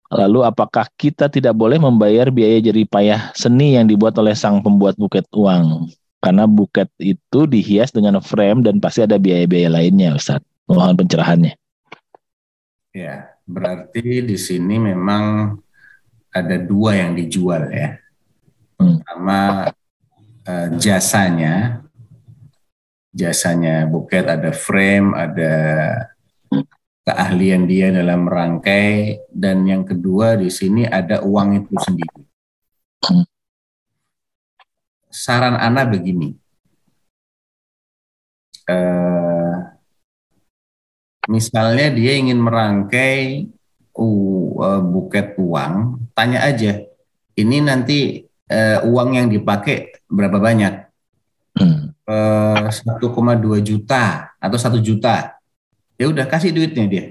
Lalu 0.07 0.39
apakah 0.47 0.87
kita 0.95 1.27
tidak 1.27 1.51
boleh 1.51 1.75
membayar 1.75 2.31
biaya 2.31 2.63
jeripayah 2.63 3.35
seni 3.35 3.75
yang 3.75 3.91
dibuat 3.91 4.15
oleh 4.15 4.31
sang 4.37 4.63
pembuat 4.63 4.95
buket 4.95 5.27
uang? 5.35 5.91
Karena 6.23 6.47
buket 6.47 6.87
itu 6.99 7.43
dihias 7.43 7.91
dengan 7.91 8.23
frame 8.23 8.63
dan 8.63 8.79
pasti 8.79 9.03
ada 9.03 9.19
biaya-biaya 9.19 9.67
lainnya, 9.67 10.15
Ustaz. 10.15 10.39
Mohon 10.67 11.03
pencerahannya. 11.03 11.53
Ya, 12.95 13.35
berarti 13.43 14.23
di 14.23 14.37
sini 14.39 14.79
memang 14.79 15.55
ada 16.31 16.55
dua 16.59 16.99
yang 16.99 17.15
dijual 17.15 17.71
ya. 17.71 17.99
Hmm. 18.79 18.99
Pertama 18.99 19.37
uh, 20.47 20.67
jasanya 20.79 21.83
jasanya 23.17 23.89
buket, 23.89 24.29
ada 24.29 24.53
frame, 24.53 25.17
ada 25.17 25.53
keahlian 27.01 27.65
dia 27.65 27.89
dalam 27.89 28.29
merangkai, 28.29 29.25
dan 29.33 29.65
yang 29.65 29.81
kedua 29.81 30.37
di 30.37 30.53
sini 30.53 30.85
ada 30.85 31.25
uang 31.25 31.65
itu 31.65 31.73
sendiri. 31.81 32.21
Saran 35.09 35.57
Ana 35.57 35.81
begini, 35.89 36.37
eh, 38.69 39.55
misalnya 41.25 41.89
dia 41.89 42.13
ingin 42.21 42.37
merangkai 42.37 43.49
uh, 43.97 44.81
buket 44.85 45.33
uang, 45.41 46.05
tanya 46.13 46.45
aja, 46.45 46.85
ini 47.33 47.65
nanti 47.65 48.26
uh, 48.51 48.79
uang 48.87 49.09
yang 49.15 49.27
dipakai 49.27 50.03
berapa 50.07 50.39
banyak? 50.39 50.73
Hmm. 51.57 51.91
Uh, 52.07 52.69
1,2 52.71 53.03
juta 53.63 54.31
atau 54.39 54.57
satu 54.57 54.79
juta. 54.79 55.35
Ya 55.97 56.07
udah 56.07 56.29
kasih 56.29 56.53
duitnya 56.53 56.85
dia. 56.87 57.05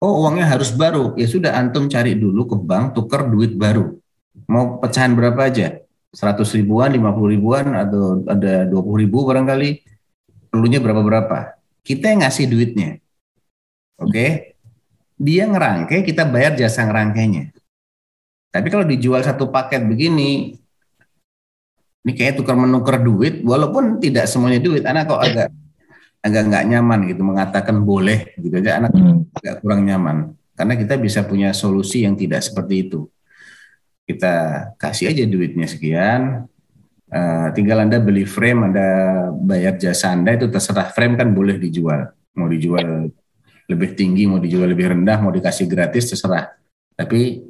Oh 0.00 0.24
uangnya 0.24 0.48
harus 0.48 0.72
baru. 0.72 1.12
Ya 1.20 1.28
sudah 1.28 1.52
antum 1.60 1.90
cari 1.90 2.16
dulu 2.16 2.48
ke 2.48 2.56
bank 2.56 2.96
tuker 2.96 3.28
duit 3.28 3.52
baru. 3.58 4.00
Mau 4.48 4.80
pecahan 4.80 5.12
berapa 5.12 5.36
aja? 5.44 5.84
100 6.10 6.42
ribuan, 6.58 6.90
50 6.90 7.34
ribuan 7.34 7.66
atau 7.76 8.24
ada 8.26 8.66
20 8.66 9.02
ribu 9.06 9.28
barangkali. 9.28 9.70
Perlunya 10.50 10.82
berapa-berapa. 10.82 11.60
Kita 11.86 12.10
yang 12.10 12.26
ngasih 12.26 12.50
duitnya. 12.50 12.98
Oke. 14.00 14.10
Okay? 14.10 14.30
Dia 15.20 15.44
ngerangkai, 15.44 16.00
kita 16.00 16.24
bayar 16.24 16.56
jasa 16.56 16.88
ngerangkainya. 16.88 17.52
Tapi 18.50 18.66
kalau 18.66 18.82
dijual 18.82 19.22
satu 19.22 19.46
paket 19.48 19.86
begini, 19.86 20.58
ini 22.02 22.12
kayak 22.16 22.42
tukar 22.42 22.58
menukar 22.58 22.98
duit, 22.98 23.46
walaupun 23.46 24.02
tidak 24.02 24.26
semuanya 24.26 24.58
duit, 24.58 24.82
anak 24.82 25.06
kok 25.06 25.22
agak 25.22 25.48
agak 26.20 26.42
nggak 26.52 26.64
nyaman 26.68 27.00
gitu 27.08 27.22
mengatakan 27.24 27.80
boleh 27.80 28.36
gitu 28.36 28.60
aja 28.60 28.76
anak 28.76 28.92
Hmm. 28.92 29.24
agak 29.40 29.64
kurang 29.64 29.88
nyaman 29.88 30.36
karena 30.52 30.76
kita 30.76 31.00
bisa 31.00 31.24
punya 31.24 31.56
solusi 31.56 32.04
yang 32.04 32.12
tidak 32.12 32.44
seperti 32.44 32.84
itu. 32.84 33.08
Kita 34.04 34.34
kasih 34.76 35.08
aja 35.08 35.24
duitnya 35.24 35.64
sekian, 35.64 36.44
eh, 37.08 37.48
tinggal 37.56 37.80
anda 37.80 37.96
beli 37.96 38.28
frame, 38.28 38.68
anda 38.68 38.88
bayar 39.32 39.80
jasa 39.80 40.12
anda 40.12 40.36
itu 40.36 40.52
terserah 40.52 40.92
frame 40.92 41.16
kan 41.16 41.32
boleh 41.32 41.56
dijual, 41.56 42.12
mau 42.36 42.44
dijual 42.52 43.08
lebih 43.70 43.96
tinggi, 43.96 44.28
mau 44.28 44.36
dijual 44.36 44.68
lebih 44.68 44.92
rendah, 44.92 45.16
mau 45.24 45.32
dikasih 45.32 45.64
gratis 45.64 46.12
terserah. 46.12 46.52
Tapi 46.92 47.49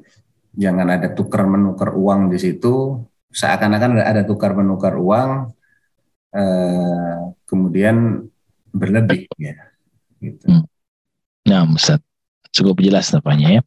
jangan 0.55 0.89
ada 0.91 1.09
tukar 1.15 1.47
menukar 1.47 1.95
uang 1.95 2.31
di 2.31 2.39
situ, 2.39 2.99
seakan-akan 3.31 4.03
ada, 4.03 4.23
tukar 4.27 4.55
menukar 4.55 4.99
uang, 4.99 5.55
eh, 6.35 7.19
kemudian 7.47 8.27
berlebih 8.71 9.27
ya. 9.39 9.55
Gitu. 10.19 10.47
Nah, 11.47 11.67
Ustaz. 11.71 12.03
Cukup 12.51 12.83
jelas 12.83 13.15
nampaknya 13.15 13.49
ya. 13.59 13.63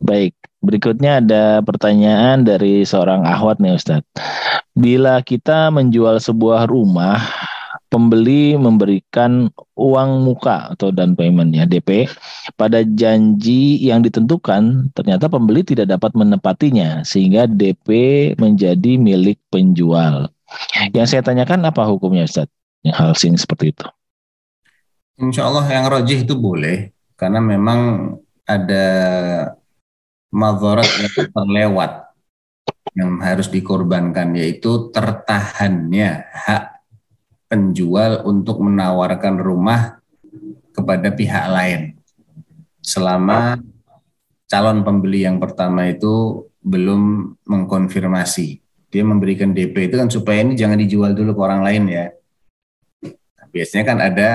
Baik, 0.00 0.32
berikutnya 0.64 1.20
ada 1.20 1.60
pertanyaan 1.60 2.48
dari 2.48 2.80
seorang 2.80 3.28
ahwat 3.28 3.60
nih 3.60 3.76
Ustaz. 3.76 4.00
Bila 4.72 5.20
kita 5.20 5.68
menjual 5.68 6.16
sebuah 6.16 6.64
rumah, 6.64 7.20
pembeli 7.86 8.58
memberikan 8.58 9.50
uang 9.78 10.10
muka 10.26 10.74
atau 10.74 10.90
down 10.90 11.14
payment 11.14 11.54
ya 11.54 11.64
DP 11.64 12.10
pada 12.58 12.82
janji 12.82 13.78
yang 13.80 14.02
ditentukan, 14.02 14.90
ternyata 14.92 15.30
pembeli 15.30 15.62
tidak 15.62 15.90
dapat 15.94 16.12
menepatinya 16.18 17.06
sehingga 17.06 17.46
DP 17.46 17.88
menjadi 18.36 18.98
milik 18.98 19.38
penjual. 19.48 20.30
Yang 20.94 21.16
saya 21.16 21.22
tanyakan 21.26 21.66
apa 21.66 21.86
hukumnya 21.86 22.26
Ustaz? 22.26 22.50
Yang 22.82 22.96
hal 22.96 23.10
sing 23.18 23.34
seperti 23.34 23.74
itu. 23.74 23.86
Insya 25.16 25.48
Allah 25.48 25.64
yang 25.72 25.88
rojih 25.88 26.28
itu 26.28 26.36
boleh 26.36 26.92
karena 27.16 27.40
memang 27.40 28.12
ada 28.44 28.86
madharat 30.28 30.86
yang 31.00 31.32
terlewat 31.32 31.92
yang 32.92 33.16
harus 33.20 33.48
dikorbankan 33.48 34.36
yaitu 34.36 34.92
tertahannya 34.92 36.24
hak 36.32 36.75
penjual 37.46 38.26
untuk 38.26 38.62
menawarkan 38.62 39.38
rumah 39.38 40.02
kepada 40.74 41.10
pihak 41.14 41.46
lain. 41.50 41.80
Selama 42.82 43.58
calon 44.46 44.86
pembeli 44.86 45.26
yang 45.26 45.42
pertama 45.42 45.90
itu 45.90 46.46
belum 46.62 47.34
mengkonfirmasi. 47.46 48.62
Dia 48.90 49.02
memberikan 49.02 49.50
DP 49.50 49.90
itu 49.90 49.96
kan 49.98 50.08
supaya 50.10 50.46
ini 50.46 50.54
jangan 50.54 50.78
dijual 50.78 51.12
dulu 51.14 51.34
ke 51.34 51.42
orang 51.42 51.62
lain 51.66 51.82
ya. 51.90 52.06
Biasanya 53.50 53.84
kan 53.84 53.98
ada 53.98 54.30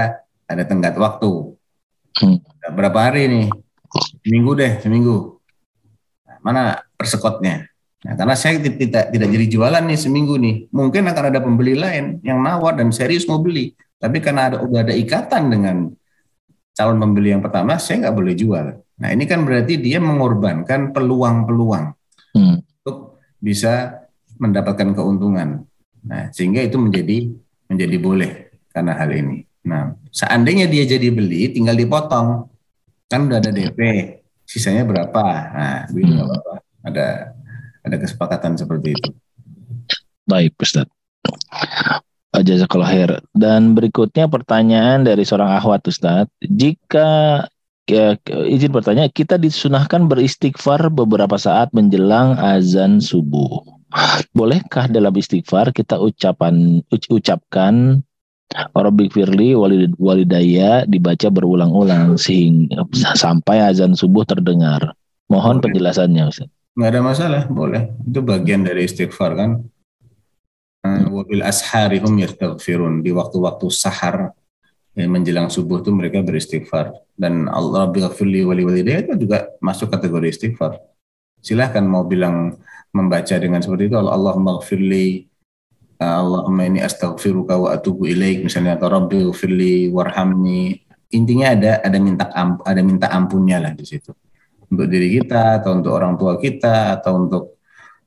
ada 0.47 0.63
tenggat 0.67 0.95
waktu. 0.99 1.55
Hmm. 2.19 2.43
berapa 2.75 3.07
hari 3.07 3.31
nih? 3.31 3.47
Seminggu 4.19 4.51
deh 4.51 4.73
seminggu. 4.83 5.39
Nah, 6.27 6.37
mana 6.43 6.63
persekotnya 6.99 7.70
nah, 8.01 8.13
karena 8.15 8.35
saya 8.35 8.57
ti- 8.57 8.77
tidak 8.77 9.09
tidak 9.09 9.29
jadi 9.29 9.45
jualan 9.49 9.83
nih 9.85 9.99
seminggu 9.99 10.35
nih. 10.37 10.55
Mungkin 10.69 11.03
akan 11.05 11.23
ada 11.29 11.39
pembeli 11.39 11.73
lain 11.73 12.19
yang 12.21 12.41
nawar 12.41 12.75
dan 12.75 12.89
serius 12.89 13.25
mau 13.25 13.37
beli. 13.37 13.73
Tapi 13.97 14.17
karena 14.17 14.49
ada 14.49 14.57
udah 14.59 14.81
ada 14.81 14.93
ikatan 14.93 15.43
dengan 15.47 15.75
calon 16.71 16.97
pembeli 16.97 17.29
yang 17.29 17.43
pertama 17.43 17.77
saya 17.77 18.07
nggak 18.07 18.15
boleh 18.15 18.33
jual. 18.33 18.65
Nah 19.01 19.09
ini 19.09 19.25
kan 19.25 19.43
berarti 19.43 19.77
dia 19.77 19.97
mengorbankan 19.97 20.89
peluang-peluang 20.89 21.93
Hmm. 22.31 22.63
untuk 22.63 23.19
bisa 23.43 24.01
mendapatkan 24.39 24.95
keuntungan. 24.95 25.67
Nah 26.07 26.31
sehingga 26.31 26.63
itu 26.63 26.79
menjadi 26.79 27.27
menjadi 27.67 27.97
boleh 27.99 28.31
karena 28.71 28.95
hal 28.95 29.11
ini. 29.11 29.43
Nah 29.67 29.93
seandainya 30.09 30.65
dia 30.65 30.87
jadi 30.87 31.11
beli 31.11 31.51
tinggal 31.51 31.75
dipotong. 31.75 32.47
Kan 33.05 33.27
udah 33.27 33.43
ada 33.43 33.51
DP 33.51 33.77
sisanya 34.41 34.87
berapa? 34.87 35.21
Nah 35.51 35.77
begitu 35.91 36.15
nggak 36.15 36.27
apa-apa 36.31 36.53
ada 36.81 37.05
ada 37.81 37.97
kesepakatan 37.97 38.55
seperti 38.57 38.97
itu 38.97 39.09
Baik, 40.31 40.55
Ustaz. 40.61 40.87
Jazakallah 42.31 42.89
khair. 42.89 43.11
Dan 43.35 43.75
berikutnya 43.75 44.31
pertanyaan 44.31 45.03
dari 45.03 45.27
seorang 45.27 45.51
akhwat 45.51 45.83
Ustaz. 45.91 46.31
Jika 46.39 47.43
ya, 47.89 48.15
izin 48.47 48.71
bertanya, 48.71 49.11
kita 49.11 49.35
disunahkan 49.35 50.07
beristighfar 50.07 50.87
beberapa 50.87 51.35
saat 51.35 51.75
menjelang 51.75 52.39
azan 52.39 53.03
subuh. 53.03 53.59
Bolehkah 54.31 54.87
dalam 54.87 55.11
istighfar 55.11 55.75
kita 55.75 55.99
ucapan 55.99 56.79
uc- 56.87 57.11
ucapkan 57.11 57.99
Rabbik 58.51 59.15
firli 59.15 59.55
walid, 59.55 59.95
walidaya 59.95 60.83
dibaca 60.83 61.27
berulang-ulang 61.31 62.19
sehingga 62.19 62.83
sampai 63.15 63.63
azan 63.63 63.95
subuh 63.95 64.23
terdengar. 64.23 64.95
Mohon 65.27 65.63
penjelasannya 65.63 66.23
Ustaz. 66.27 66.51
Nggak 66.75 66.89
ada 66.89 67.01
masalah 67.03 67.41
boleh. 67.47 67.91
Itu 68.07 68.23
bagian 68.23 68.63
dari 68.63 68.87
istighfar 68.87 69.35
kan? 69.35 69.51
Eh, 70.81 71.05
wabil 71.11 71.43
ashari 71.43 72.01
hum 72.01 72.17
yastaghfirun. 72.17 73.05
Di 73.05 73.11
waktu-waktu 73.13 73.67
sahar 73.69 74.33
ya, 74.95 75.05
menjelang 75.05 75.51
subuh 75.51 75.83
itu 75.83 75.91
mereka 75.93 76.23
beristighfar. 76.23 76.95
Dan 77.13 77.51
Allah 77.51 77.91
bighfirli 77.91 78.47
wali 78.47 78.63
walidayya 78.65 79.05
itu 79.05 79.27
juga 79.27 79.51
masuk 79.61 79.91
kategori 79.91 80.27
istighfar. 80.31 80.79
Silahkan 81.41 81.83
mau 81.85 82.05
bilang 82.05 82.57
membaca 82.93 83.35
dengan 83.37 83.63
seperti 83.63 83.89
itu 83.89 83.97
Allahumma 83.97 84.59
ghafirli 84.61 85.25
Allahumma 86.01 86.65
ini 86.65 86.81
astaghfiruka 86.81 87.61
wa 87.61 87.77
atubu 87.77 88.09
ilaik. 88.09 88.41
Misalnya 88.47 88.77
atau 88.79 88.89
rabbi 88.89 89.21
ghafirli 89.21 89.93
warhamni. 89.93 90.81
Intinya 91.11 91.53
ada 91.53 91.83
ada 91.83 91.97
minta 91.99 92.25
ada 92.63 92.81
minta 92.81 93.11
ampunnya 93.11 93.59
lah 93.59 93.75
di 93.75 93.83
situ 93.83 94.15
untuk 94.71 94.87
diri 94.87 95.19
kita 95.19 95.59
atau 95.59 95.77
untuk 95.77 95.91
orang 95.91 96.15
tua 96.15 96.39
kita 96.39 96.95
atau 96.97 97.27
untuk 97.27 97.43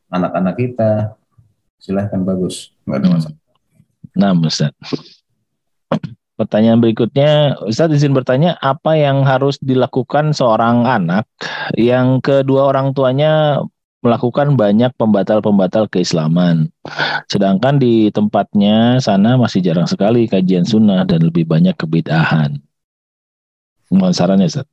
anak-anak 0.09 0.55
kita 0.57 0.91
silahkan 1.77 2.25
bagus 2.25 2.73
nggak 2.89 2.99
ada 2.99 3.07
Hmm. 3.07 3.15
masalah 3.21 3.43
Nah, 4.15 4.31
Ustaz. 4.47 4.71
Pertanyaan 6.35 6.83
berikutnya, 6.83 7.59
Ustaz 7.67 7.91
izin 7.95 8.15
bertanya, 8.15 8.59
apa 8.59 8.95
yang 8.99 9.23
harus 9.23 9.59
dilakukan 9.59 10.35
seorang 10.35 10.87
anak 10.87 11.27
yang 11.79 12.19
kedua 12.23 12.75
orang 12.75 12.95
tuanya 12.95 13.63
melakukan 14.03 14.55
banyak 14.59 14.95
pembatal-pembatal 14.99 15.91
keislaman. 15.91 16.71
Sedangkan 17.31 17.79
di 17.79 18.11
tempatnya 18.11 18.99
sana 19.03 19.35
masih 19.35 19.63
jarang 19.63 19.87
sekali 19.87 20.27
kajian 20.27 20.67
sunnah 20.67 21.07
dan 21.07 21.23
lebih 21.27 21.47
banyak 21.47 21.75
kebidahan. 21.75 22.59
Mohon 23.95 24.15
sarannya, 24.15 24.47
Ustaz. 24.51 24.67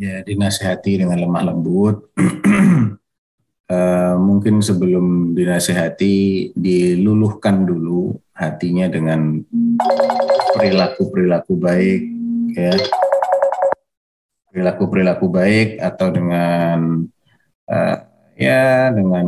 Ya 0.00 0.24
dinasehati 0.24 1.04
dengan 1.04 1.20
lemah 1.20 1.44
lembut 1.44 2.08
Eh, 3.70 4.14
mungkin 4.18 4.58
sebelum 4.58 5.30
dinasehati 5.30 6.50
diluluhkan 6.58 7.62
dulu 7.62 8.18
hatinya 8.34 8.90
dengan 8.90 9.46
perilaku-perilaku 10.58 11.54
baik 11.54 12.02
ya 12.50 12.74
perilaku-perilaku 14.50 15.26
baik 15.30 15.78
atau 15.78 16.08
dengan 16.10 17.06
eh, 17.70 17.96
ya 18.42 18.90
dengan 18.90 19.26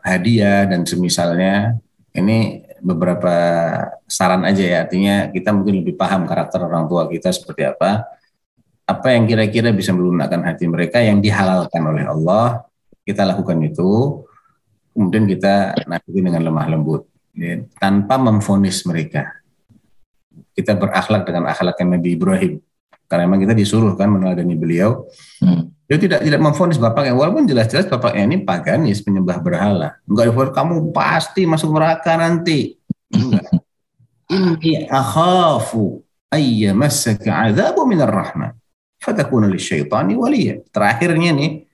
hadiah 0.00 0.72
dan 0.72 0.88
semisalnya 0.88 1.76
ini 2.16 2.64
beberapa 2.80 3.36
saran 4.08 4.48
aja 4.48 4.64
ya. 4.64 4.88
Artinya 4.88 5.28
kita 5.28 5.52
mungkin 5.52 5.84
lebih 5.84 6.00
paham 6.00 6.24
karakter 6.24 6.64
orang 6.64 6.88
tua 6.88 7.04
kita 7.12 7.28
seperti 7.28 7.68
apa. 7.68 8.19
Apa 8.90 9.14
yang 9.14 9.30
kira-kira 9.30 9.70
bisa 9.70 9.94
melunakkan 9.94 10.42
hati 10.42 10.66
mereka 10.66 10.98
yang 10.98 11.22
dihalalkan 11.22 11.78
oleh 11.86 12.10
Allah, 12.10 12.66
kita 13.06 13.22
lakukan 13.22 13.62
itu. 13.62 14.18
Kemudian 14.90 15.30
kita 15.30 15.78
nasihati 15.86 16.20
dengan 16.20 16.42
lemah 16.42 16.66
lembut, 16.66 17.06
ya, 17.30 17.62
tanpa 17.78 18.18
memfonis 18.18 18.82
mereka. 18.82 19.30
Kita 20.50 20.74
berakhlak 20.74 21.22
dengan 21.22 21.46
akhlaknya 21.46 21.94
Nabi 21.94 22.18
Ibrahim. 22.18 22.52
Karena 23.06 23.30
memang 23.30 23.46
kita 23.46 23.54
disuruh 23.54 23.94
kan 23.94 24.10
meneladani 24.10 24.58
beliau. 24.58 25.06
Hmm. 25.38 25.70
Dia 25.86 25.98
tidak 25.98 26.26
tidak 26.26 26.42
memfonis 26.42 26.78
bapaknya, 26.78 27.14
walaupun 27.14 27.46
jelas-jelas 27.46 27.86
bapaknya 27.86 28.22
ini 28.26 28.36
paganis, 28.42 29.02
penyembah 29.02 29.38
berhala. 29.42 29.98
Enggak 30.06 30.54
kamu 30.54 30.90
pasti 30.90 31.46
masuk 31.46 31.74
neraka 31.74 32.18
nanti. 32.18 32.74
Enggak. 33.14 33.46
Inni 34.34 34.86
akhafu 34.86 36.06
ayyamassaka 36.30 37.50
azabu 37.50 37.82
minar 37.82 38.14
rahman. 38.14 38.54
Fatakuna 39.00 39.48
lisyaitani 39.48 40.12
waliya. 40.12 40.60
Terakhirnya 40.68 41.32
nih, 41.32 41.64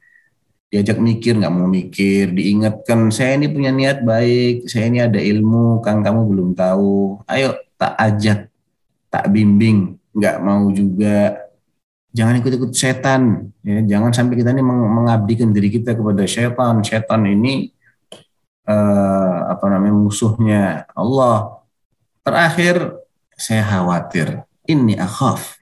diajak 0.71 0.99
mikir 1.03 1.39
nggak 1.39 1.55
mau 1.55 1.67
mikir, 1.67 2.31
diingatkan 2.31 3.11
saya 3.11 3.39
ini 3.39 3.51
punya 3.51 3.71
niat 3.75 4.03
baik, 4.03 4.67
saya 4.71 4.91
ini 4.91 4.99
ada 5.03 5.19
ilmu, 5.19 5.83
kang 5.83 6.07
kamu 6.07 6.23
belum 6.27 6.49
tahu. 6.55 7.23
Ayo 7.27 7.55
tak 7.75 7.99
ajak, 7.99 8.51
tak 9.11 9.31
bimbing, 9.31 9.99
nggak 10.15 10.37
mau 10.43 10.71
juga. 10.71 11.51
Jangan 12.17 12.41
ikut-ikut 12.41 12.73
setan 12.73 13.53
ya. 13.61 13.83
Jangan 13.85 14.11
sampai 14.11 14.41
kita 14.41 14.51
ini 14.57 14.65
meng- 14.65 14.89
mengabdikan 14.89 15.53
diri 15.53 15.69
kita 15.69 15.93
kepada 15.93 16.25
setan. 16.25 16.81
Setan 16.81 17.23
ini 17.29 17.71
eh, 18.67 19.37
apa 19.47 19.65
namanya 19.71 19.95
musuhnya 19.95 20.89
Allah. 20.97 21.63
Terakhir 22.27 23.03
saya 23.37 23.63
khawatir. 23.63 24.43
Ini 24.67 24.99
akhaf. 24.99 25.61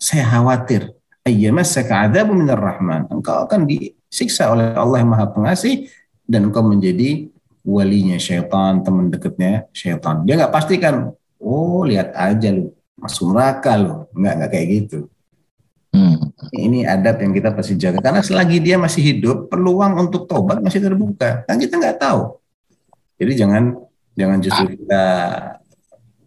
Saya 0.00 0.24
khawatir 0.24 0.95
ayyamassaka 1.26 2.06
adabu 2.06 2.32
minar 2.38 2.62
rahman. 2.62 3.10
Engkau 3.10 3.44
akan 3.44 3.66
disiksa 3.66 4.54
oleh 4.54 4.72
Allah 4.78 5.02
yang 5.02 5.10
maha 5.10 5.26
pengasih 5.34 5.90
dan 6.22 6.46
engkau 6.46 6.62
menjadi 6.62 7.26
walinya 7.66 8.14
syaitan 8.16 8.86
teman 8.86 9.10
dekatnya 9.10 9.66
syaitan. 9.74 10.22
Dia 10.22 10.38
nggak 10.38 10.54
pastikan 10.54 11.10
oh 11.42 11.82
lihat 11.82 12.14
aja 12.14 12.54
lu 12.54 12.70
masuk 12.96 13.34
neraka 13.34 13.74
lo 13.74 14.06
nggak 14.14 14.32
nggak 14.38 14.50
kayak 14.54 14.68
gitu. 14.70 15.00
Hmm. 15.96 16.28
ini 16.52 16.84
adab 16.84 17.24
yang 17.24 17.32
kita 17.32 17.56
pasti 17.56 17.72
jaga. 17.80 18.04
Karena 18.04 18.20
selagi 18.20 18.60
dia 18.60 18.76
masih 18.76 19.00
hidup 19.00 19.48
peluang 19.48 19.96
untuk 19.96 20.28
tobat 20.28 20.60
masih 20.60 20.84
terbuka. 20.84 21.42
Kan 21.48 21.56
kita 21.56 21.80
nggak 21.80 21.96
tahu. 21.96 22.36
Jadi 23.16 23.32
jangan 23.32 23.64
jangan 24.12 24.38
justru 24.44 24.76
kita 24.76 25.04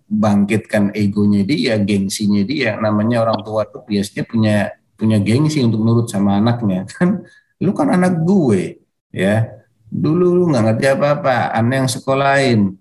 bangkitkan 0.10 0.90
egonya 0.98 1.46
dia 1.46 1.78
gengsinya 1.78 2.42
dia. 2.42 2.82
Namanya 2.82 3.30
orang 3.30 3.46
tua 3.46 3.70
tuh 3.70 3.86
biasanya 3.86 4.26
punya 4.26 4.74
punya 5.00 5.18
gengsi 5.24 5.64
untuk 5.64 5.80
nurut 5.80 6.12
sama 6.12 6.38
anaknya 6.44 6.84
kan 7.00 7.24
lu 7.64 7.72
kan 7.72 7.96
anak 7.96 8.20
gue 8.28 8.84
ya 9.16 9.48
dulu 9.88 10.36
lu 10.36 10.44
nggak 10.52 10.64
ngerti 10.70 10.86
apa-apa 10.92 11.56
aneh 11.56 11.82
yang 11.82 11.90
sekolahin 11.90 12.78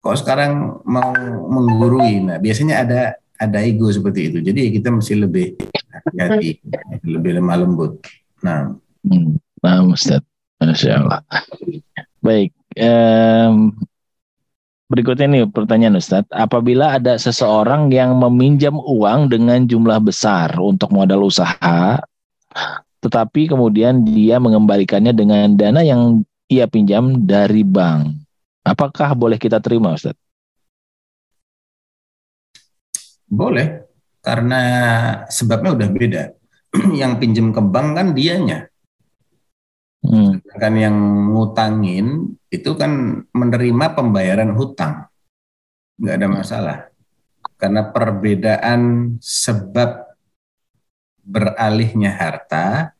kok 0.00 0.16
sekarang 0.18 0.82
mau 0.82 1.12
menggurui 1.52 2.24
nah 2.24 2.38
biasanya 2.40 2.82
ada 2.82 3.00
ada 3.36 3.58
ego 3.60 3.92
seperti 3.92 4.32
itu 4.32 4.38
jadi 4.40 4.72
kita 4.72 4.88
mesti 4.90 5.14
lebih 5.14 5.54
hati-hati 5.92 6.64
lebih 7.04 7.36
lemah 7.38 7.56
lembut 7.62 8.00
nah. 8.40 8.72
Paham 9.66 9.96
Ustaz. 9.96 10.22
Masya 10.60 11.02
Allah. 11.02 11.20
Baik. 12.20 12.52
em, 12.76 13.72
berikutnya 14.86 15.26
nih 15.26 15.44
pertanyaan 15.50 15.98
Ustaz. 15.98 16.26
Apabila 16.32 16.98
ada 16.98 17.18
seseorang 17.18 17.90
yang 17.90 18.16
meminjam 18.16 18.78
uang 18.78 19.30
dengan 19.30 19.66
jumlah 19.66 19.98
besar 20.02 20.54
untuk 20.58 20.90
modal 20.94 21.26
usaha, 21.26 22.00
tetapi 23.02 23.50
kemudian 23.50 24.02
dia 24.06 24.38
mengembalikannya 24.42 25.12
dengan 25.12 25.54
dana 25.54 25.82
yang 25.82 26.22
ia 26.46 26.70
pinjam 26.70 27.26
dari 27.26 27.66
bank. 27.66 28.14
Apakah 28.66 29.14
boleh 29.14 29.38
kita 29.38 29.62
terima 29.62 29.94
Ustaz? 29.94 30.16
boleh 33.26 33.90
karena 34.22 34.60
sebabnya 35.26 35.74
udah 35.74 35.88
beda 35.90 36.22
yang 37.00 37.18
pinjem 37.18 37.50
ke 37.50 37.62
bank 37.62 37.88
kan 37.98 38.06
dianya 38.14 38.70
Hmm. 40.06 40.38
kan 40.56 40.74
yang 40.78 40.96
ngutangin 41.34 42.38
itu 42.48 42.70
kan 42.78 43.22
menerima 43.34 43.86
pembayaran 43.98 44.54
hutang. 44.54 45.10
Nggak 45.98 46.14
ada 46.14 46.28
masalah. 46.28 46.78
Karena 47.56 47.88
perbedaan 47.90 48.80
sebab 49.18 50.06
beralihnya 51.26 52.14
harta 52.14 52.94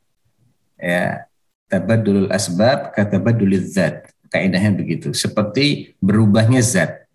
ya 0.75 1.25
tabadulul 1.71 2.27
asbab 2.27 2.91
katabadulil 2.91 3.63
zat. 3.63 4.11
Kaidahnya 4.27 4.75
begitu. 4.75 5.15
Seperti 5.15 5.95
berubahnya 6.03 6.59
zat. 6.59 7.07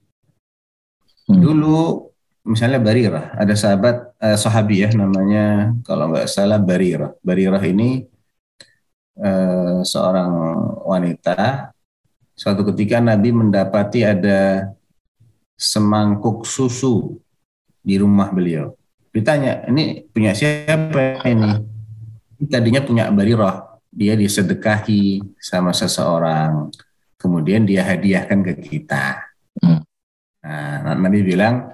Hmm. 1.23 1.39
dulu 1.39 2.11
misalnya 2.43 2.83
Barirah 2.83 3.31
ada 3.39 3.55
sahabat 3.55 4.11
eh, 4.19 4.35
sahabi 4.35 4.83
ya 4.83 4.91
namanya 4.91 5.71
kalau 5.87 6.11
nggak 6.11 6.27
salah 6.27 6.59
Barirah. 6.59 7.15
Barirah 7.23 7.63
ini 7.63 8.11
eh, 9.19 9.81
seorang 9.85 10.33
wanita. 10.87 11.73
Suatu 12.33 12.65
ketika 12.73 12.99
Nabi 12.99 13.31
mendapati 13.31 14.03
ada 14.07 14.73
semangkuk 15.59 16.49
susu 16.49 17.21
di 17.83 18.01
rumah 18.01 18.33
beliau. 18.33 18.75
Ditanya 19.13 19.69
ini 19.69 20.09
punya 20.09 20.33
siapa 20.33 21.21
ini? 21.29 21.61
Tadinya 22.49 22.81
punya 22.81 23.13
Barirah. 23.13 23.79
Dia 23.93 24.17
disedekahi 24.17 25.21
sama 25.37 25.77
seseorang. 25.77 26.73
Kemudian 27.21 27.69
dia 27.69 27.85
hadiahkan 27.85 28.41
ke 28.41 28.53
kita. 28.59 29.21
Hmm. 29.63 29.85
nah, 30.43 30.97
Nabi 30.97 31.21
bilang 31.23 31.71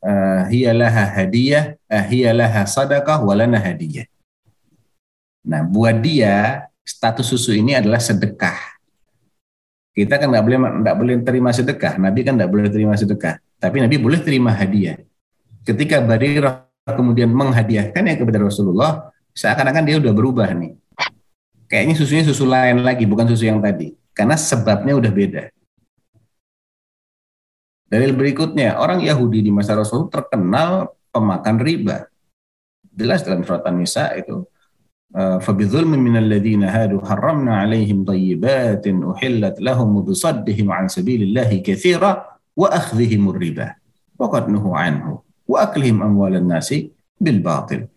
eh, 0.00 0.42
hiya 0.50 0.72
laha 0.72 1.04
hadiyah, 1.20 1.76
eh, 1.86 2.04
hiya 2.10 2.32
laha 2.32 2.64
sadaqah 2.64 3.22
walana 3.22 3.60
hadiyah. 3.60 4.08
Nah, 5.46 5.62
buat 5.62 6.02
dia 6.02 6.66
status 6.82 7.26
susu 7.30 7.54
ini 7.54 7.78
adalah 7.78 8.02
sedekah. 8.02 8.58
Kita 9.96 10.18
kan 10.20 10.28
nggak 10.28 10.44
boleh 10.44 10.58
nggak 10.82 10.96
boleh 10.98 11.14
terima 11.22 11.50
sedekah. 11.54 11.96
Nabi 11.96 12.20
kan 12.26 12.34
nggak 12.36 12.50
boleh 12.50 12.68
terima 12.68 12.98
sedekah. 12.98 13.38
Tapi 13.56 13.80
Nabi 13.80 13.96
boleh 13.96 14.20
terima 14.20 14.52
hadiah. 14.52 15.00
Ketika 15.64 16.02
Barirah 16.04 16.68
kemudian 16.84 17.32
menghadiahkannya 17.32 18.20
kepada 18.20 18.38
Rasulullah, 18.44 19.08
seakan-akan 19.32 19.82
dia 19.86 19.96
udah 19.96 20.12
berubah 20.12 20.52
nih. 20.52 20.76
Kayaknya 21.66 21.94
susunya 21.98 22.22
susu 22.22 22.46
lain 22.46 22.84
lagi, 22.84 23.08
bukan 23.08 23.26
susu 23.26 23.48
yang 23.48 23.58
tadi. 23.58 23.96
Karena 24.14 24.38
sebabnya 24.38 24.94
udah 24.94 25.10
beda. 25.10 25.42
Dalil 27.86 28.12
berikutnya, 28.14 28.78
orang 28.78 29.02
Yahudi 29.02 29.46
di 29.46 29.50
masa 29.50 29.78
Rasul 29.78 30.10
terkenal 30.10 30.94
pemakan 31.10 31.56
riba. 31.58 32.06
Jelas 32.94 33.26
dalam 33.26 33.42
surat 33.42 33.66
An-Nisa 33.66 34.14
itu 34.14 34.46
فبظلم 35.16 35.90
من 35.96 36.16
الذين 36.16 36.64
هادوا 36.64 37.00
حرمنا 37.08 37.56
عليهم 37.56 38.04
طيبات 38.04 38.84
أحلت 38.84 39.56
لهم 39.60 39.88
وبصدهم 39.96 40.66
عن 40.72 40.84
سبيل 40.88 41.22
الله 41.22 41.56
كثيرا 41.64 42.12
وأخذهم 42.56 43.22
الربا 43.32 43.68
وقد 44.18 44.44
نهوا 44.48 44.76
عنه 44.76 45.06
وأكلهم 45.48 46.02
أموال 46.02 46.36
الناس 46.36 46.74
بالباطل 47.20 47.88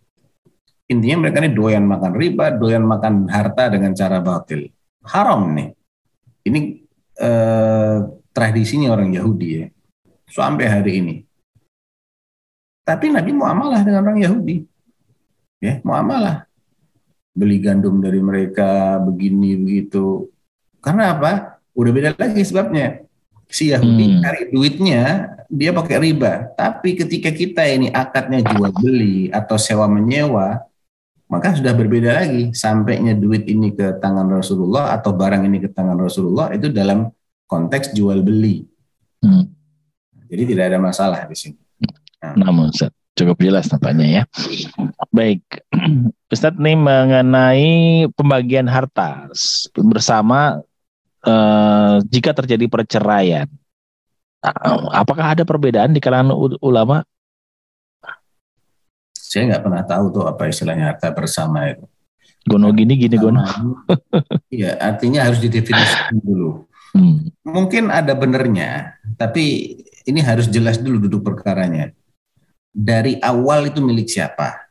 Intinya 0.89 1.21
mereka 1.21 1.37
ini 1.45 1.53
doyan 1.53 1.85
makan 1.85 2.17
riba, 2.17 2.49
doyan 2.49 2.81
makan 2.81 3.29
harta 3.29 3.69
dengan 3.69 3.93
cara 3.93 4.17
batil. 4.25 4.73
Haram 5.05 5.53
nih. 5.53 5.69
Ini 6.49 6.59
eh, 7.13 7.97
tradisinya 8.33 8.97
orang 8.97 9.13
Yahudi 9.13 9.49
ya. 9.53 9.69
Sampai 10.25 10.65
hari 10.65 10.97
ini. 10.97 11.15
Tapi 12.81 13.13
Nabi 13.13 13.37
muamalah 13.37 13.85
dengan 13.85 14.01
orang 14.01 14.17
Yahudi. 14.17 14.65
Ya, 15.61 15.77
muamalah 15.85 16.48
beli 17.39 17.63
gandum 17.63 18.03
dari 18.03 18.19
mereka 18.19 18.99
begini 18.99 19.55
begitu. 19.55 20.27
Karena 20.83 21.15
apa? 21.15 21.63
Udah 21.71 21.91
beda 21.95 22.11
lagi 22.19 22.43
sebabnya. 22.43 23.07
Si 23.47 23.71
Yahudi 23.71 24.19
Hmm. 24.19 24.21
cari 24.21 24.41
duitnya 24.51 25.03
dia 25.47 25.71
pakai 25.71 25.97
riba. 26.03 26.51
Tapi 26.59 26.99
ketika 26.99 27.31
kita 27.31 27.63
ini 27.65 27.87
akadnya 27.89 28.43
jual 28.43 28.69
beli 28.75 29.31
atau 29.31 29.55
sewa 29.55 29.87
menyewa, 29.87 30.61
maka 31.31 31.55
sudah 31.55 31.71
berbeda 31.73 32.19
lagi. 32.19 32.51
Sampainya 32.51 33.15
duit 33.15 33.47
ini 33.47 33.71
ke 33.71 33.97
tangan 34.03 34.27
Rasulullah 34.29 34.93
atau 34.93 35.15
barang 35.15 35.47
ini 35.47 35.63
ke 35.63 35.69
tangan 35.71 35.97
Rasulullah 35.97 36.51
itu 36.51 36.67
dalam 36.69 37.09
konteks 37.49 37.95
jual 37.95 38.21
beli. 38.21 38.67
Hmm. 39.23 39.49
Jadi 40.29 40.43
tidak 40.53 40.69
ada 40.69 40.77
masalah 40.77 41.25
di 41.25 41.33
sini. 41.33 41.57
Namun 42.21 42.69
Ustaz, 42.69 42.93
cukup 43.19 43.37
jelas 43.43 43.67
nampaknya 43.67 44.07
ya. 44.07 44.23
Baik, 45.11 45.43
Ustadz 46.33 46.55
nih 46.55 46.79
mengenai 46.79 48.07
pembagian 48.15 48.71
harta 48.71 49.27
bersama 49.75 50.63
eh, 51.27 51.95
jika 52.07 52.31
terjadi 52.31 52.65
perceraian, 52.71 53.47
nah, 54.39 54.95
apakah 54.95 55.35
ada 55.35 55.43
perbedaan 55.43 55.91
di 55.91 55.99
kalangan 55.99 56.31
ulama? 56.63 57.03
Saya 59.11 59.51
nggak 59.53 59.63
pernah 59.67 59.83
tahu 59.85 60.05
tuh 60.09 60.25
apa 60.25 60.49
istilahnya 60.49 60.95
harta 60.95 61.11
bersama 61.11 61.69
itu. 61.69 61.85
Gono 62.47 62.71
gini 62.71 62.95
gini 62.95 63.19
gono. 63.19 63.43
Iya, 64.49 64.81
artinya 64.81 65.29
harus 65.29 65.37
didefinisikan 65.45 66.17
dulu. 66.25 66.65
Hmm. 66.97 67.29
Mungkin 67.45 67.93
ada 67.93 68.17
benernya, 68.17 68.97
tapi 69.13 69.77
ini 70.09 70.25
harus 70.25 70.49
jelas 70.49 70.81
dulu 70.81 71.05
duduk 71.05 71.21
perkaranya. 71.21 71.93
Dari 72.69 73.17
awal 73.19 73.73
itu 73.73 73.81
milik 73.81 74.07
siapa? 74.07 74.69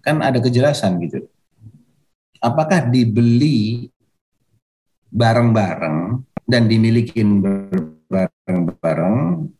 Kan 0.00 0.20
ada 0.20 0.40
kejelasan 0.40 0.96
gitu. 1.04 1.28
Apakah 2.40 2.88
dibeli 2.88 3.88
bareng-bareng 5.08 6.20
dan 6.44 6.68
dimilikin 6.68 7.40
bareng-bareng? 8.08 9.16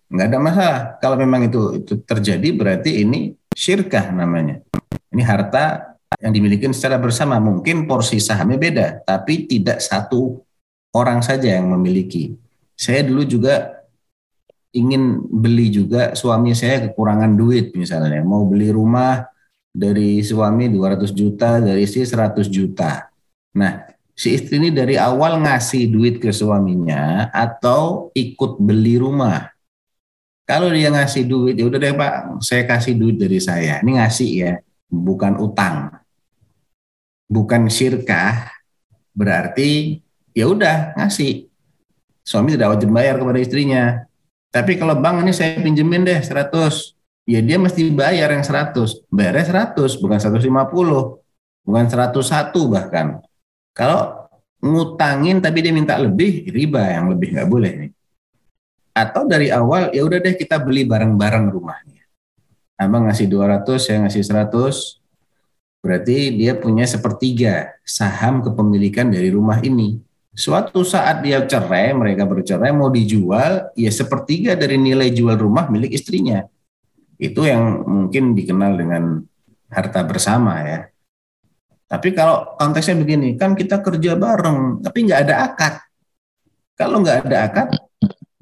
Nggak 0.09 0.27
ada 0.29 0.39
masalah. 0.39 0.81
Kalau 1.01 1.17
memang 1.17 1.49
itu 1.49 1.81
itu 1.81 1.97
terjadi 2.05 2.49
berarti 2.53 3.05
ini 3.05 3.33
syirkah 3.57 4.13
namanya. 4.13 4.61
Ini 5.13 5.23
harta 5.25 5.97
yang 6.21 6.33
dimiliki 6.33 6.69
secara 6.73 7.01
bersama. 7.01 7.41
Mungkin 7.41 7.89
porsi 7.89 8.21
sahamnya 8.21 8.59
beda, 8.61 8.87
tapi 9.05 9.49
tidak 9.49 9.81
satu 9.81 10.45
orang 10.95 11.21
saja 11.21 11.59
yang 11.59 11.69
memiliki. 11.73 12.37
Saya 12.75 13.07
dulu 13.07 13.23
juga 13.27 13.84
ingin 14.75 15.23
beli 15.31 15.71
juga 15.71 16.13
suami 16.19 16.53
saya 16.53 16.91
kekurangan 16.91 17.39
duit 17.39 17.71
misalnya, 17.79 18.21
mau 18.27 18.43
beli 18.45 18.75
rumah 18.75 19.23
dari 19.71 20.23
suami 20.23 20.71
200 20.71 21.11
juta, 21.15 21.63
dari 21.63 21.87
istri 21.87 22.03
100 22.03 22.47
juta. 22.51 23.11
Nah, 23.55 23.87
si 24.15 24.35
istri 24.35 24.59
ini 24.59 24.71
dari 24.71 24.95
awal 24.95 25.43
ngasih 25.43 25.91
duit 25.91 26.19
ke 26.23 26.31
suaminya 26.31 27.31
atau 27.31 28.11
ikut 28.15 28.59
beli 28.63 28.99
rumah. 28.99 29.51
Kalau 30.45 30.69
dia 30.71 30.93
ngasih 30.93 31.25
duit, 31.25 31.55
ya 31.57 31.65
udah 31.67 31.79
deh 31.81 31.95
Pak, 31.97 32.13
saya 32.45 32.63
kasih 32.69 32.95
duit 32.95 33.17
dari 33.17 33.41
saya. 33.41 33.81
Ini 33.81 33.97
ngasih 33.97 34.31
ya, 34.31 34.53
bukan 34.93 35.41
utang. 35.41 35.91
Bukan 37.25 37.67
syirkah, 37.73 38.53
berarti 39.17 40.03
ya 40.37 40.45
udah 40.47 40.95
ngasih. 41.01 41.49
Suami 42.25 42.57
tidak 42.57 42.77
wajib 42.77 42.93
bayar 42.93 43.17
kepada 43.17 43.41
istrinya. 43.41 44.05
Tapi 44.55 44.79
kalau 44.79 44.95
bank 44.95 45.27
ini 45.27 45.35
saya 45.35 45.59
pinjemin 45.59 46.07
deh 46.07 46.23
100, 46.23 46.95
ya 47.27 47.43
dia 47.43 47.59
mesti 47.59 47.91
bayar 47.91 48.31
yang 48.31 48.47
100. 48.47 49.03
Bayarnya 49.11 49.75
100, 49.75 49.99
bukan 49.99 50.19
150, 50.23 51.19
bukan 51.67 51.85
101 51.91 52.71
bahkan. 52.71 53.19
Kalau 53.75 54.31
ngutangin 54.63 55.43
tapi 55.43 55.59
dia 55.59 55.75
minta 55.75 55.99
lebih, 55.99 56.47
riba 56.55 56.87
yang 56.87 57.11
lebih 57.11 57.35
nggak 57.35 57.51
boleh 57.51 57.73
nih. 57.83 57.93
Atau 58.95 59.27
dari 59.27 59.51
awal 59.51 59.91
ya 59.91 60.07
udah 60.07 60.23
deh 60.23 60.39
kita 60.39 60.63
beli 60.63 60.87
bareng-bareng 60.87 61.51
rumahnya. 61.51 62.07
Abang 62.79 63.11
ngasih 63.11 63.27
200, 63.27 63.67
saya 63.83 64.07
ngasih 64.07 64.23
100, 64.23 65.03
berarti 65.83 66.31
dia 66.39 66.55
punya 66.55 66.87
sepertiga 66.87 67.75
saham 67.83 68.39
kepemilikan 68.39 69.11
dari 69.11 69.35
rumah 69.35 69.59
ini. 69.67 69.99
Suatu 70.35 70.83
saat 70.83 71.23
dia 71.23 71.47
cerai, 71.47 71.95
mereka 71.95 72.27
bercerai 72.27 72.75
mau 72.75 72.91
dijual, 72.91 73.71
ya 73.79 73.91
sepertiga 73.95 74.59
dari 74.59 74.75
nilai 74.75 75.15
jual 75.15 75.39
rumah 75.39 75.71
milik 75.71 75.95
istrinya. 75.95 76.43
Itu 77.15 77.47
yang 77.47 77.87
mungkin 77.87 78.35
dikenal 78.35 78.75
dengan 78.75 79.23
harta 79.71 80.03
bersama 80.03 80.59
ya. 80.67 80.91
Tapi 81.87 82.11
kalau 82.11 82.59
konteksnya 82.59 82.99
begini, 82.99 83.39
kan 83.39 83.55
kita 83.55 83.79
kerja 83.79 84.19
bareng, 84.19 84.83
tapi 84.83 85.07
nggak 85.07 85.21
ada 85.23 85.35
akad. 85.47 85.75
Kalau 86.75 86.99
nggak 86.99 87.31
ada 87.31 87.39
akad, 87.47 87.69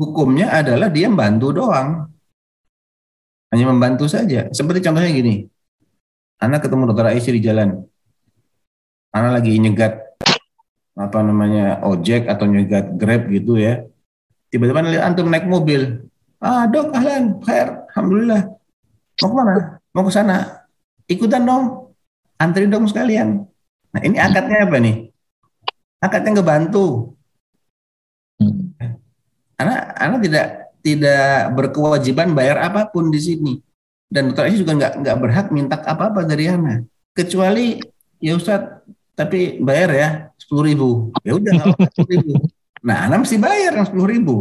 hukumnya 0.00 0.48
adalah 0.48 0.88
dia 0.88 1.12
membantu 1.12 1.52
doang. 1.52 2.08
Hanya 3.52 3.68
membantu 3.68 4.08
saja. 4.08 4.48
Seperti 4.48 4.80
contohnya 4.80 5.12
gini, 5.12 5.44
anak 6.40 6.64
ketemu 6.64 6.88
dokter 6.88 7.12
Aisyah 7.12 7.34
di 7.36 7.42
jalan. 7.44 7.68
Anak 9.12 9.44
lagi 9.44 9.60
nyegat 9.60 10.11
apa 10.92 11.18
namanya 11.24 11.80
ojek 11.84 12.28
atau 12.28 12.44
nyegat 12.44 12.96
grab 13.00 13.28
gitu 13.32 13.56
ya. 13.56 13.88
Tiba-tiba 14.52 14.84
lihat 14.84 15.04
antum 15.08 15.32
naik 15.32 15.48
mobil. 15.48 16.04
Ah 16.42 16.68
dok, 16.68 16.92
ahlan, 16.92 17.40
khair, 17.40 17.88
alhamdulillah. 17.92 18.42
Mau 19.22 19.28
ke 19.30 19.34
mana? 19.36 19.54
Mau 19.94 20.02
ke 20.04 20.12
sana. 20.12 20.36
Ikutan 21.08 21.46
dong. 21.46 21.94
Antri 22.36 22.68
dong 22.68 22.84
sekalian. 22.90 23.46
Nah 23.92 24.00
ini 24.02 24.18
akadnya 24.18 24.66
apa 24.68 24.76
nih? 24.82 24.96
Akadnya 26.02 26.30
ngebantu. 26.36 27.16
Hmm. 28.42 28.74
Anak, 29.56 29.80
anak 29.94 30.20
tidak 30.26 30.46
tidak 30.82 31.54
berkewajiban 31.54 32.34
bayar 32.34 32.58
apa 32.58 32.90
pun 32.90 33.08
di 33.08 33.20
sini. 33.22 33.54
Dan 34.12 34.28
dokter 34.28 34.50
Aisyah 34.50 34.60
juga 34.60 34.72
nggak 34.76 34.92
nggak 35.06 35.16
berhak 35.22 35.46
minta 35.54 35.78
apa-apa 35.78 36.26
dari 36.26 36.50
anak. 36.50 36.84
Kecuali 37.14 37.78
ya 38.18 38.36
Ustadz, 38.36 38.84
tapi 39.14 39.62
bayar 39.62 39.90
ya 39.94 40.08
sepuluh 40.52 40.68
ribu. 40.68 40.88
Ya 41.24 41.32
udah 41.40 41.52
sepuluh 41.64 42.08
ribu. 42.12 42.32
Nah, 42.84 43.08
anak 43.08 43.24
mesti 43.24 43.40
bayar 43.40 43.72
yang 43.72 43.88
sepuluh 43.88 44.04
ribu. 44.04 44.36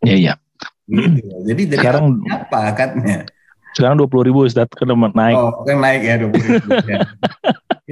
Iya 0.00 0.16
iya. 0.16 0.34
Gitu. 0.88 1.20
Jadi 1.44 1.62
dari 1.68 1.84
Sekarang- 1.84 2.24
apa 2.32 2.58
akadnya? 2.72 3.28
Sekarang 3.76 4.00
dua 4.00 4.08
puluh 4.08 4.24
ribu 4.24 4.48
Ustaz 4.48 4.72
kan 4.72 4.88
udah 4.88 5.12
naik. 5.12 5.36
Oh, 5.36 5.68
kan 5.68 5.84
naik 5.84 6.00
ya 6.00 6.16
dua 6.16 6.32
puluh 6.32 6.48
ribu. 6.48 6.68
ya. 6.88 7.04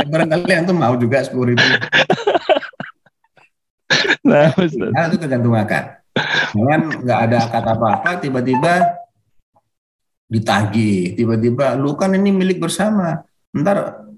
ya 0.01 0.05
barangkali 0.09 0.53
antum 0.57 0.80
mau 0.80 0.97
juga 0.97 1.20
sepuluh 1.20 1.53
ribu. 1.53 1.61
Nah, 4.24 4.49
Ustaz. 4.57 4.89
Nah, 4.97 5.05
itu 5.12 5.16
tergantung 5.20 5.53
akad. 5.53 6.01
Jangan 6.57 6.80
nggak 7.05 7.18
ada 7.28 7.37
akad 7.45 7.64
apa-apa, 7.68 8.11
tiba-tiba 8.24 8.97
ditagih, 10.32 11.12
tiba-tiba 11.20 11.76
lu 11.76 11.93
kan 12.01 12.16
ini 12.16 12.32
milik 12.32 12.64
bersama. 12.64 13.28
Ntar 13.53 14.09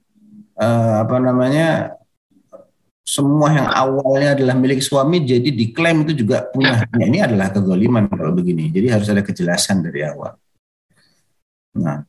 eh, 0.55 0.95
apa 1.03 1.19
namanya 1.19 1.98
semua 3.09 3.49
yang 3.57 3.69
awalnya 3.73 4.37
adalah 4.37 4.53
milik 4.53 4.85
suami 4.85 5.25
jadi 5.25 5.49
diklaim 5.49 6.05
itu 6.05 6.13
juga 6.13 6.45
punya. 6.53 6.85
Nah, 6.93 7.05
ini 7.09 7.25
adalah 7.25 7.49
kezaliman 7.49 8.05
kalau 8.13 8.37
begini. 8.37 8.69
Jadi 8.69 8.93
harus 8.93 9.09
ada 9.09 9.25
kejelasan 9.25 9.81
dari 9.81 10.05
awal. 10.05 10.37
Nah, 11.81 12.05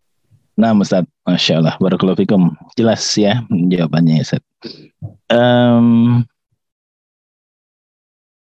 Nah, 0.60 0.76
Ustaz, 0.76 1.08
Masya 1.24 1.64
Allah, 1.64 1.80
Barakallahu 1.80 2.20
fikum. 2.20 2.52
Jelas 2.76 3.00
ya 3.16 3.48
jawabannya, 3.48 4.28
Ustaz. 4.28 4.44
Em, 5.32 6.20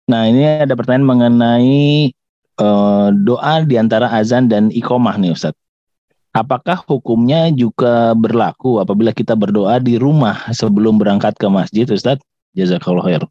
nah, 0.06 0.22
ini 0.30 0.62
ada 0.62 0.78
pertanyaan 0.78 1.10
mengenai 1.10 2.14
eh, 2.54 3.08
doa 3.18 3.54
di 3.66 3.74
antara 3.74 4.06
azan 4.14 4.46
dan 4.46 4.70
iqomah 4.70 5.18
nih, 5.18 5.34
Ustaz. 5.34 5.58
Apakah 6.30 6.86
hukumnya 6.86 7.50
juga 7.50 8.14
berlaku 8.14 8.78
apabila 8.78 9.10
kita 9.10 9.34
berdoa 9.34 9.82
di 9.82 9.98
rumah 9.98 10.54
sebelum 10.54 11.02
berangkat 11.02 11.34
ke 11.34 11.50
masjid, 11.50 11.82
Ustaz? 11.90 12.22
Jazakallah 12.54 13.04
khair. 13.04 13.24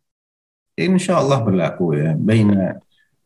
insya 0.78 1.18
Allah 1.24 1.40
berlaku 1.42 1.96
ya. 1.96 2.12
Baina 2.14 2.78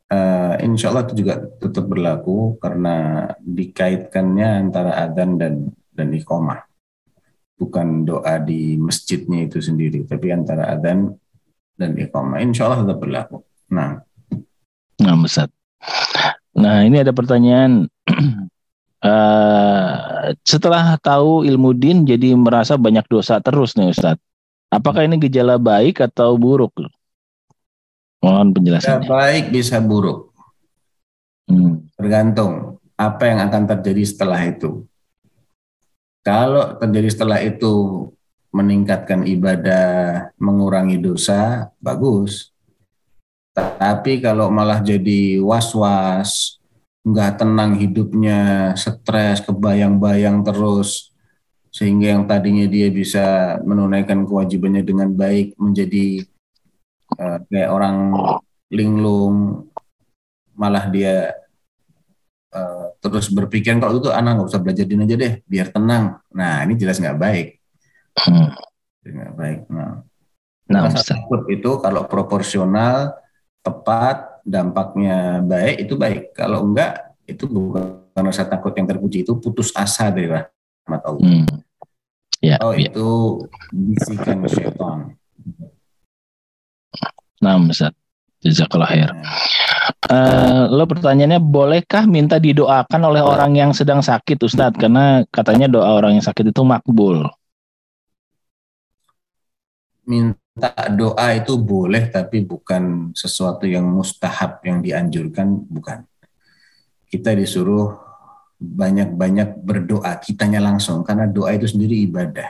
eh, 0.08 0.56
insya 0.64 0.94
Allah 0.94 1.10
itu 1.10 1.26
juga 1.26 1.42
tetap 1.42 1.86
berlaku 1.90 2.56
karena 2.62 3.28
dikaitkannya 3.42 4.48
antara 4.68 4.92
adzan 5.04 5.36
dan 5.42 5.54
dan 5.92 6.08
iqomah. 6.14 6.64
Bukan 7.58 8.06
doa 8.06 8.38
di 8.38 8.78
masjidnya 8.78 9.50
itu 9.50 9.58
sendiri, 9.58 10.06
tapi 10.06 10.30
antara 10.30 10.70
adzan 10.78 11.10
dan 11.74 11.92
iqomah. 11.98 12.38
Insya 12.46 12.70
Allah 12.70 12.86
tetap 12.86 13.00
berlaku. 13.02 13.42
Nah, 13.74 14.06
Nah, 14.98 15.14
Ustaz. 15.22 15.50
Nah, 16.58 16.82
ini 16.82 17.02
ada 17.02 17.14
pertanyaan. 17.14 17.86
Eh, 18.98 20.34
setelah 20.42 20.98
tahu 20.98 21.46
ilmu 21.46 21.70
din 21.78 22.02
jadi 22.02 22.34
merasa 22.34 22.82
banyak 22.82 23.06
dosa 23.06 23.38
terus 23.38 23.78
nih 23.78 23.94
Ustaz. 23.94 24.18
Apakah 24.68 25.08
ini 25.08 25.16
gejala 25.16 25.56
baik 25.56 26.04
atau 26.04 26.36
buruk? 26.36 26.76
Mohon 28.20 28.52
bisa 28.52 28.56
penjelasannya. 28.60 29.08
baik 29.08 29.46
bisa 29.54 29.78
buruk, 29.80 30.34
Hmm. 31.48 31.88
tergantung 31.96 32.76
apa 32.98 33.24
yang 33.30 33.40
akan 33.48 33.64
terjadi 33.72 34.04
setelah 34.04 34.42
itu. 34.44 34.84
Kalau 36.26 36.76
terjadi 36.76 37.08
setelah 37.08 37.40
itu 37.40 38.04
meningkatkan 38.52 39.24
ibadah, 39.24 40.28
mengurangi 40.36 41.00
dosa, 41.00 41.72
bagus. 41.80 42.52
Tapi 43.56 44.20
kalau 44.20 44.52
malah 44.52 44.84
jadi 44.84 45.40
was-was, 45.40 46.60
nggak 47.08 47.40
tenang 47.40 47.80
hidupnya, 47.80 48.74
stres, 48.76 49.40
kebayang-bayang 49.46 50.44
terus, 50.44 51.16
sehingga 51.78 52.18
yang 52.18 52.26
tadinya 52.26 52.66
dia 52.66 52.90
bisa 52.90 53.58
menunaikan 53.62 54.26
kewajibannya 54.26 54.82
dengan 54.82 55.14
baik 55.14 55.54
menjadi 55.62 56.26
eh, 57.22 57.38
kayak 57.54 57.70
orang 57.70 57.98
linglung, 58.74 59.70
malah 60.58 60.90
dia 60.90 61.38
eh, 62.50 62.86
terus 62.98 63.30
berpikir 63.30 63.78
kalau 63.78 64.02
itu 64.02 64.10
anak 64.10 64.42
nggak 64.42 64.50
usah 64.50 64.62
belajar 64.66 64.90
aja 64.90 65.16
deh, 65.22 65.34
biar 65.46 65.70
tenang. 65.70 66.18
Nah 66.34 66.66
ini 66.66 66.74
jelas 66.74 66.98
nggak 66.98 67.20
baik, 67.22 67.48
Hmm. 68.18 68.50
nggak 69.06 69.34
baik. 69.38 69.60
Nah, 69.70 70.02
Nah, 70.68 70.92
takut 70.92 71.48
itu 71.48 71.80
kalau 71.80 72.04
proporsional, 72.12 73.16
tepat, 73.64 74.44
dampaknya 74.44 75.40
baik 75.40 75.88
itu 75.88 75.96
baik. 75.96 76.36
Kalau 76.36 76.68
enggak 76.68 77.16
itu 77.24 77.48
bukan 77.48 78.04
rasa 78.20 78.44
takut 78.44 78.76
yang 78.76 78.84
terpuji 78.84 79.24
itu 79.24 79.32
putus 79.40 79.72
asa 79.72 80.12
dari 80.12 80.28
rahmat 80.28 81.02
Allah. 81.08 81.24
Hmm. 81.24 81.48
Ya, 82.48 82.56
Oh 82.64 82.72
ya. 82.72 82.88
itu 82.88 83.44
bisikan 83.76 84.48
syaitan. 84.48 85.20
Nah, 87.44 87.60
Ustaz. 87.60 87.92
Jazakallah 88.40 88.88
khair. 88.88 89.12
Eh, 90.08 90.64
lo 90.72 90.86
pertanyaannya 90.88 91.42
bolehkah 91.42 92.06
minta 92.08 92.38
didoakan 92.40 93.02
oleh 93.10 93.20
orang 93.20 93.58
yang 93.58 93.72
sedang 93.74 94.00
sakit 94.00 94.40
Ustadz 94.40 94.78
karena 94.80 95.26
katanya 95.34 95.68
doa 95.68 95.90
orang 95.98 96.16
yang 96.16 96.24
sakit 96.24 96.54
itu 96.54 96.62
makbul. 96.64 97.28
Minta 100.08 100.72
doa 100.96 101.28
itu 101.36 101.60
boleh 101.60 102.08
tapi 102.08 102.46
bukan 102.46 103.12
sesuatu 103.12 103.68
yang 103.68 103.84
mustahab 103.90 104.64
yang 104.64 104.80
dianjurkan 104.80 105.68
bukan. 105.68 106.08
Kita 107.10 107.36
disuruh 107.36 108.07
banyak-banyak 108.58 109.62
berdoa 109.62 110.18
kitanya 110.18 110.58
langsung 110.58 111.06
karena 111.06 111.30
doa 111.30 111.54
itu 111.54 111.70
sendiri 111.70 111.94
ibadah. 112.10 112.50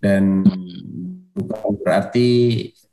Dan 0.00 0.44
bukan 1.32 1.80
berarti 1.80 2.28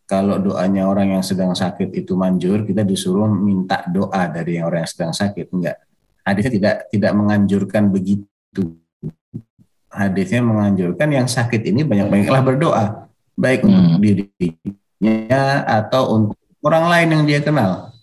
kalau 0.07 0.39
doanya 0.39 0.87
orang 0.87 1.19
yang 1.19 1.23
sedang 1.23 1.51
sakit 1.51 1.91
itu 1.91 2.15
manjur, 2.15 2.63
kita 2.63 2.87
disuruh 2.87 3.27
minta 3.27 3.83
doa 3.91 4.31
dari 4.31 4.55
yang 4.59 4.71
orang 4.71 4.87
yang 4.87 4.91
sedang 4.91 5.11
sakit. 5.11 5.51
Enggak. 5.51 5.83
Hadisnya 6.23 6.51
tidak 6.55 6.75
tidak 6.91 7.11
menganjurkan 7.15 7.91
begitu. 7.91 8.79
Hadisnya 9.91 10.43
menganjurkan 10.43 11.07
yang 11.11 11.27
sakit 11.27 11.63
ini 11.67 11.83
banyak-banyaklah 11.83 12.43
berdoa, 12.43 12.85
baik 13.35 13.63
untuk 13.67 13.99
Hmm. 13.99 14.03
dirinya 14.03 15.63
atau 15.67 16.03
untuk 16.15 16.39
orang 16.63 16.85
lain 16.91 17.07
yang 17.11 17.23
dia 17.27 17.39
kenal. 17.43 17.95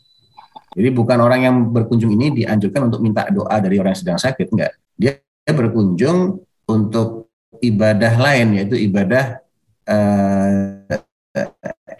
Jadi 0.74 0.88
bukan 0.90 1.18
orang 1.22 1.40
yang 1.46 1.56
berkunjung 1.70 2.10
ini 2.12 2.44
dianjurkan 2.44 2.90
untuk 2.90 3.00
minta 3.00 3.30
doa 3.30 3.56
dari 3.62 3.78
orang 3.78 3.94
yang 3.94 4.02
sedang 4.02 4.18
sakit, 4.18 4.50
enggak. 4.50 4.74
Dia 4.98 5.22
berkunjung 5.46 6.42
untuk 6.66 7.30
ibadah 7.62 8.18
lain 8.18 8.58
yaitu 8.58 8.76
ibadah 8.76 9.38
eh, 9.86 10.98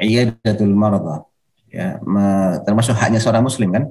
iyadatul 0.00 0.74
marada 0.74 1.26
ya 1.68 1.98
termasuk 2.62 2.94
haknya 2.94 3.18
seorang 3.18 3.44
muslim 3.44 3.70
kan 3.74 3.84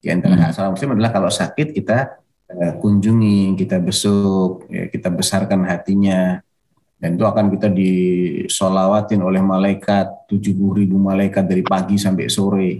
di 0.00 0.08
antara 0.12 0.36
Hmm. 0.36 0.42
hak 0.48 0.52
seorang 0.52 0.72
muslim 0.76 0.92
adalah 0.96 1.10
kalau 1.12 1.30
sakit 1.32 1.72
kita 1.76 1.98
eh, 2.50 2.72
kunjungi 2.80 3.56
kita 3.56 3.80
besuk 3.80 4.68
ya, 4.68 4.88
kita 4.88 5.08
besarkan 5.12 5.64
hatinya 5.68 6.40
dan 7.00 7.16
itu 7.16 7.24
akan 7.24 7.48
kita 7.48 7.72
disolawatin 7.72 9.24
oleh 9.24 9.40
malaikat 9.40 10.28
70 10.28 10.84
ribu 10.84 11.00
malaikat 11.00 11.48
dari 11.48 11.64
pagi 11.64 11.96
sampai 11.96 12.28
sore 12.28 12.70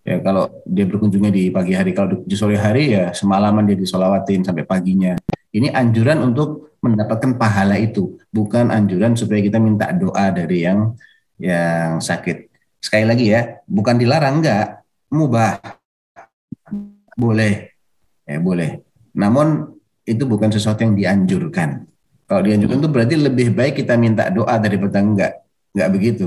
ya 0.00 0.16
kalau 0.24 0.48
dia 0.64 0.88
berkunjungnya 0.88 1.32
di 1.32 1.52
pagi 1.52 1.76
hari 1.76 1.92
kalau 1.92 2.24
di 2.24 2.36
sore 2.36 2.56
hari 2.56 2.96
ya 2.96 3.12
semalaman 3.12 3.68
dia 3.68 3.76
disolawatin 3.76 4.44
sampai 4.44 4.64
paginya. 4.64 5.16
Ini 5.50 5.74
anjuran 5.74 6.22
untuk 6.22 6.78
mendapatkan 6.80 7.36
pahala 7.36 7.76
itu 7.76 8.16
bukan 8.32 8.70
anjuran 8.70 9.18
supaya 9.18 9.42
kita 9.42 9.58
minta 9.58 9.90
doa 9.92 10.30
dari 10.30 10.64
yang 10.64 10.94
yang 11.36 11.98
sakit. 11.98 12.48
Sekali 12.80 13.04
lagi 13.04 13.34
ya 13.34 13.60
bukan 13.68 14.00
dilarang 14.00 14.40
enggak. 14.40 14.80
Mubah. 15.10 15.58
Boleh. 17.18 17.76
Ya 18.24 18.38
boleh. 18.38 18.80
Namun 19.12 19.74
itu 20.06 20.22
bukan 20.24 20.48
sesuatu 20.54 20.86
yang 20.86 20.94
dianjurkan. 20.94 21.84
Kalau 22.30 22.46
dianjurkan 22.46 22.78
itu 22.78 22.88
berarti 22.88 23.14
lebih 23.18 23.48
baik 23.52 23.82
kita 23.82 23.98
minta 23.98 24.30
doa 24.30 24.54
daripada 24.56 25.02
enggak. 25.02 25.42
Enggak 25.74 25.88
begitu. 25.90 26.26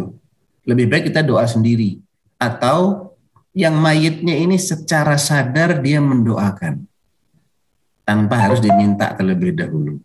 Lebih 0.68 0.86
baik 0.92 1.04
kita 1.10 1.24
doa 1.24 1.48
sendiri. 1.48 2.04
Atau 2.36 3.12
yang 3.54 3.78
mayitnya 3.78 4.34
ini 4.34 4.58
secara 4.58 5.18
sadar 5.18 5.82
dia 5.82 6.01
mendoakan 6.01 6.86
tanpa 8.04 8.36
harus 8.49 8.60
diminta 8.60 9.14
terlebih 9.14 9.54
dahulu 9.54 10.01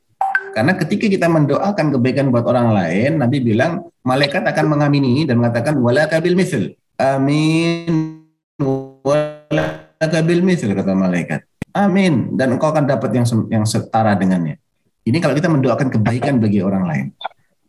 karena 0.59 0.74
ketika 0.74 1.07
kita 1.07 1.30
mendoakan 1.30 1.94
kebaikan 1.94 2.34
buat 2.34 2.42
orang 2.42 2.74
lain, 2.74 3.22
Nabi 3.22 3.38
bilang 3.38 3.94
malaikat 4.03 4.42
akan 4.42 4.66
mengamini 4.66 5.22
dan 5.22 5.38
mengatakan 5.38 5.78
wala 5.78 6.11
kabil 6.11 6.34
misl. 6.34 6.74
Amin. 6.99 8.26
Wala 8.59 9.86
kabil 10.03 10.42
misl 10.42 10.74
kata 10.74 10.99
malaikat. 10.99 11.46
Amin. 11.78 12.34
Dan 12.34 12.59
engkau 12.59 12.74
akan 12.74 12.90
dapat 12.90 13.14
yang 13.14 13.26
yang 13.55 13.62
setara 13.62 14.18
dengannya. 14.18 14.59
Ini 15.07 15.22
kalau 15.22 15.38
kita 15.38 15.46
mendoakan 15.46 15.94
kebaikan 15.94 16.42
bagi 16.42 16.59
orang 16.59 16.84
lain. 16.90 17.07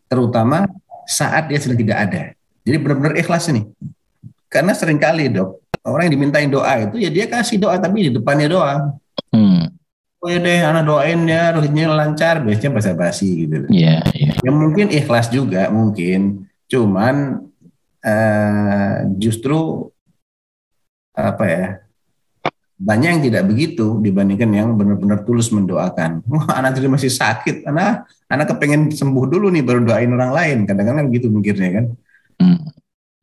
Terutama 0.10 0.66
saat 1.06 1.46
dia 1.46 1.62
sedang 1.62 1.78
tidak 1.78 1.98
ada. 2.10 2.34
Jadi 2.66 2.78
benar-benar 2.82 3.22
ikhlas 3.22 3.54
ini. 3.54 3.70
Karena 4.50 4.74
sering 4.74 4.98
kali 4.98 5.30
dok, 5.30 5.62
orang 5.86 6.08
yang 6.08 6.14
dimintain 6.20 6.50
doa 6.52 6.74
itu 6.90 6.96
ya 7.00 7.10
dia 7.12 7.26
kasih 7.30 7.58
doa 7.62 7.76
tapi 7.80 8.10
di 8.10 8.12
depannya 8.16 8.48
doa. 8.52 8.76
Hmm. 9.32 9.70
Oh 10.20 10.28
ya 10.28 10.36
deh, 10.36 10.60
anak 10.60 10.84
doain 10.84 11.24
ya, 11.32 11.56
rohnya 11.56 11.88
lancar, 11.88 12.44
biasanya 12.44 12.76
basa-basi 12.76 13.48
gitu. 13.48 13.64
loh. 13.64 13.70
Iya, 13.72 14.04
iya. 14.12 14.36
Ya 14.36 14.52
mungkin 14.52 14.92
ikhlas 14.92 15.32
juga 15.32 15.72
mungkin, 15.72 16.44
cuman 16.68 17.40
eh, 18.04 18.96
justru 19.16 19.88
apa 21.16 21.44
ya 21.48 21.68
banyak 22.80 23.10
yang 23.12 23.24
tidak 23.28 23.44
begitu 23.48 24.00
dibandingkan 24.00 24.52
yang 24.56 24.76
benar-benar 24.76 25.28
tulus 25.28 25.52
mendoakan. 25.52 26.24
Wah 26.32 26.48
anak 26.52 26.80
tadi 26.80 26.88
masih 26.88 27.12
sakit, 27.12 27.68
anak 27.68 28.08
anak 28.32 28.56
kepengen 28.56 28.92
sembuh 28.92 29.24
dulu 29.28 29.52
nih 29.52 29.64
baru 29.64 29.84
doain 29.84 30.12
orang 30.12 30.32
lain. 30.32 30.58
Kadang-kadang 30.64 31.12
gitu 31.12 31.28
mikirnya 31.28 31.70
kan. 31.80 31.86
Hmm. 32.40 32.60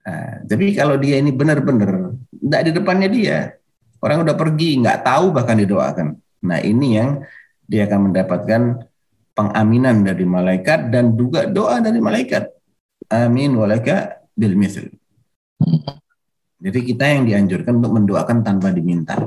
Nah, 0.06 0.46
tapi 0.46 0.70
kalau 0.70 0.94
dia 1.02 1.18
ini 1.18 1.34
benar-benar 1.34 2.14
tidak 2.30 2.62
di 2.62 2.70
depannya 2.70 3.08
dia, 3.10 3.38
orang 3.98 4.22
udah 4.22 4.38
pergi, 4.38 4.78
nggak 4.78 5.02
tahu 5.02 5.34
bahkan 5.34 5.58
didoakan. 5.58 6.14
Nah 6.46 6.62
ini 6.62 6.94
yang 6.94 7.26
dia 7.66 7.90
akan 7.90 8.14
mendapatkan 8.14 8.86
pengaminan 9.34 10.06
dari 10.06 10.22
malaikat 10.22 10.94
dan 10.94 11.18
juga 11.18 11.50
doa 11.50 11.82
dari 11.82 11.98
malaikat. 11.98 12.46
Amin 13.10 13.58
walaka 13.58 14.22
bil 14.38 14.54
mithl. 14.54 14.86
Jadi 16.56 16.78
kita 16.86 17.04
yang 17.04 17.26
dianjurkan 17.26 17.82
untuk 17.82 17.92
mendoakan 17.98 18.46
tanpa 18.46 18.70
diminta. 18.70 19.18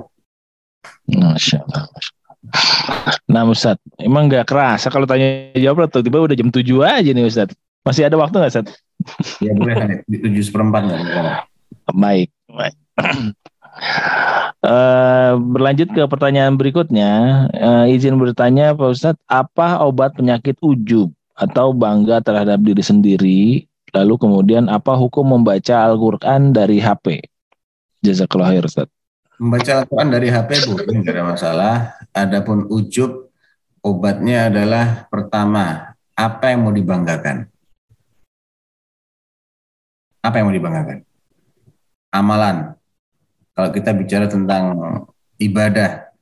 Masya 1.12 1.60
Allah. 1.60 1.86
Nah 3.30 3.44
Ustaz, 3.46 3.78
emang 4.00 4.32
nggak 4.32 4.48
kerasa 4.48 4.88
kalau 4.88 5.06
tanya 5.06 5.54
jawab 5.54 5.92
tiba-tiba 5.92 6.24
udah 6.24 6.36
jam 6.40 6.50
7 6.50 6.64
aja 6.88 7.10
nih 7.12 7.26
Ustaz. 7.28 7.52
Masih 7.84 8.06
ada 8.06 8.16
waktu 8.20 8.36
nggak 8.38 8.52
Ustaz? 8.52 8.70
Ya 9.40 9.56
boleh 9.56 9.76
Hanif, 9.80 10.00
di 10.06 10.18
tujuh 10.20 10.44
seperempat 10.44 10.82
nggak. 10.86 11.00
Baik, 11.96 12.30
baik. 12.52 12.76
Eh, 14.60 15.32
berlanjut 15.40 15.88
ke 15.96 16.04
pertanyaan 16.12 16.60
berikutnya, 16.60 17.48
Eh, 17.56 17.96
izin 17.96 18.20
bertanya 18.20 18.76
Pak 18.76 18.92
Ustadz, 18.92 19.24
apa 19.32 19.80
obat 19.80 20.20
penyakit 20.20 20.60
ujub 20.60 21.16
atau 21.40 21.72
bangga 21.72 22.20
terhadap 22.20 22.60
diri 22.60 22.84
sendiri? 22.84 23.42
Lalu 23.96 24.20
kemudian 24.20 24.68
apa 24.68 25.00
hukum 25.00 25.32
membaca 25.32 25.88
Al-Quran 25.88 26.52
dari 26.52 26.84
HP? 26.84 27.24
Jazakallah 28.04 28.52
khair 28.52 28.68
Ustadz. 28.68 28.94
Membaca 29.40 29.72
Al-Quran 29.80 30.10
dari 30.12 30.28
HP 30.28 30.50
boleh 30.68 30.96
nggak 31.00 31.16
ada 31.16 31.24
masalah. 31.24 31.76
Adapun 32.12 32.68
ujub 32.68 33.32
obatnya 33.80 34.52
adalah 34.52 35.08
pertama 35.08 35.96
apa 36.20 36.52
yang 36.52 36.68
mau 36.68 36.76
dibanggakan? 36.76 37.48
Apa 40.30 40.38
yang 40.38 40.46
mau 40.46 40.54
dibanggakan? 40.54 41.02
Amalan. 42.14 42.78
Kalau 43.58 43.70
kita 43.74 43.90
bicara 43.98 44.30
tentang 44.30 44.64
ibadah, 45.42 46.14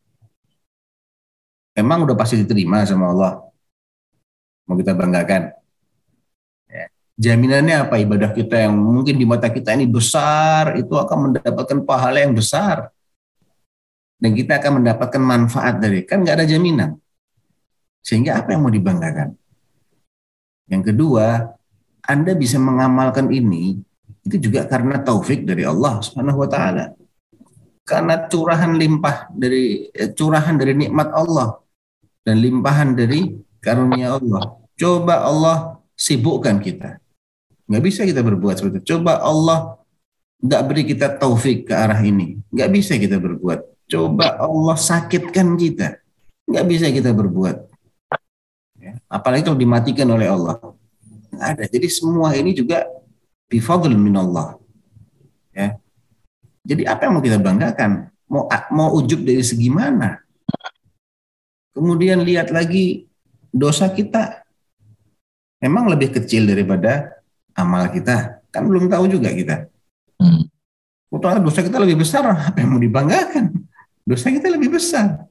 emang 1.76 2.08
udah 2.08 2.16
pasti 2.16 2.40
diterima 2.40 2.88
sama 2.88 3.12
Allah. 3.12 3.44
Mau 4.64 4.80
kita 4.80 4.96
banggakan. 4.96 5.52
Ya. 6.72 6.88
Jaminannya 7.20 7.84
apa 7.84 8.00
ibadah 8.00 8.32
kita 8.32 8.64
yang 8.64 8.80
mungkin 8.80 9.20
di 9.20 9.28
mata 9.28 9.52
kita 9.52 9.76
ini 9.76 9.84
besar, 9.84 10.80
itu 10.80 10.96
akan 10.96 11.32
mendapatkan 11.36 11.84
pahala 11.84 12.24
yang 12.24 12.32
besar 12.32 12.96
dan 14.18 14.32
kita 14.34 14.58
akan 14.58 14.82
mendapatkan 14.82 15.22
manfaat 15.22 15.78
dari 15.78 16.02
kan 16.04 16.26
nggak 16.26 16.42
ada 16.42 16.48
jaminan 16.50 16.98
sehingga 18.02 18.42
apa 18.42 18.54
yang 18.54 18.66
mau 18.66 18.74
dibanggakan 18.74 19.38
yang 20.68 20.82
kedua 20.82 21.54
anda 22.02 22.34
bisa 22.34 22.58
mengamalkan 22.58 23.30
ini 23.30 23.78
itu 24.28 24.52
juga 24.52 24.68
karena 24.68 25.00
taufik 25.00 25.48
dari 25.48 25.64
Allah 25.64 26.04
Subhanahu 26.04 26.44
wa 26.44 26.50
taala. 26.52 26.86
Karena 27.88 28.28
curahan 28.28 28.76
limpah 28.76 29.32
dari 29.32 29.88
eh, 29.96 30.12
curahan 30.12 30.60
dari 30.60 30.76
nikmat 30.76 31.08
Allah 31.16 31.64
dan 32.28 32.44
limpahan 32.44 32.92
dari 32.92 33.32
karunia 33.64 34.20
Allah. 34.20 34.60
Coba 34.76 35.24
Allah 35.24 35.58
sibukkan 35.96 36.60
kita. 36.60 37.00
Nggak 37.72 37.84
bisa 37.84 38.04
kita 38.04 38.20
berbuat 38.20 38.60
seperti 38.60 38.84
itu. 38.84 39.00
Coba 39.00 39.24
Allah 39.24 39.80
nggak 40.44 40.62
beri 40.68 40.84
kita 40.84 41.16
taufik 41.16 41.72
ke 41.72 41.74
arah 41.74 41.98
ini. 42.04 42.36
Nggak 42.52 42.70
bisa 42.76 42.94
kita 43.00 43.18
berbuat. 43.24 43.88
Coba 43.88 44.36
Allah 44.36 44.76
sakitkan 44.76 45.56
kita. 45.56 46.04
Nggak 46.44 46.66
bisa 46.68 46.86
kita 46.92 47.16
berbuat. 47.16 47.58
Ya, 48.84 49.00
apalagi 49.08 49.48
kalau 49.48 49.56
dimatikan 49.56 50.12
oleh 50.12 50.28
Allah. 50.28 50.60
Nggak 51.32 51.48
ada. 51.56 51.64
Jadi 51.72 51.88
semua 51.88 52.36
ini 52.36 52.52
juga 52.52 52.84
bifadl 53.48 53.92
minallah. 53.96 54.60
Ya. 55.56 55.80
Jadi 56.68 56.84
apa 56.84 57.08
yang 57.08 57.18
mau 57.18 57.24
kita 57.24 57.40
banggakan? 57.40 58.12
Mau 58.28 58.46
mau 58.76 58.92
ujub 59.00 59.24
dari 59.24 59.42
segi 59.44 59.72
mana? 59.72 60.20
Kemudian 61.72 62.22
lihat 62.28 62.52
lagi 62.52 63.08
dosa 63.54 63.88
kita 63.88 64.44
memang 65.64 65.88
lebih 65.88 66.12
kecil 66.20 66.44
daripada 66.44 67.24
amal 67.56 67.88
kita. 67.90 68.44
Kan 68.52 68.68
belum 68.68 68.92
tahu 68.92 69.08
juga 69.08 69.32
kita. 69.32 69.72
Hmm. 70.20 70.50
Utara 71.08 71.40
dosa 71.40 71.64
kita 71.64 71.80
lebih 71.80 72.04
besar, 72.04 72.28
apa 72.28 72.58
yang 72.60 72.76
mau 72.76 72.82
dibanggakan? 72.82 73.54
Dosa 74.04 74.28
kita 74.28 74.52
lebih 74.52 74.76
besar. 74.76 75.24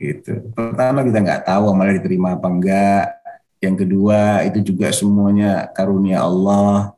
Gitu. 0.00 0.48
Pertama 0.56 1.04
kita 1.04 1.20
nggak 1.20 1.42
tahu 1.44 1.64
amalnya 1.70 2.00
diterima 2.00 2.34
apa 2.34 2.48
enggak. 2.48 3.19
Yang 3.60 3.86
kedua 3.86 4.40
itu 4.48 4.72
juga 4.72 4.88
semuanya 4.90 5.68
karunia 5.76 6.24
Allah 6.24 6.96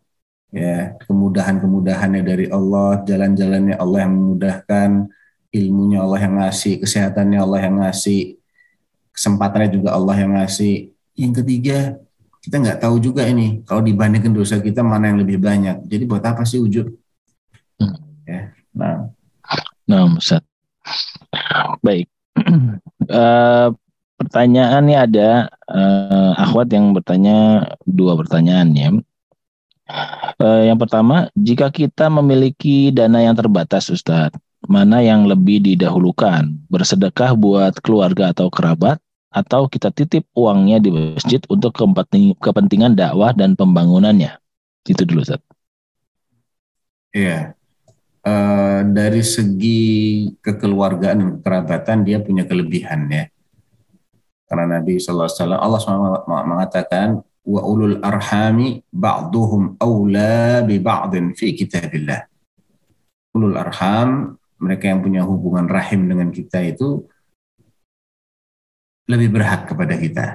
ya 0.53 0.95
kemudahan-kemudahannya 1.09 2.23
dari 2.23 2.47
Allah, 2.53 3.01
jalan-jalannya 3.09 3.81
Allah 3.81 3.99
yang 4.05 4.13
memudahkan, 4.15 4.91
ilmunya 5.49 6.05
Allah 6.05 6.21
yang 6.21 6.35
ngasih, 6.39 6.85
kesehatannya 6.85 7.39
Allah 7.41 7.61
yang 7.65 7.77
ngasih, 7.81 8.37
kesempatannya 9.17 9.71
juga 9.73 9.97
Allah 9.97 10.17
yang 10.21 10.37
ngasih. 10.37 10.93
Yang 11.17 11.33
ketiga, 11.43 11.79
kita 12.45 12.57
nggak 12.61 12.79
tahu 12.85 13.01
juga 13.01 13.25
ini 13.25 13.65
kalau 13.65 13.81
dibandingkan 13.81 14.33
dosa 14.33 14.61
kita 14.61 14.85
mana 14.85 15.13
yang 15.13 15.25
lebih 15.25 15.41
banyak. 15.41 15.89
Jadi 15.89 16.05
buat 16.05 16.25
apa 16.25 16.45
sih 16.45 16.61
ujub? 16.61 16.93
Hmm. 17.81 17.97
Ya, 18.29 18.53
nah. 18.77 19.09
Nah, 19.89 20.05
Ustaz. 20.13 20.45
Baik. 21.81 22.13
uh, 23.09 23.73
pertanyaan 24.21 24.85
ini 24.87 24.95
ada 24.97 25.51
uh, 25.67 26.02
akhwat 26.53 26.69
yang 26.69 26.93
bertanya 26.93 27.65
dua 27.89 28.13
pertanyaan 28.21 28.69
ya. 28.77 28.93
Uh, 30.37 30.69
yang 30.69 30.77
pertama, 30.77 31.33
jika 31.33 31.73
kita 31.73 32.13
memiliki 32.13 32.93
dana 32.93 33.25
yang 33.25 33.33
terbatas, 33.33 33.89
Ustadz, 33.89 34.37
mana 34.69 35.01
yang 35.01 35.25
lebih 35.25 35.65
didahulukan? 35.65 36.53
Bersedekah 36.69 37.33
buat 37.33 37.81
keluarga 37.81 38.37
atau 38.37 38.53
kerabat, 38.53 39.01
atau 39.33 39.65
kita 39.65 39.89
titip 39.89 40.29
uangnya 40.37 40.77
di 40.77 40.93
masjid 40.93 41.41
untuk 41.49 41.73
kepentingan 42.37 42.93
dakwah 42.93 43.33
dan 43.33 43.57
pembangunannya? 43.57 44.37
Itu 44.85 45.09
dulu, 45.09 45.25
Ustadz. 45.25 45.49
Iya. 47.17 47.57
Uh, 48.23 48.87
dari 48.93 49.25
segi 49.25 49.83
kekeluargaan 50.39 51.17
dan 51.19 51.31
kerabatan 51.43 51.99
dia 52.07 52.23
punya 52.23 52.47
kelebihan 52.47 53.11
ya. 53.11 53.27
Karena 54.53 54.85
Nabi 54.85 55.01
SAW 55.01 55.33
Allah 55.57 55.81
SWT 55.81 56.29
mengatakan 56.29 57.25
wa 57.49 57.61
ulul 57.65 57.97
arhami 58.05 58.85
ba'duhum 58.93 59.81
awla 59.81 60.61
bi 60.61 60.77
ba'din 60.77 61.33
fi 61.33 61.57
kitabillah. 61.57 62.21
Ulul 63.33 63.57
arham, 63.57 64.37
mereka 64.61 64.93
yang 64.93 65.01
punya 65.01 65.25
hubungan 65.25 65.65
rahim 65.73 66.05
dengan 66.05 66.29
kita 66.29 66.61
itu 66.69 67.01
lebih 69.09 69.41
berhak 69.41 69.73
kepada 69.73 69.97
kita. 69.97 70.27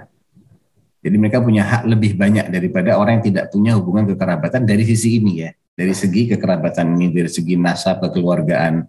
Jadi 1.05 1.15
mereka 1.21 1.37
punya 1.37 1.61
hak 1.61 1.85
lebih 1.85 2.17
banyak 2.17 2.49
daripada 2.49 2.97
orang 2.97 3.21
yang 3.21 3.25
tidak 3.29 3.45
punya 3.53 3.77
hubungan 3.77 4.09
kekerabatan 4.09 4.65
dari 4.65 4.81
sisi 4.81 5.21
ini 5.21 5.45
ya. 5.45 5.53
Dari 5.77 5.93
segi 5.93 6.25
kekerabatan 6.33 6.97
ini, 6.97 7.13
dari 7.13 7.29
segi 7.29 7.53
nasab 7.53 8.01
kekeluargaan. 8.01 8.81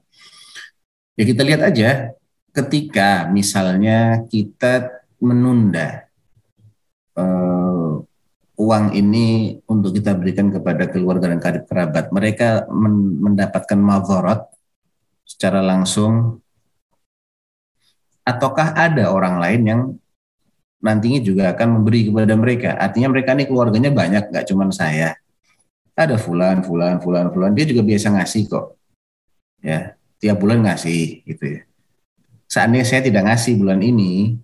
Ya 1.21 1.25
kita 1.29 1.45
lihat 1.45 1.69
aja 1.69 2.17
ketika 2.57 3.29
misalnya 3.29 4.25
kita 4.27 4.98
menunda 5.19 6.07
uh, 7.19 8.03
uang 8.59 8.87
ini 8.95 9.59
untuk 9.71 9.95
kita 9.95 10.19
berikan 10.19 10.51
kepada 10.51 10.91
keluarga 10.91 11.31
dan 11.31 11.39
karib 11.39 11.65
kerabat. 11.71 12.11
Mereka 12.11 12.67
men 12.71 13.23
mendapatkan 13.23 13.79
mazharat 13.79 14.51
secara 15.23 15.63
langsung 15.63 16.43
ataukah 18.27 18.77
ada 18.77 19.09
orang 19.15 19.41
lain 19.41 19.63
yang 19.65 19.81
nantinya 20.83 21.21
juga 21.23 21.55
akan 21.55 21.81
memberi 21.81 22.11
kepada 22.11 22.35
mereka. 22.35 22.71
Artinya 22.79 23.09
mereka 23.11 23.35
ini 23.35 23.45
keluarganya 23.49 23.91
banyak, 23.91 24.31
gak 24.31 24.47
cuma 24.51 24.69
saya. 24.71 25.19
Ada 25.99 26.15
fulan, 26.15 26.63
fulan, 26.63 27.03
fulan, 27.03 27.27
fulan. 27.35 27.51
Dia 27.55 27.67
juga 27.67 27.83
biasa 27.83 28.15
ngasih 28.15 28.43
kok. 28.47 28.79
Ya, 29.59 29.99
tiap 30.23 30.39
bulan 30.39 30.63
ngasih 30.63 31.27
gitu 31.27 31.45
ya. 31.59 31.61
Seandainya 32.47 32.87
saya 32.87 33.03
tidak 33.03 33.27
ngasih 33.27 33.59
bulan 33.59 33.83
ini, 33.83 34.39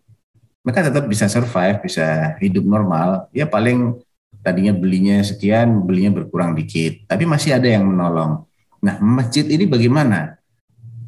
mereka 0.65 0.89
tetap 0.89 1.05
bisa 1.05 1.29
survive, 1.29 1.85
bisa 1.85 2.35
hidup 2.41 2.65
normal. 2.65 3.29
Ya 3.37 3.45
paling 3.45 4.01
tadinya 4.41 4.73
belinya 4.73 5.21
sekian, 5.21 5.85
belinya 5.85 6.17
berkurang 6.17 6.57
dikit. 6.57 7.05
Tapi 7.05 7.29
masih 7.29 7.61
ada 7.61 7.69
yang 7.69 7.85
menolong. 7.85 8.49
Nah, 8.81 8.97
masjid 9.01 9.45
ini 9.45 9.69
bagaimana? 9.69 10.41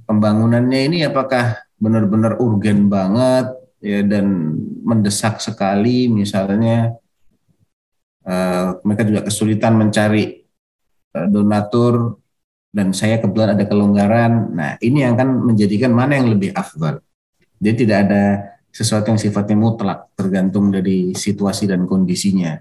Pembangunannya 0.04 0.80
ini 0.92 0.98
apakah 1.08 1.56
benar-benar 1.80 2.36
urgen 2.40 2.88
banget 2.88 3.52
ya 3.84 4.00
dan 4.00 4.56
mendesak 4.80 5.36
sekali 5.44 6.08
misalnya 6.08 6.96
uh, 8.24 8.80
mereka 8.80 9.04
juga 9.04 9.20
kesulitan 9.28 9.76
mencari 9.76 10.46
uh, 11.12 11.28
donatur 11.28 12.16
dan 12.72 12.92
saya 12.92 13.20
kebetulan 13.20 13.56
ada 13.56 13.64
kelonggaran. 13.64 14.52
Nah, 14.52 14.70
ini 14.84 15.04
yang 15.04 15.16
akan 15.16 15.48
menjadikan 15.52 15.92
mana 15.92 16.20
yang 16.20 16.28
lebih 16.28 16.52
afdal. 16.52 17.00
Jadi 17.56 17.88
tidak 17.88 17.98
ada 18.08 18.24
sesuatu 18.77 19.09
yang 19.09 19.16
sifatnya 19.16 19.57
mutlak 19.57 20.12
tergantung 20.12 20.69
dari 20.69 21.16
situasi 21.16 21.65
dan 21.65 21.89
kondisinya. 21.89 22.61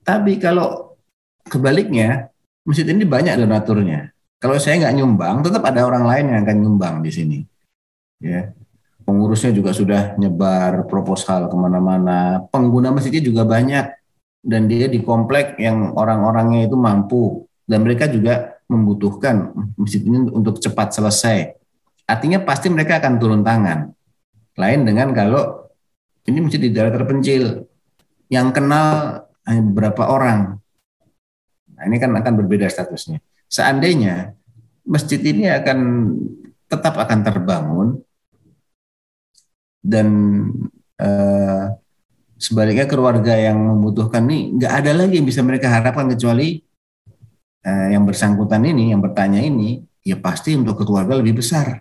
Tapi 0.00 0.40
kalau 0.40 0.96
kebaliknya, 1.44 2.32
masjid 2.64 2.88
ini 2.88 3.04
banyak 3.04 3.36
donaturnya. 3.36 4.08
Kalau 4.40 4.56
saya 4.56 4.80
nggak 4.80 4.96
nyumbang, 4.96 5.44
tetap 5.44 5.60
ada 5.68 5.84
orang 5.84 6.08
lain 6.08 6.24
yang 6.32 6.38
akan 6.48 6.56
nyumbang 6.64 6.94
di 7.04 7.12
sini. 7.12 7.38
Ya, 8.24 8.56
pengurusnya 9.04 9.52
juga 9.52 9.76
sudah 9.76 10.16
nyebar 10.16 10.88
proposal 10.88 11.52
ke 11.52 11.56
mana-mana. 11.60 12.40
Pengguna 12.48 12.88
masjidnya 12.88 13.20
juga 13.20 13.44
banyak 13.44 13.84
dan 14.40 14.64
dia 14.64 14.88
di 14.88 15.04
komplek 15.04 15.60
yang 15.60 15.92
orang-orangnya 15.92 16.72
itu 16.72 16.76
mampu 16.80 17.44
dan 17.68 17.84
mereka 17.84 18.08
juga 18.08 18.56
membutuhkan 18.64 19.52
masjid 19.76 20.00
ini 20.00 20.24
untuk 20.32 20.56
cepat 20.56 20.96
selesai. 20.96 21.52
Artinya 22.08 22.40
pasti 22.40 22.72
mereka 22.72 22.96
akan 22.96 23.12
turun 23.20 23.44
tangan. 23.44 23.92
Lain 24.60 24.84
dengan 24.84 25.16
kalau 25.16 25.72
ini 26.28 26.44
masjid 26.44 26.60
di 26.60 26.70
daerah 26.70 26.92
terpencil 26.92 27.64
yang 28.28 28.52
kenal 28.52 29.24
hanya 29.48 29.62
beberapa 29.64 30.04
orang. 30.06 30.60
Nah, 31.74 31.82
ini 31.88 31.96
kan 31.96 32.12
akan 32.12 32.32
berbeda 32.44 32.68
statusnya. 32.68 33.24
Seandainya 33.48 34.36
masjid 34.84 35.18
ini 35.24 35.48
akan 35.48 35.78
tetap 36.70 36.94
akan 37.00 37.18
terbangun 37.24 37.88
dan 39.80 40.06
eh, 41.00 41.64
sebaliknya 42.36 42.86
keluarga 42.86 43.34
yang 43.34 43.58
membutuhkan 43.58 44.22
ini 44.28 44.60
nggak 44.60 44.72
ada 44.84 44.92
lagi 44.94 45.18
yang 45.18 45.26
bisa 45.26 45.40
mereka 45.42 45.72
harapkan 45.72 46.06
kecuali 46.06 46.60
eh, 47.64 47.86
yang 47.96 48.04
bersangkutan 48.06 48.62
ini, 48.62 48.92
yang 48.94 49.00
bertanya 49.02 49.40
ini, 49.40 49.82
ya 50.04 50.20
pasti 50.20 50.54
untuk 50.54 50.78
keluarga 50.84 51.18
lebih 51.18 51.40
besar 51.42 51.80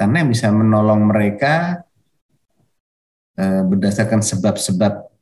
karena 0.00 0.24
bisa 0.24 0.48
menolong 0.48 1.12
mereka 1.12 1.84
eh, 3.36 3.60
berdasarkan 3.68 4.24
sebab-sebab 4.24 5.12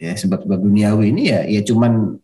ya 0.00 0.16
sebab-sebab 0.16 0.64
duniawi 0.64 1.12
ini 1.12 1.22
ya 1.28 1.44
ya 1.44 1.60
cuman 1.60 2.16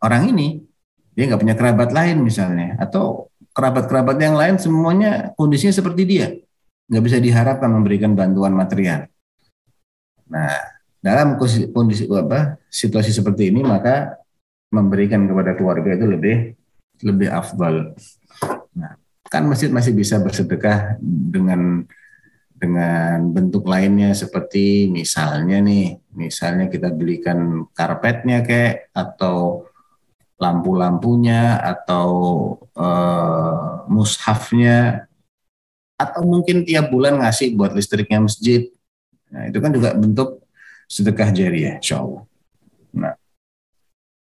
orang 0.00 0.32
ini 0.32 0.64
dia 1.12 1.28
nggak 1.28 1.42
punya 1.44 1.56
kerabat 1.58 1.92
lain 1.92 2.24
misalnya 2.24 2.80
atau 2.80 3.28
kerabat-kerabat 3.52 4.16
yang 4.16 4.38
lain 4.38 4.56
semuanya 4.56 5.36
kondisinya 5.36 5.76
seperti 5.76 6.02
dia 6.08 6.32
nggak 6.88 7.04
bisa 7.04 7.18
diharapkan 7.20 7.70
memberikan 7.70 8.16
bantuan 8.16 8.56
material. 8.56 9.06
Nah 10.32 10.56
dalam 11.04 11.36
kondisi 11.76 12.08
apa 12.08 12.56
situasi 12.72 13.12
seperti 13.12 13.52
ini 13.52 13.60
maka 13.60 14.16
memberikan 14.72 15.28
kepada 15.28 15.52
keluarga 15.54 15.94
itu 15.94 16.06
lebih 16.08 16.36
lebih 17.04 17.28
afdal. 17.28 17.94
Kan 19.30 19.46
masjid 19.46 19.70
masih 19.70 19.94
bisa 19.94 20.18
bersedekah 20.18 20.98
dengan 21.00 21.86
dengan 22.60 23.32
bentuk 23.32 23.64
lainnya 23.64 24.12
seperti 24.12 24.90
misalnya 24.92 25.64
nih, 25.64 25.96
misalnya 26.12 26.68
kita 26.68 26.92
belikan 26.92 27.64
karpetnya 27.72 28.44
kayak 28.44 28.92
atau 28.92 29.64
lampu-lampunya 30.36 31.56
atau 31.56 32.08
uh, 32.76 33.88
mushafnya 33.88 35.08
atau 35.96 36.24
mungkin 36.24 36.64
tiap 36.64 36.92
bulan 36.92 37.20
ngasih 37.20 37.56
buat 37.56 37.72
listriknya 37.72 38.24
masjid. 38.24 38.68
Nah, 39.32 39.48
itu 39.48 39.58
kan 39.60 39.70
juga 39.72 39.92
bentuk 39.96 40.44
sedekah 40.88 41.30
jariah, 41.32 41.76
insya 41.80 42.00
Allah. 42.00 42.24
Nah, 42.92 43.14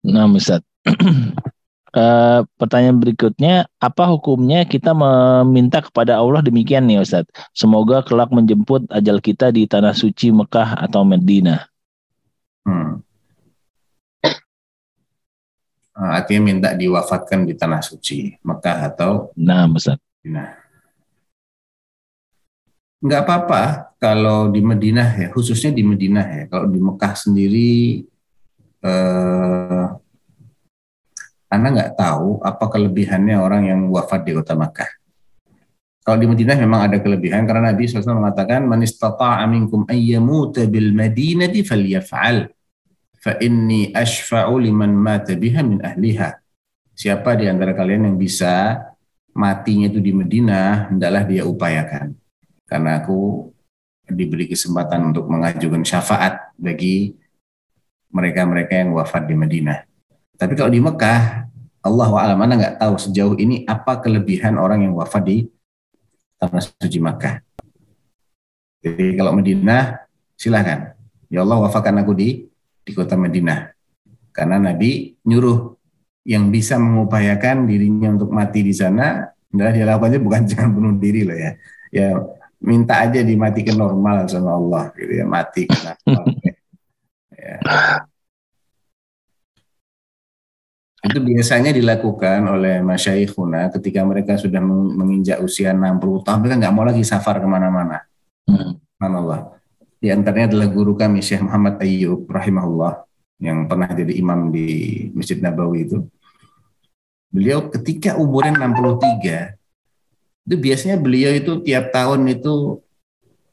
nah 0.06 0.26
Ustaz. 0.30 0.62
Uh, 1.92 2.48
pertanyaan 2.56 3.04
berikutnya, 3.04 3.68
apa 3.76 4.08
hukumnya 4.08 4.64
kita 4.64 4.96
meminta 4.96 5.84
kepada 5.84 6.16
Allah 6.16 6.40
demikian 6.40 6.88
nih 6.88 7.04
Ustaz? 7.04 7.28
Semoga 7.52 8.00
kelak 8.00 8.32
menjemput 8.32 8.88
ajal 8.88 9.20
kita 9.20 9.52
di 9.52 9.68
tanah 9.68 9.92
suci 9.92 10.32
Mekah 10.32 10.88
atau 10.88 11.04
Medina. 11.04 11.68
Hmm. 12.64 13.04
Eh, 15.92 16.12
artinya 16.16 16.42
minta 16.48 16.70
diwafatkan 16.72 17.44
di 17.44 17.54
tanah 17.60 17.84
suci 17.84 18.40
Mekah 18.40 18.78
atau 18.88 19.36
Nah, 19.36 19.68
Ustaz. 19.68 20.00
Madinah. 20.00 20.50
Nggak 23.02 23.22
apa-apa 23.28 23.64
kalau 24.00 24.48
di 24.48 24.64
Madinah 24.64 25.10
ya, 25.20 25.28
khususnya 25.28 25.76
di 25.76 25.84
Madinah 25.84 26.28
ya. 26.40 26.44
Kalau 26.48 26.72
di 26.72 26.80
Mekah 26.80 27.14
sendiri, 27.20 28.08
eh, 28.80 29.86
Anda 31.52 31.68
nggak 31.76 32.00
tahu 32.00 32.40
apa 32.40 32.66
kelebihannya 32.72 33.36
orang 33.36 33.68
yang 33.68 33.82
wafat 33.92 34.24
di 34.24 34.32
kota 34.32 34.56
Mekah. 34.56 34.88
Kalau 36.02 36.18
di 36.18 36.26
Madinah 36.26 36.58
memang 36.58 36.82
ada 36.88 36.98
kelebihan 36.98 37.46
karena 37.46 37.76
Nabi 37.76 37.86
SAW 37.86 38.24
mengatakan 38.24 38.66
man 38.66 38.82
istata'a 38.82 39.46
minkum 39.46 39.86
ayyamuta 39.86 40.66
bil 40.66 40.96
madinati 40.96 41.62
falyaf'al 41.62 42.50
fa 43.22 43.38
inni 43.38 43.94
ashfa'u 43.94 44.58
liman 44.58 44.96
mata 44.96 45.38
biha 45.38 45.62
min 45.62 45.84
ahliha. 45.84 46.42
Siapa 46.98 47.38
di 47.38 47.46
antara 47.46 47.78
kalian 47.78 48.10
yang 48.10 48.18
bisa 48.18 48.82
matinya 49.36 49.92
itu 49.92 50.00
di 50.02 50.12
Madinah, 50.16 50.90
hendaklah 50.90 51.24
dia 51.28 51.44
upayakan. 51.46 52.16
Karena 52.66 53.04
aku 53.04 53.52
diberi 54.08 54.48
kesempatan 54.48 55.12
untuk 55.12 55.28
mengajukan 55.28 55.84
syafaat 55.84 56.56
bagi 56.56 57.14
mereka-mereka 58.10 58.74
yang 58.74 58.92
wafat 58.96 59.28
di 59.28 59.36
Madinah. 59.36 59.91
Tapi 60.42 60.58
kalau 60.58 60.74
di 60.74 60.82
Mekah, 60.82 61.46
Allah 61.86 62.08
wa'ala 62.10 62.34
mana 62.34 62.58
nggak 62.58 62.82
tahu 62.82 62.98
sejauh 62.98 63.38
ini 63.38 63.62
apa 63.70 64.02
kelebihan 64.02 64.58
orang 64.58 64.90
yang 64.90 64.98
wafat 64.98 65.22
di 65.22 65.38
tanah 66.42 66.66
suci 66.66 66.98
Mekah. 66.98 67.46
Jadi 68.82 69.14
kalau 69.14 69.38
Madinah, 69.38 70.02
silahkan. 70.34 70.98
Ya 71.30 71.46
Allah 71.46 71.62
wafatkan 71.62 71.94
aku 72.02 72.18
di 72.18 72.50
di 72.82 72.92
kota 72.98 73.14
Madinah. 73.14 73.70
Karena 74.34 74.58
Nabi 74.58 75.14
nyuruh 75.30 75.78
yang 76.26 76.50
bisa 76.50 76.82
mengupayakan 76.82 77.70
dirinya 77.70 78.10
untuk 78.18 78.34
mati 78.34 78.66
di 78.66 78.74
sana, 78.74 79.30
adalah 79.54 79.72
dia 79.78 79.86
lakukannya 79.86 80.20
bukan 80.26 80.42
jangan 80.50 80.74
bunuh 80.74 80.98
diri 80.98 81.22
loh 81.22 81.38
ya. 81.38 81.54
Ya 81.94 82.18
minta 82.58 82.98
aja 82.98 83.22
dimatikan 83.22 83.78
normal 83.78 84.26
sama 84.26 84.58
Allah 84.58 84.90
gitu 84.98 85.22
ya, 85.22 85.26
mati 85.30 85.70
kena 85.70 85.94
ya. 87.38 87.58
Itu 91.02 91.18
biasanya 91.18 91.74
dilakukan 91.74 92.46
oleh 92.46 92.78
masyaikhuna 92.86 93.74
ketika 93.74 94.06
mereka 94.06 94.38
sudah 94.38 94.62
meng- 94.62 94.94
menginjak 94.94 95.42
usia 95.42 95.74
60 95.74 96.22
tahun, 96.22 96.46
mereka 96.46 96.56
nggak 96.62 96.76
mau 96.78 96.86
lagi 96.86 97.02
safar 97.02 97.42
ke 97.42 97.48
mana-mana. 97.50 98.06
Hmm. 98.46 98.78
Subhanallah. 98.78 99.58
Di 99.98 100.14
antaranya 100.14 100.54
adalah 100.54 100.70
guru 100.70 100.94
kami 100.94 101.26
Syekh 101.26 101.42
Muhammad 101.42 101.82
Ayyub 101.82 102.30
rahimahullah 102.30 103.06
yang 103.42 103.66
pernah 103.66 103.90
jadi 103.90 104.14
imam 104.14 104.54
di 104.54 104.68
Masjid 105.18 105.42
Nabawi 105.42 105.90
itu. 105.90 106.06
Beliau 107.34 107.66
ketika 107.74 108.22
umurnya 108.22 108.62
63 108.62 109.58
itu 110.46 110.56
biasanya 110.58 110.98
beliau 111.02 111.32
itu 111.34 111.62
tiap 111.66 111.90
tahun 111.90 112.30
itu 112.30 112.82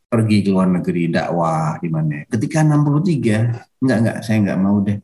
pergi 0.09 0.41
ke 0.45 0.49
luar 0.53 0.69
negeri 0.69 1.09
dakwah 1.13 1.77
di 1.81 1.89
mana. 1.93 2.25
Ketika 2.29 2.65
63, 2.65 3.81
enggak 3.81 3.99
enggak 4.05 4.19
saya 4.25 4.37
enggak 4.41 4.59
mau 4.61 4.77
deh. 4.81 4.99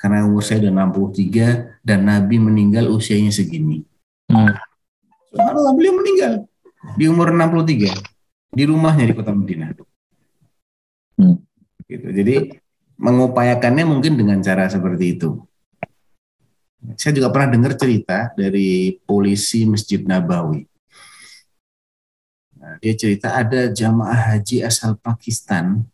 Karena 0.00 0.24
umur 0.24 0.40
saya 0.40 0.64
udah 0.64 0.88
63 0.88 1.84
dan 1.84 2.08
Nabi 2.08 2.40
meninggal 2.40 2.88
usianya 2.88 3.28
segini. 3.28 3.84
Hmm. 4.32 4.56
Subhanallah 5.28 5.76
beliau 5.76 6.00
meninggal 6.00 6.48
di 6.96 7.04
umur 7.04 7.36
63 7.36 7.92
di 8.56 8.64
rumahnya 8.64 9.04
di 9.04 9.14
kota 9.14 9.36
Madinah. 9.36 9.76
Hmm. 11.20 11.36
Gitu. 11.84 12.08
Jadi 12.16 12.34
mengupayakannya 12.96 13.84
mungkin 13.84 14.16
dengan 14.16 14.40
cara 14.40 14.72
seperti 14.72 15.20
itu. 15.20 15.36
Saya 16.96 17.12
juga 17.12 17.28
pernah 17.28 17.52
dengar 17.52 17.76
cerita 17.76 18.32
dari 18.32 18.96
polisi 19.04 19.68
Masjid 19.68 20.00
Nabawi. 20.00 20.64
Nah, 22.56 22.80
dia 22.80 22.96
cerita 22.96 23.36
ada 23.36 23.68
jamaah 23.68 24.32
haji 24.32 24.64
asal 24.64 24.96
Pakistan 24.96 25.84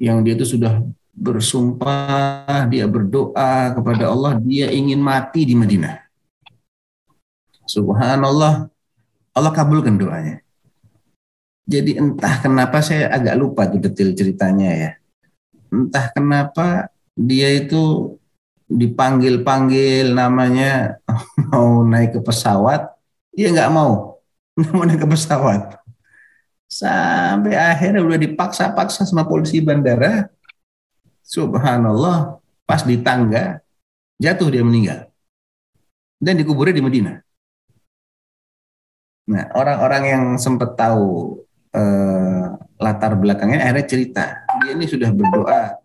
yang 0.00 0.24
dia 0.24 0.32
itu 0.32 0.48
sudah 0.48 0.80
bersumpah, 1.14 2.66
dia 2.66 2.84
berdoa 2.90 3.72
kepada 3.72 4.10
Allah, 4.10 4.36
dia 4.42 4.68
ingin 4.74 4.98
mati 4.98 5.46
di 5.46 5.54
Madinah. 5.54 6.02
Subhanallah, 7.64 8.68
Allah 9.32 9.52
kabulkan 9.54 9.96
doanya. 9.96 10.44
Jadi 11.64 11.96
entah 11.96 12.44
kenapa 12.44 12.84
saya 12.84 13.08
agak 13.08 13.40
lupa 13.40 13.64
tuh 13.64 13.80
detail 13.80 14.12
ceritanya 14.12 14.68
ya. 14.68 14.90
Entah 15.72 16.12
kenapa 16.12 16.92
dia 17.16 17.48
itu 17.56 18.14
dipanggil-panggil 18.68 20.12
namanya 20.12 21.00
mau 21.50 21.80
naik 21.86 22.18
ke 22.18 22.20
pesawat, 22.20 22.92
dia 23.32 23.48
nggak 23.48 23.72
mau, 23.72 24.20
nggak 24.60 24.72
mau 24.76 24.84
naik 24.84 25.00
ke 25.00 25.08
pesawat. 25.08 25.62
Sampai 26.68 27.54
akhirnya 27.54 28.02
udah 28.02 28.18
dipaksa-paksa 28.18 29.06
sama 29.08 29.24
polisi 29.24 29.62
bandara. 29.62 30.28
Subhanallah, 31.24 32.36
pas 32.68 32.84
di 32.84 33.00
tangga 33.00 33.64
jatuh 34.20 34.48
dia 34.52 34.60
meninggal 34.60 35.08
dan 36.20 36.34
dikuburnya 36.36 36.76
di 36.76 36.84
Madinah. 36.84 37.16
Nah, 39.24 39.44
orang-orang 39.56 40.02
yang 40.04 40.24
sempat 40.36 40.76
tahu 40.76 41.40
eh, 41.72 42.46
latar 42.76 43.16
belakangnya 43.16 43.64
akhirnya 43.64 43.86
cerita 43.88 44.24
dia 44.60 44.76
ini 44.76 44.84
sudah 44.84 45.08
berdoa 45.12 45.80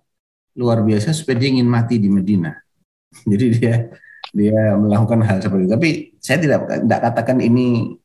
luar 0.60 0.84
biasa 0.84 1.16
supaya 1.16 1.40
dia 1.40 1.56
ingin 1.56 1.68
mati 1.72 1.96
di 2.04 2.12
Madinah. 2.12 2.56
Jadi 3.32 3.46
dia 3.56 3.88
dia 4.36 4.76
melakukan 4.76 5.24
hal 5.24 5.40
seperti 5.40 5.66
itu. 5.66 5.72
Tapi 5.72 5.90
saya 6.20 6.38
tidak 6.44 6.60
tidak 6.68 7.00
katakan 7.00 7.40
ini 7.40 7.96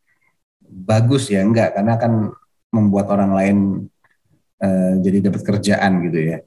bagus 0.62 1.34
ya, 1.34 1.42
enggak 1.42 1.74
karena 1.74 1.98
akan 1.98 2.12
membuat 2.70 3.06
orang 3.10 3.30
lain 3.34 3.58
eh, 4.58 4.92
jadi 4.98 5.30
dapat 5.30 5.42
kerjaan 5.46 5.92
gitu 6.10 6.18
ya 6.34 6.38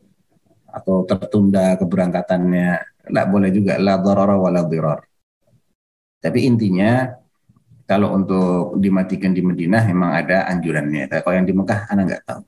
atau 0.78 1.04
tertunda 1.04 1.76
keberangkatannya. 1.82 2.70
Tidak 3.08 3.28
boleh 3.32 3.50
juga 3.50 3.80
la 3.82 3.98
dharara 3.98 4.36
wa 4.38 4.50
la. 4.52 4.64
Tapi 6.18 6.40
intinya 6.44 7.08
kalau 7.88 8.20
untuk 8.20 8.76
dimatikan 8.84 9.32
di 9.32 9.40
Madinah 9.40 9.84
memang 9.88 10.12
ada 10.12 10.46
anjurannya. 10.52 11.08
Tapi 11.08 11.22
kalau 11.24 11.36
yang 11.40 11.48
di 11.48 11.56
Mekah 11.56 11.80
anak 11.88 12.04
nggak 12.12 12.24
tahu. 12.28 12.42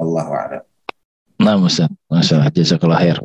Allah 0.00 0.26
a'lam. 0.28 0.62
Nah, 1.40 1.56
Ustaz. 1.56 1.88
Masalah 2.12 2.52
jazakallah 2.52 3.00
khair. 3.00 3.16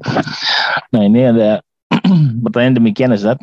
Nah, 0.95 1.01
ini 1.03 1.27
ada 1.27 1.59
pertanyaan 2.47 2.79
demikian, 2.79 3.11
Ustaz. 3.11 3.35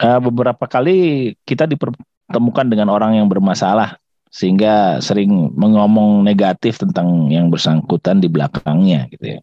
Eh, 0.00 0.20
beberapa 0.20 0.64
kali 0.68 1.32
kita 1.48 1.64
dipertemukan 1.64 2.66
dengan 2.68 2.92
orang 2.92 3.16
yang 3.16 3.28
bermasalah 3.28 3.96
sehingga 4.30 5.02
sering 5.02 5.50
mengomong 5.58 6.22
negatif 6.22 6.78
tentang 6.78 7.26
yang 7.34 7.50
bersangkutan 7.50 8.22
di 8.22 8.30
belakangnya 8.30 9.10
gitu 9.10 9.36
ya. 9.36 9.38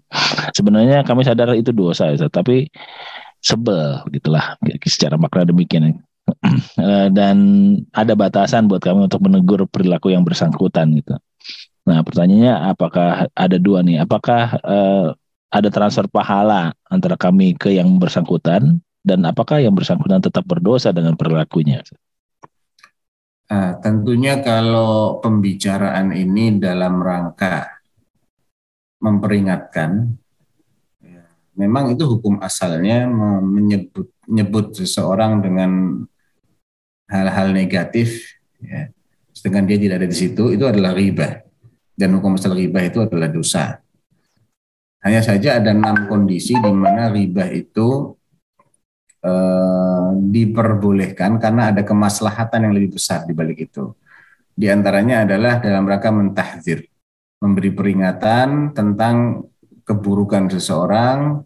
Sebenarnya 0.55 1.03
kami 1.03 1.27
sadar 1.27 1.51
itu 1.59 1.75
dosa, 1.75 2.07
Ustaz, 2.15 2.31
tapi 2.31 2.71
sebel 3.43 3.99
gitulah 4.15 4.55
secara 4.87 5.19
makna 5.19 5.43
demikian. 5.47 5.93
Eh, 6.75 7.07
dan 7.15 7.37
ada 7.95 8.11
batasan 8.11 8.67
buat 8.67 8.83
kami 8.83 9.07
untuk 9.07 9.23
menegur 9.23 9.63
perilaku 9.63 10.11
yang 10.11 10.27
bersangkutan 10.27 10.91
gitu. 10.99 11.15
Nah, 11.87 12.03
pertanyaannya 12.03 12.51
apakah 12.67 13.31
ada 13.31 13.55
dua 13.55 13.79
nih? 13.79 14.03
Apakah 14.03 14.59
eh, 14.59 15.07
ada 15.47 15.69
transfer 15.71 16.03
pahala 16.11 16.75
antara 16.91 17.15
kami 17.15 17.55
ke 17.55 17.71
yang 17.71 17.95
bersangkutan 17.95 18.83
dan 19.07 19.19
apakah 19.23 19.63
yang 19.63 19.71
bersangkutan 19.71 20.19
tetap 20.19 20.43
berdosa 20.43 20.91
dengan 20.91 21.15
perilakunya? 21.15 21.79
Nah, 23.47 23.79
tentunya 23.79 24.43
kalau 24.43 25.23
pembicaraan 25.23 26.11
ini 26.11 26.59
dalam 26.59 26.99
rangka 26.99 27.79
memperingatkan, 28.99 30.11
ya, 30.99 31.23
memang 31.55 31.95
itu 31.95 32.03
hukum 32.03 32.43
asalnya 32.43 33.07
me- 33.07 33.39
menyebut 33.39 34.11
menyebut 34.27 34.75
seseorang 34.75 35.39
dengan 35.39 36.03
hal-hal 37.07 37.55
negatif, 37.55 38.35
ya, 38.59 38.91
sedangkan 39.31 39.63
dia 39.71 39.79
tidak 39.79 39.95
ada 40.03 40.09
di 40.11 40.17
situ, 40.17 40.51
itu 40.51 40.67
adalah 40.67 40.91
riba. 40.91 41.47
Dan 41.97 42.19
hukum 42.19 42.35
asal 42.35 42.51
riba 42.51 42.83
itu 42.83 42.99
adalah 42.99 43.31
dosa. 43.31 43.79
Hanya 45.01 45.23
saja 45.23 45.55
ada 45.55 45.71
enam 45.71 46.11
kondisi 46.11 46.51
di 46.51 46.71
mana 46.73 47.07
riba 47.07 47.47
itu 47.47 48.16
eh, 49.27 50.07
diperbolehkan 50.31 51.35
karena 51.43 51.75
ada 51.75 51.83
kemaslahatan 51.83 52.71
yang 52.71 52.73
lebih 52.73 52.95
besar 52.95 53.27
di 53.27 53.35
balik 53.35 53.67
itu. 53.67 53.91
Di 54.57 54.71
antaranya 54.71 55.27
adalah 55.27 55.59
dalam 55.59 55.85
rangka 55.85 56.09
mentahzir, 56.09 56.87
memberi 57.43 57.69
peringatan 57.75 58.71
tentang 58.73 59.45
keburukan 59.85 60.49
seseorang 60.49 61.45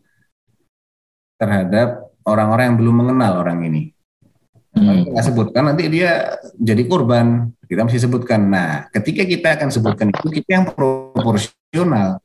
terhadap 1.35 2.13
orang-orang 2.23 2.71
yang 2.71 2.77
belum 2.77 2.95
mengenal 3.03 3.41
orang 3.41 3.65
ini. 3.65 3.91
Kalau 4.71 5.03
kita 5.03 5.21
sebutkan 5.27 5.63
nanti 5.67 5.91
dia 5.91 6.39
jadi 6.55 6.87
korban. 6.87 7.51
Kita 7.67 7.87
mesti 7.87 7.99
sebutkan. 8.03 8.51
Nah, 8.51 8.87
ketika 8.91 9.23
kita 9.27 9.47
akan 9.59 9.67
sebutkan 9.71 10.07
itu 10.11 10.27
kita 10.31 10.49
yang 10.59 10.65
proporsional. 10.71 12.19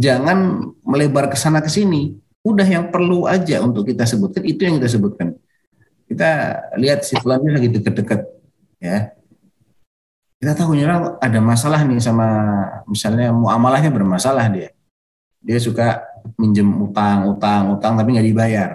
Jangan 0.00 0.64
melebar 0.80 1.28
ke 1.28 1.36
sana 1.36 1.60
ke 1.60 1.68
sini. 1.68 2.16
Udah 2.40 2.64
yang 2.64 2.88
perlu 2.88 3.28
aja 3.28 3.60
untuk 3.60 3.84
kita 3.84 4.08
sebutkan 4.08 4.42
itu 4.48 4.64
yang 4.64 4.80
kita 4.80 4.88
sebutkan. 4.88 5.36
Kita 6.08 6.30
lihat 6.80 7.04
si 7.04 7.14
fulan 7.20 7.44
ini 7.44 7.52
lagi 7.52 7.68
deket-deket 7.68 8.20
ya. 8.80 9.12
Kita 10.40 10.56
tahu 10.56 10.72
ini 10.72 10.88
orang 10.88 11.20
ada 11.20 11.38
masalah 11.44 11.84
nih 11.84 12.00
sama 12.00 12.26
misalnya 12.88 13.28
muamalahnya 13.30 13.92
bermasalah 13.92 14.48
dia. 14.48 14.72
Dia 15.44 15.60
suka 15.60 16.00
minjem 16.40 16.68
utang, 16.80 17.28
utang, 17.28 17.76
utang 17.76 17.92
tapi 18.00 18.16
nggak 18.16 18.28
dibayar. 18.32 18.70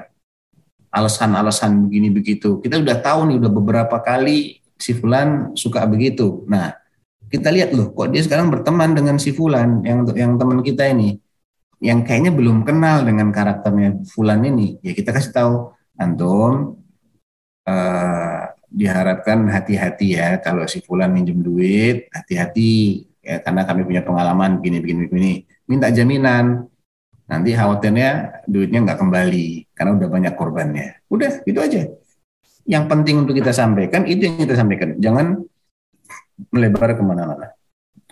Alasan-alasan 0.94 1.90
begini 1.90 2.14
begitu. 2.14 2.62
Kita 2.62 2.78
udah 2.78 3.02
tahu 3.02 3.34
nih 3.34 3.38
udah 3.42 3.52
beberapa 3.52 3.98
kali 3.98 4.62
si 4.78 4.94
fulan 4.94 5.58
suka 5.58 5.84
begitu. 5.90 6.46
Nah, 6.46 6.70
kita 7.34 7.50
lihat 7.50 7.74
loh 7.74 7.92
kok 7.92 8.14
dia 8.14 8.22
sekarang 8.22 8.54
berteman 8.54 8.94
dengan 8.94 9.18
si 9.18 9.34
fulan 9.34 9.82
yang 9.82 10.06
yang 10.14 10.38
teman 10.38 10.62
kita 10.62 10.86
ini 10.88 11.18
yang 11.84 12.04
kayaknya 12.08 12.32
belum 12.32 12.64
kenal 12.64 13.04
dengan 13.04 13.30
karakternya 13.30 14.08
Fulan 14.10 14.44
ini, 14.48 14.80
ya 14.80 14.96
kita 14.96 15.12
kasih 15.12 15.32
tahu 15.36 15.54
antum 16.00 16.80
uh, 17.68 18.42
diharapkan 18.68 19.48
hati-hati 19.48 20.20
ya 20.20 20.40
kalau 20.44 20.68
si 20.68 20.84
Fulan 20.84 21.12
minjem 21.12 21.40
duit, 21.40 22.12
hati-hati 22.12 23.06
ya 23.24 23.42
karena 23.42 23.66
kami 23.66 23.82
punya 23.88 24.02
pengalaman 24.06 24.60
begini 24.60 24.78
begini. 24.84 25.34
Minta 25.66 25.90
jaminan. 25.90 26.70
Nanti 27.26 27.58
khawatirnya 27.58 28.46
duitnya 28.46 28.86
nggak 28.86 29.02
kembali 29.02 29.74
karena 29.74 29.92
udah 29.98 30.10
banyak 30.14 30.34
korbannya. 30.38 31.02
Udah, 31.10 31.42
gitu 31.42 31.58
aja. 31.58 31.90
Yang 32.70 32.86
penting 32.86 33.26
untuk 33.26 33.34
kita 33.34 33.50
sampaikan 33.50 34.06
itu 34.06 34.30
yang 34.30 34.38
kita 34.38 34.54
sampaikan. 34.54 34.94
Jangan 35.02 35.42
melebar 36.54 36.94
ke 36.94 37.02
mana-mana. 37.02 37.58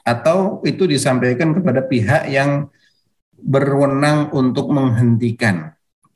Atau 0.01 0.65
itu 0.65 0.89
disampaikan 0.89 1.53
kepada 1.53 1.85
pihak 1.85 2.25
yang 2.33 2.73
berwenang 3.39 4.31
untuk 4.35 4.69
menghentikan 4.69 5.73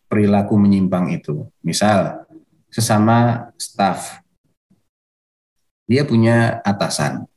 perilaku 0.08 0.56
menyimpang 0.56 1.12
itu. 1.12 1.48
Misal, 1.64 2.26
sesama 2.72 3.50
staf, 3.60 4.24
dia 5.88 6.04
punya 6.04 6.60
atasan, 6.64 7.28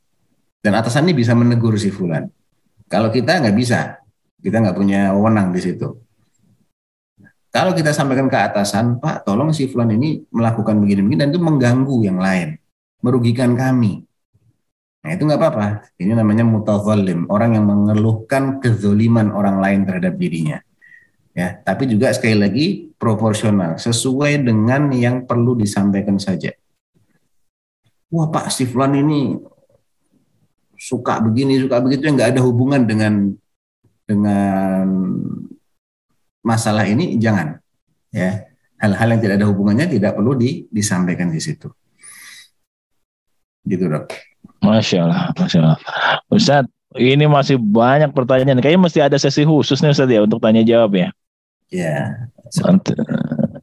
dan 0.60 0.72
atasan 0.76 1.06
ini 1.08 1.22
bisa 1.22 1.32
menegur 1.34 1.78
si 1.78 1.88
Fulan. 1.88 2.26
Kalau 2.90 3.08
kita 3.08 3.38
nggak 3.38 3.56
bisa, 3.56 4.02
kita 4.42 4.58
nggak 4.58 4.76
punya 4.76 5.14
wewenang 5.14 5.54
di 5.54 5.60
situ. 5.62 5.98
Kalau 7.50 7.74
kita 7.74 7.90
sampaikan 7.90 8.30
ke 8.30 8.38
atasan, 8.38 9.02
Pak, 9.02 9.26
tolong 9.26 9.50
si 9.50 9.66
Fulan 9.66 9.90
ini 9.90 10.22
melakukan 10.30 10.78
begini-begini 10.78 11.18
dan 11.18 11.28
itu 11.34 11.42
mengganggu 11.42 11.96
yang 12.06 12.18
lain, 12.22 12.58
merugikan 13.02 13.58
kami. 13.58 14.06
Nah 15.00 15.10
itu 15.16 15.22
nggak 15.24 15.40
apa-apa. 15.40 15.66
Ini 15.96 16.12
namanya 16.12 16.44
mutazalim, 16.44 17.24
orang 17.32 17.56
yang 17.56 17.64
mengeluhkan 17.64 18.60
kezoliman 18.60 19.32
orang 19.32 19.56
lain 19.56 19.80
terhadap 19.88 20.14
dirinya. 20.20 20.60
Ya, 21.30 21.56
tapi 21.62 21.86
juga 21.86 22.10
sekali 22.12 22.36
lagi 22.36 22.66
proporsional, 22.98 23.78
sesuai 23.78 24.44
dengan 24.44 24.90
yang 24.92 25.24
perlu 25.24 25.56
disampaikan 25.56 26.18
saja. 26.18 26.52
Wah 28.10 28.26
Pak 28.28 28.50
Siflan 28.50 28.98
ini 28.98 29.38
suka 30.74 31.22
begini, 31.22 31.56
suka 31.62 31.78
begitu, 31.80 32.10
yang 32.10 32.18
nggak 32.18 32.36
ada 32.36 32.42
hubungan 32.42 32.82
dengan 32.82 33.30
dengan 34.04 34.84
masalah 36.42 36.84
ini, 36.84 37.16
jangan. 37.16 37.56
Ya, 38.10 38.50
hal-hal 38.82 39.14
yang 39.14 39.20
tidak 39.22 39.36
ada 39.38 39.46
hubungannya 39.46 39.86
tidak 39.86 40.18
perlu 40.18 40.34
di, 40.34 40.66
disampaikan 40.66 41.30
di 41.30 41.38
situ. 41.38 41.70
Gitu 43.62 43.86
dok. 43.86 44.29
Masya 44.60 45.08
Allah, 45.08 45.22
Masya 45.36 45.58
Allah. 45.64 45.78
Ustaz, 46.28 46.64
ini 46.96 47.24
masih 47.24 47.56
banyak 47.56 48.12
pertanyaan. 48.12 48.60
Kayaknya 48.60 48.82
mesti 48.82 49.00
ada 49.00 49.16
sesi 49.16 49.46
khusus 49.46 49.80
nih 49.80 49.94
Ustaz 49.94 50.10
ya 50.10 50.20
untuk 50.24 50.42
tanya 50.42 50.60
jawab 50.66 50.96
ya. 50.96 51.08
Ya. 51.70 52.26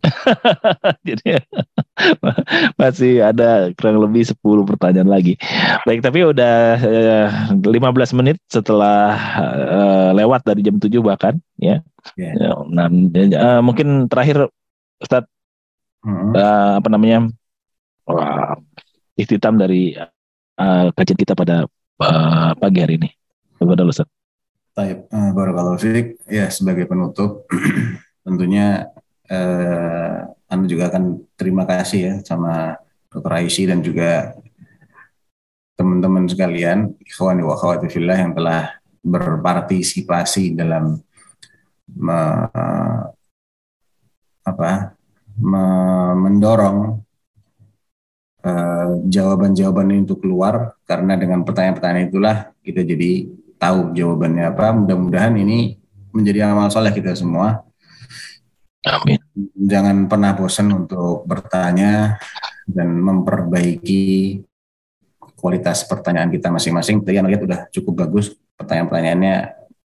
Jadi 1.07 1.43
masih 2.81 3.19
ada 3.19 3.75
kurang 3.75 3.99
lebih 3.99 4.31
10 4.31 4.39
pertanyaan 4.63 5.11
lagi. 5.11 5.35
Baik, 5.83 5.99
tapi 5.99 6.23
udah 6.23 6.79
eh, 6.79 7.27
15 7.51 7.67
menit 8.15 8.39
setelah 8.47 9.11
eh, 9.59 10.09
lewat 10.15 10.47
dari 10.47 10.63
jam 10.63 10.79
7 10.79 10.87
bahkan 11.03 11.35
ya. 11.59 11.83
Yeah. 12.15 12.55
Nah, 12.71 12.87
eh, 12.87 13.59
mungkin 13.59 14.07
terakhir 14.07 14.47
Ustaz 15.03 15.27
hmm. 16.07 16.31
eh, 16.31 16.71
apa 16.79 16.87
namanya? 16.87 17.27
Wah, 18.07 18.55
ikhtitam 19.19 19.59
dari 19.59 19.99
uh, 20.57 20.89
kajian 20.93 21.17
kita 21.17 21.33
pada 21.37 21.69
uh, 22.01 22.51
pagi 22.57 22.79
hari 22.81 22.97
ini. 22.99 23.09
Kepada 23.57 23.85
Ustaz. 23.85 24.09
Baik, 24.77 25.09
uh, 25.09 25.31
Barakallahu 25.33 25.81
Fik. 25.81 26.21
Ya, 26.29 26.49
sebagai 26.53 26.85
penutup, 26.85 27.49
tentunya 28.25 28.93
uh, 29.29 30.29
Anda 30.45 30.65
juga 30.69 30.93
akan 30.93 31.25
terima 31.33 31.65
kasih 31.65 31.99
ya 32.01 32.13
sama 32.21 32.77
Dr. 33.09 33.33
Aisy 33.33 33.65
dan 33.65 33.81
juga 33.81 34.37
teman-teman 35.77 36.25
sekalian, 36.25 36.93
ikhwani 37.01 37.45
wa 37.45 37.53
akhwati 37.53 37.89
fillah 37.89 38.17
yang 38.17 38.33
telah 38.33 38.81
berpartisipasi 39.05 40.57
dalam 40.57 40.97
me, 41.93 42.19
apa, 44.41 44.97
me, 45.37 45.63
mendorong 46.17 46.97
Eh, 46.97 47.06
jawaban-jawaban 49.07 49.91
ini 49.91 49.99
untuk 50.05 50.23
keluar 50.23 50.77
karena 50.87 51.17
dengan 51.17 51.41
pertanyaan-pertanyaan 51.43 52.09
itulah 52.09 52.37
kita 52.61 52.81
jadi 52.83 53.27
tahu 53.57 53.93
jawabannya 53.93 54.53
apa. 54.53 54.73
Mudah-mudahan 54.73 55.35
ini 55.37 55.77
menjadi 56.13 56.49
amal 56.49 56.69
soleh 56.69 56.93
kita 56.93 57.13
semua. 57.17 57.65
Amin. 58.87 59.19
Jangan 59.57 60.07
pernah 60.07 60.31
bosan 60.37 60.71
untuk 60.71 61.27
bertanya 61.27 62.15
dan 62.67 62.87
memperbaiki 62.99 64.39
kualitas 65.37 65.83
pertanyaan 65.85 66.31
kita 66.31 66.49
masing-masing. 66.49 67.03
Tadi 67.03 67.19
yang 67.19 67.27
lihat 67.27 67.43
udah 67.43 67.59
cukup 67.69 68.07
bagus 68.07 68.33
pertanyaan-pertanyaannya 68.55 69.35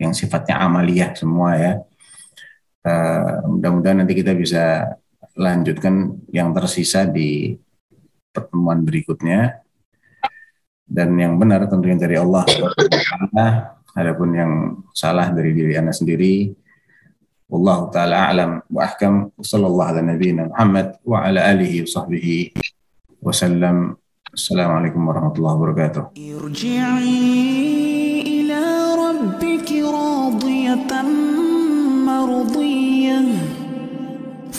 yang 0.01 0.11
sifatnya 0.13 0.61
amaliyah 0.61 1.13
semua 1.13 1.57
ya. 1.57 1.73
Uh, 2.87 3.43
mudah-mudahan 3.57 4.03
nanti 4.03 4.15
kita 4.15 4.31
bisa 4.31 4.95
lanjutkan 5.35 6.17
yang 6.31 6.55
tersisa 6.55 7.03
di 7.05 7.59
pertemuan 8.37 8.85
berikutnya. 8.85 9.65
Dan 10.85 11.17
yang 11.17 11.35
benar 11.41 11.65
tentunya 11.65 11.97
dari 11.97 12.15
Allah 12.15 12.45
adapun 13.97 14.29
yang 14.31 14.51
salah 14.93 15.33
dari 15.33 15.51
diri 15.51 15.75
anda 15.75 15.91
sendiri 15.91 16.53
Allah 17.47 17.87
taala 17.91 18.27
alam 18.27 18.51
wa 18.67 18.81
ahkam. 18.83 19.31
Sallallahu 19.39 19.89
ala 19.89 20.01
nabiyina 20.03 20.51
Muhammad 20.51 20.99
wa 21.07 21.23
ala 21.23 21.47
alihi 21.47 21.83
wa 21.83 21.89
sahbihi 21.89 22.37
wasallam 23.23 23.95
Assalamualaikum 24.27 25.01
warahmatullahi 25.07 25.55
wabarakatuh. 25.55 26.03
Irji'i 26.19 27.15
ila 28.43 28.61
rabbiki 28.93 29.81
radiyatan 29.81 31.36